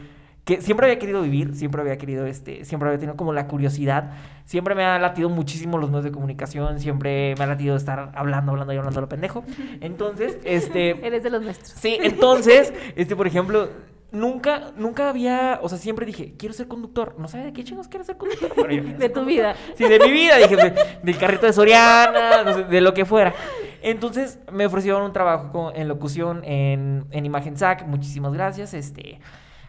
[0.47, 4.13] que siempre había querido vivir, siempre había querido, este, siempre había tenido como la curiosidad.
[4.45, 8.53] Siempre me ha latido muchísimo los medios de comunicación, siempre me ha latido estar hablando,
[8.53, 9.43] hablando y hablando a lo pendejo.
[9.81, 11.05] Entonces, este...
[11.05, 11.71] Eres de los nuestros.
[11.71, 13.69] Sí, entonces, este, por ejemplo,
[14.13, 17.17] nunca, nunca había, o sea, siempre dije, quiero ser conductor.
[17.19, 18.53] No sabía de qué chingos quiero ser conductor.
[18.55, 19.27] pero yo quiero De ser tu conductor.
[19.27, 19.57] vida.
[19.77, 23.05] Sí, de mi vida, dije, de- del carrito de Soriana, no sé, de lo que
[23.05, 23.35] fuera.
[23.83, 27.85] Entonces, me ofrecieron un trabajo con- en locución en, en Imagen Sac.
[27.85, 29.19] Muchísimas gracias, este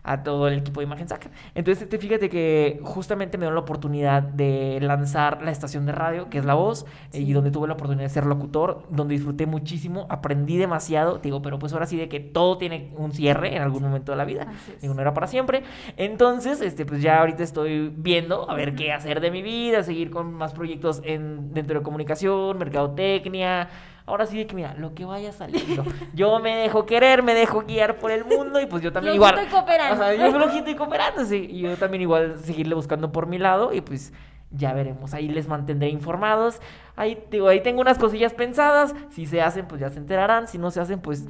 [0.07, 1.29] a todo el equipo de Imagen Sac.
[1.53, 6.29] Entonces, este, fíjate que justamente me dio la oportunidad de lanzar la estación de radio,
[6.29, 9.45] que es La Voz, eh, y donde tuve la oportunidad de ser locutor, donde disfruté
[9.45, 13.61] muchísimo, aprendí demasiado, digo, pero pues ahora sí de que todo tiene un cierre en
[13.61, 14.47] algún momento de la vida,
[14.81, 15.63] digo, no era para siempre.
[15.97, 20.09] Entonces, este, pues ya ahorita estoy viendo a ver qué hacer de mi vida, seguir
[20.09, 23.69] con más proyectos en, dentro de comunicación, mercadotecnia.
[24.07, 25.83] Ahora sí que mira, lo que vaya saliendo.
[26.13, 29.37] Yo me dejo querer, me dejo guiar por el mundo y pues yo también igual.
[29.45, 29.95] y cooperando.
[29.95, 31.45] O sea, yo flojito y cooperando, sí.
[31.49, 34.13] Y yo también igual seguirle buscando por mi lado y pues
[34.49, 35.13] ya veremos.
[35.13, 36.61] Ahí les mantendré informados.
[36.95, 38.95] Ahí, digo, ahí tengo unas cosillas pensadas.
[39.09, 40.47] Si se hacen, pues ya se enterarán.
[40.47, 41.25] Si no se hacen, pues,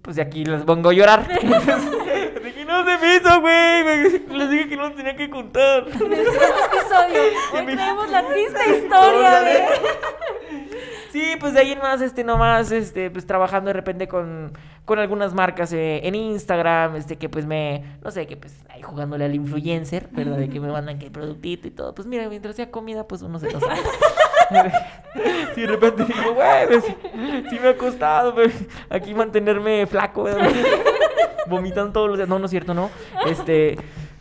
[0.00, 1.26] pues de aquí les pongo a llorar.
[2.42, 4.26] de que no se me hizo, güey.
[4.38, 5.86] Les dije que no tenía que contar.
[5.88, 7.22] En el siguiente episodio,
[8.00, 9.64] hoy la triste historia de...
[11.10, 14.52] Sí, pues de ahí en más, este, nomás, este, pues trabajando de repente con,
[14.84, 18.80] con algunas marcas eh, en Instagram, este, que pues me, no sé, que pues ahí
[18.80, 20.36] jugándole al influencer, ¿verdad?
[20.36, 21.96] De que me mandan que el productito y todo.
[21.96, 23.80] Pues mira, mientras sea comida, pues uno se lo sabe.
[25.56, 26.84] Sí, de repente digo, güey, pues,
[27.50, 28.54] sí me ha costado, pues,
[28.88, 30.24] aquí mantenerme flaco.
[31.48, 32.28] Vomitando todos los días.
[32.28, 32.90] No, no es cierto, no.
[33.26, 33.76] Este,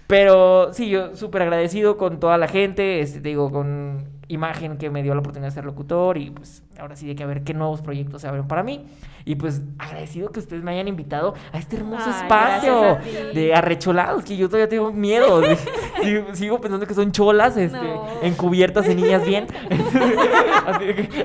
[0.08, 4.90] pero sí, yo súper agradecido con toda la gente, este, te digo, con imagen que
[4.90, 7.44] me dio la oportunidad de ser locutor y pues ahora sí de que a ver
[7.44, 8.86] qué nuevos proyectos se abren para mí.
[9.26, 12.98] Y pues agradecido que ustedes me hayan invitado a este hermoso Ay, espacio
[13.34, 15.42] de arrecholados, que yo todavía tengo miedo.
[15.42, 15.58] de-
[16.04, 18.08] sigo, sigo pensando que son cholas, este, No.
[18.22, 19.48] encubiertas en niñas bien.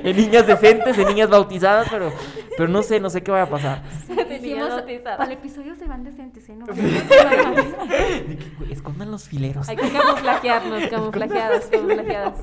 [0.05, 2.11] En niñas decentes, en niñas bautizadas, pero,
[2.57, 3.83] pero no sé, no sé qué vaya a pasar.
[4.41, 4.71] Dijimos,
[5.05, 6.57] para el episodio se van decentes, ¿eh?
[6.57, 6.67] No,
[8.71, 9.69] escondan los fileros.
[9.69, 12.35] Hay que camuflajearnos, camuflajeadas, camuflajeadas.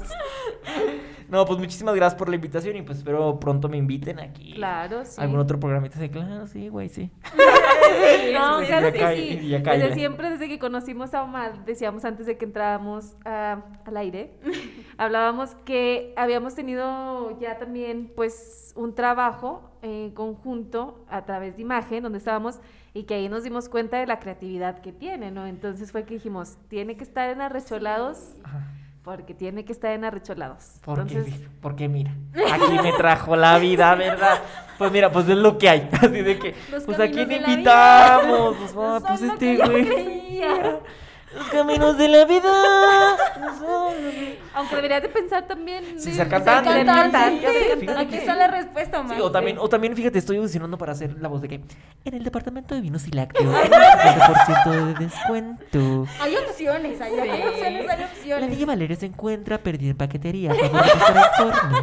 [1.31, 4.53] No, pues muchísimas gracias por la invitación y pues espero pronto me inviten aquí.
[4.53, 5.21] Claro, sí.
[5.21, 7.09] Algún otro programita de claro, sí, güey, sí.
[8.33, 9.61] No, Sí, claro que sí.
[9.63, 13.95] cae, Desde siempre, desde que conocimos a Omar, decíamos antes de que entrábamos ah, al
[13.95, 14.33] aire,
[14.97, 22.03] hablábamos que habíamos tenido ya también pues un trabajo en conjunto a través de imagen,
[22.03, 22.59] donde estábamos
[22.93, 25.47] y que ahí nos dimos cuenta de la creatividad que tiene, ¿no?
[25.47, 28.67] Entonces fue que dijimos, tiene que estar en Arrecholados Ajá.
[29.03, 30.75] Porque tiene que estar en Arrecholados.
[30.83, 32.11] Porque, Entonces, porque mira,
[32.51, 34.41] aquí me trajo la vida, ¿verdad?
[34.77, 35.89] Pues mira, pues es lo que hay.
[36.01, 38.55] Así de que, Los pues a caminos quién invitamos.
[38.57, 40.41] Pues, No ah, pues este güey.
[41.35, 42.51] Los caminos de la vida.
[44.53, 45.99] aunque deberías de pensar también...
[45.99, 46.71] Sí, ser cantante.
[46.71, 47.91] ser Cantante.
[47.97, 49.15] Aquí está la respuesta, Omar.
[49.15, 51.61] Sí, o también, o también, fíjate, estoy audicionando para hacer la voz de que
[52.03, 56.05] en el departamento de vinos y lácteos, 50% de descuento.
[56.19, 58.49] Hay opciones, hay, opciones, hay La opciones.
[58.49, 60.53] niña Valeria se encuentra perdida en paquetería.
[60.53, 61.81] Favor de.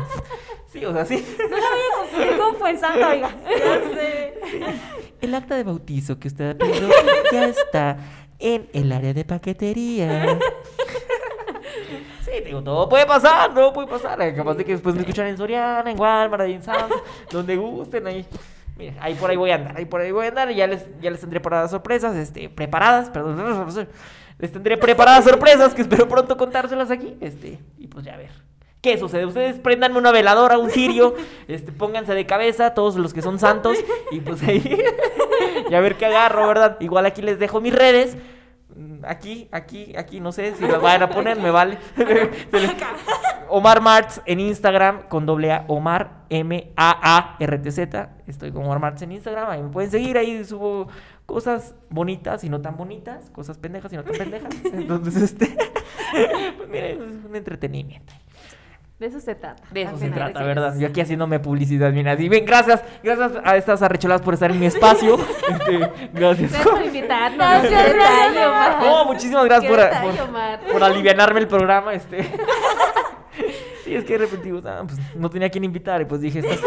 [0.73, 1.25] Sí, o sea, sí.
[1.39, 3.31] No la voy a confundir con oiga.
[3.49, 4.35] Ya sé.
[5.21, 6.89] El acta de bautizo que usted ha pedido
[7.33, 7.97] ya está
[8.39, 10.39] en el área de paquetería.
[12.23, 14.21] Sí, digo, todo puede pasar, todo puede pasar.
[14.21, 16.95] Eh, Capaz de que después me escuchan en Soriana, en Walmart, en Sam's,
[17.31, 18.27] donde gusten, ahí.
[18.77, 20.51] Mira, ahí por ahí voy a andar, ahí por ahí voy a andar.
[20.51, 23.39] Y ya les, ya les tendré preparadas sorpresas, este, preparadas, perdón.
[24.39, 27.17] Les tendré preparadas sorpresas que espero pronto contárselas aquí.
[27.21, 28.31] Este, y pues ya a ver.
[28.89, 29.27] ¿Qué sucede?
[29.27, 31.15] Ustedes prendan una veladora, un cirio,
[31.47, 33.77] este, pónganse de cabeza, todos los que son santos,
[34.11, 34.63] y pues ahí,
[35.71, 36.79] y a ver qué agarro, ¿verdad?
[36.81, 38.17] Igual aquí les dejo mis redes.
[38.75, 41.77] Mm, Aquí, aquí, aquí, no sé si las vayan a poner, me vale.
[43.51, 48.11] Omar Martz en Instagram con doble A, Omar M-A-A-R-T-Z.
[48.27, 50.89] Estoy con Omar Martz en Instagram, ahí me pueden seguir, ahí subo
[51.27, 54.55] cosas bonitas y no tan bonitas, cosas pendejas y no tan pendejas.
[54.65, 55.55] Entonces, este.
[56.57, 58.15] Pues mire, es un entretenimiento.
[58.99, 59.63] De eso se trata.
[59.71, 60.43] De eso se trata.
[60.43, 60.75] ¿verdad?
[60.77, 64.59] Yo aquí haciéndome publicidad, mira, así, ven, gracias, gracias a estas arrecholadas por estar en
[64.59, 65.17] mi espacio.
[65.49, 65.79] Este,
[66.13, 66.53] gracias.
[66.53, 67.39] Gracias por invitarnos.
[67.39, 68.79] Gracias, Qué detalle, Omar.
[68.81, 70.61] No, muchísimas gracias por, detalle, por, Omar.
[70.73, 72.29] por alivianarme el programa, este.
[73.85, 76.41] Sí, es que de repente digo, ah, pues no tenía quien invitar y pues dije,
[76.41, 76.61] estas,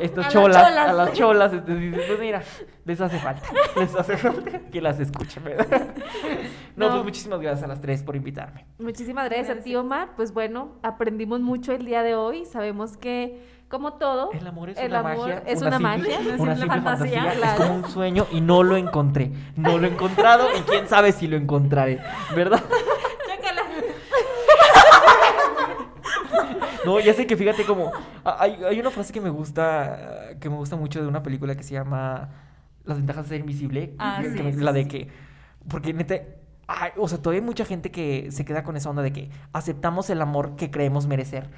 [0.00, 0.88] estas A las cholas, cholas.
[0.88, 2.42] a las cholas, este, dices, pues mira,
[2.84, 3.46] les hace falta,
[3.76, 5.66] les hace falta que las escuchen, ¿verdad?
[6.76, 6.92] No, No.
[6.92, 8.66] pues muchísimas gracias a las tres por invitarme.
[8.78, 10.10] Muchísimas gracias, a ti, Omar.
[10.16, 12.44] Pues bueno, aprendimos mucho el día de hoy.
[12.46, 15.42] Sabemos que, como todo, El amor es el una amor magia.
[15.46, 16.18] es una, simple- magia.
[16.38, 17.32] Una simple fantasía, fantasía.
[17.34, 17.52] claro.
[17.62, 19.30] Es como un sueño y no lo encontré.
[19.56, 22.00] No lo he encontrado y quién sabe si lo encontraré,
[22.34, 22.62] ¿verdad?
[26.84, 27.90] No, ya sé que fíjate como
[28.24, 31.62] hay, hay una frase que me gusta que me gusta mucho de una película que
[31.62, 32.30] se llama
[32.84, 35.08] Las ventajas de ser invisible, Ah, que sí, me- sí, la de que
[35.68, 36.14] porque neta
[36.72, 39.28] ay, o sea, todavía hay mucha gente que se queda con esa onda de que
[39.52, 41.50] aceptamos el amor que creemos merecer.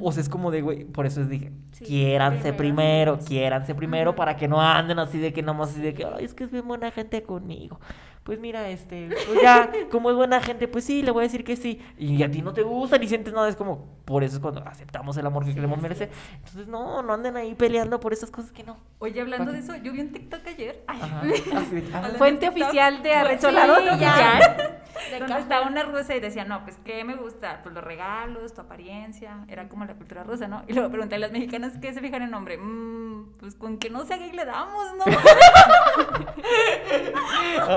[0.00, 3.74] O sea, es como de, güey, por eso les dije, Sí, quiéranse primero, primero, quiéranse
[3.74, 6.44] primero para que no anden así de que nomás así de que, ay, es que
[6.44, 7.80] es bien buena gente conmigo.
[8.22, 11.42] Pues mira, este, pues ya, como es buena gente, pues sí, le voy a decir
[11.42, 11.80] que sí.
[11.98, 14.62] Y a ti no te gusta ni sientes nada, es como, por eso es cuando
[14.66, 16.10] aceptamos el amor que queremos merecer.
[16.34, 18.76] Entonces, no, no anden ahí peleando por esas cosas que no.
[18.98, 20.84] Oye, hablando de eso, yo vi un TikTok ayer.
[20.86, 21.20] Ay, Ajá,
[21.56, 22.62] así ah, Fuente TikTok.
[22.62, 23.84] oficial de Sí, Arrecholados.
[23.98, 24.76] ya.
[25.18, 27.60] Donde estaba una rusa y decía, no, pues, ¿qué me gusta?
[27.62, 29.44] Pues los regalos, tu apariencia.
[29.48, 30.62] Era como la cultura rusa, ¿no?
[30.68, 32.58] Y luego pregunté a las mexicanas qué se fijan en nombre.
[32.58, 35.04] "Mm, pues con que no sea gay le damos, ¿no?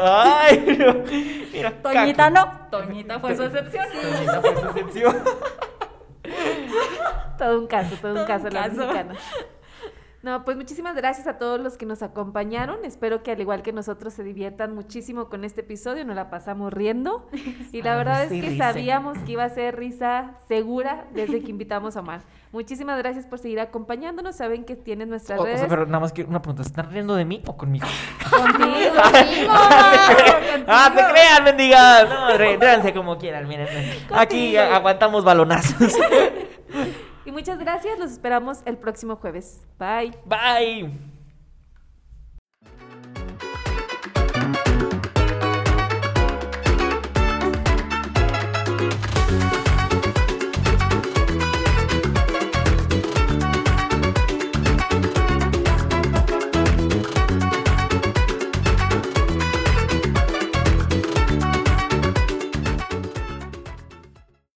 [0.39, 0.93] Ay, no.
[1.51, 2.67] Mira, Toñita no.
[2.71, 3.85] Toñita fue su excepción.
[3.91, 5.23] Toñita fue su excepción.
[7.37, 9.19] Todo un caso, todo, Todo un caso, un caso.
[10.23, 12.85] No, pues muchísimas gracias a todos los que nos acompañaron.
[12.85, 16.05] Espero que al igual que nosotros se diviertan muchísimo con este episodio.
[16.05, 17.27] Nos la pasamos riendo.
[17.73, 18.71] Y la Ah, verdad es que risa.
[18.71, 22.21] sabíamos que iba a ser risa segura desde que invitamos a Omar.
[22.53, 24.35] Muchísimas gracias por seguir acompañándonos.
[24.37, 25.59] Saben que tienen nuestras O, o redes.
[25.59, 27.85] sea, pero nada más que una pregunta, ¿se ¿están riendo de mí o conmigo?
[28.29, 28.93] Contigo.
[29.49, 32.07] ah, te crean, mendigas.
[32.09, 33.67] No, re- como quieran, miren.
[34.11, 35.93] Aquí aguantamos balonazos.
[37.25, 37.97] Y muchas gracias.
[37.99, 39.65] Los esperamos el próximo jueves.
[39.79, 40.11] Bye.
[40.25, 41.12] Bye.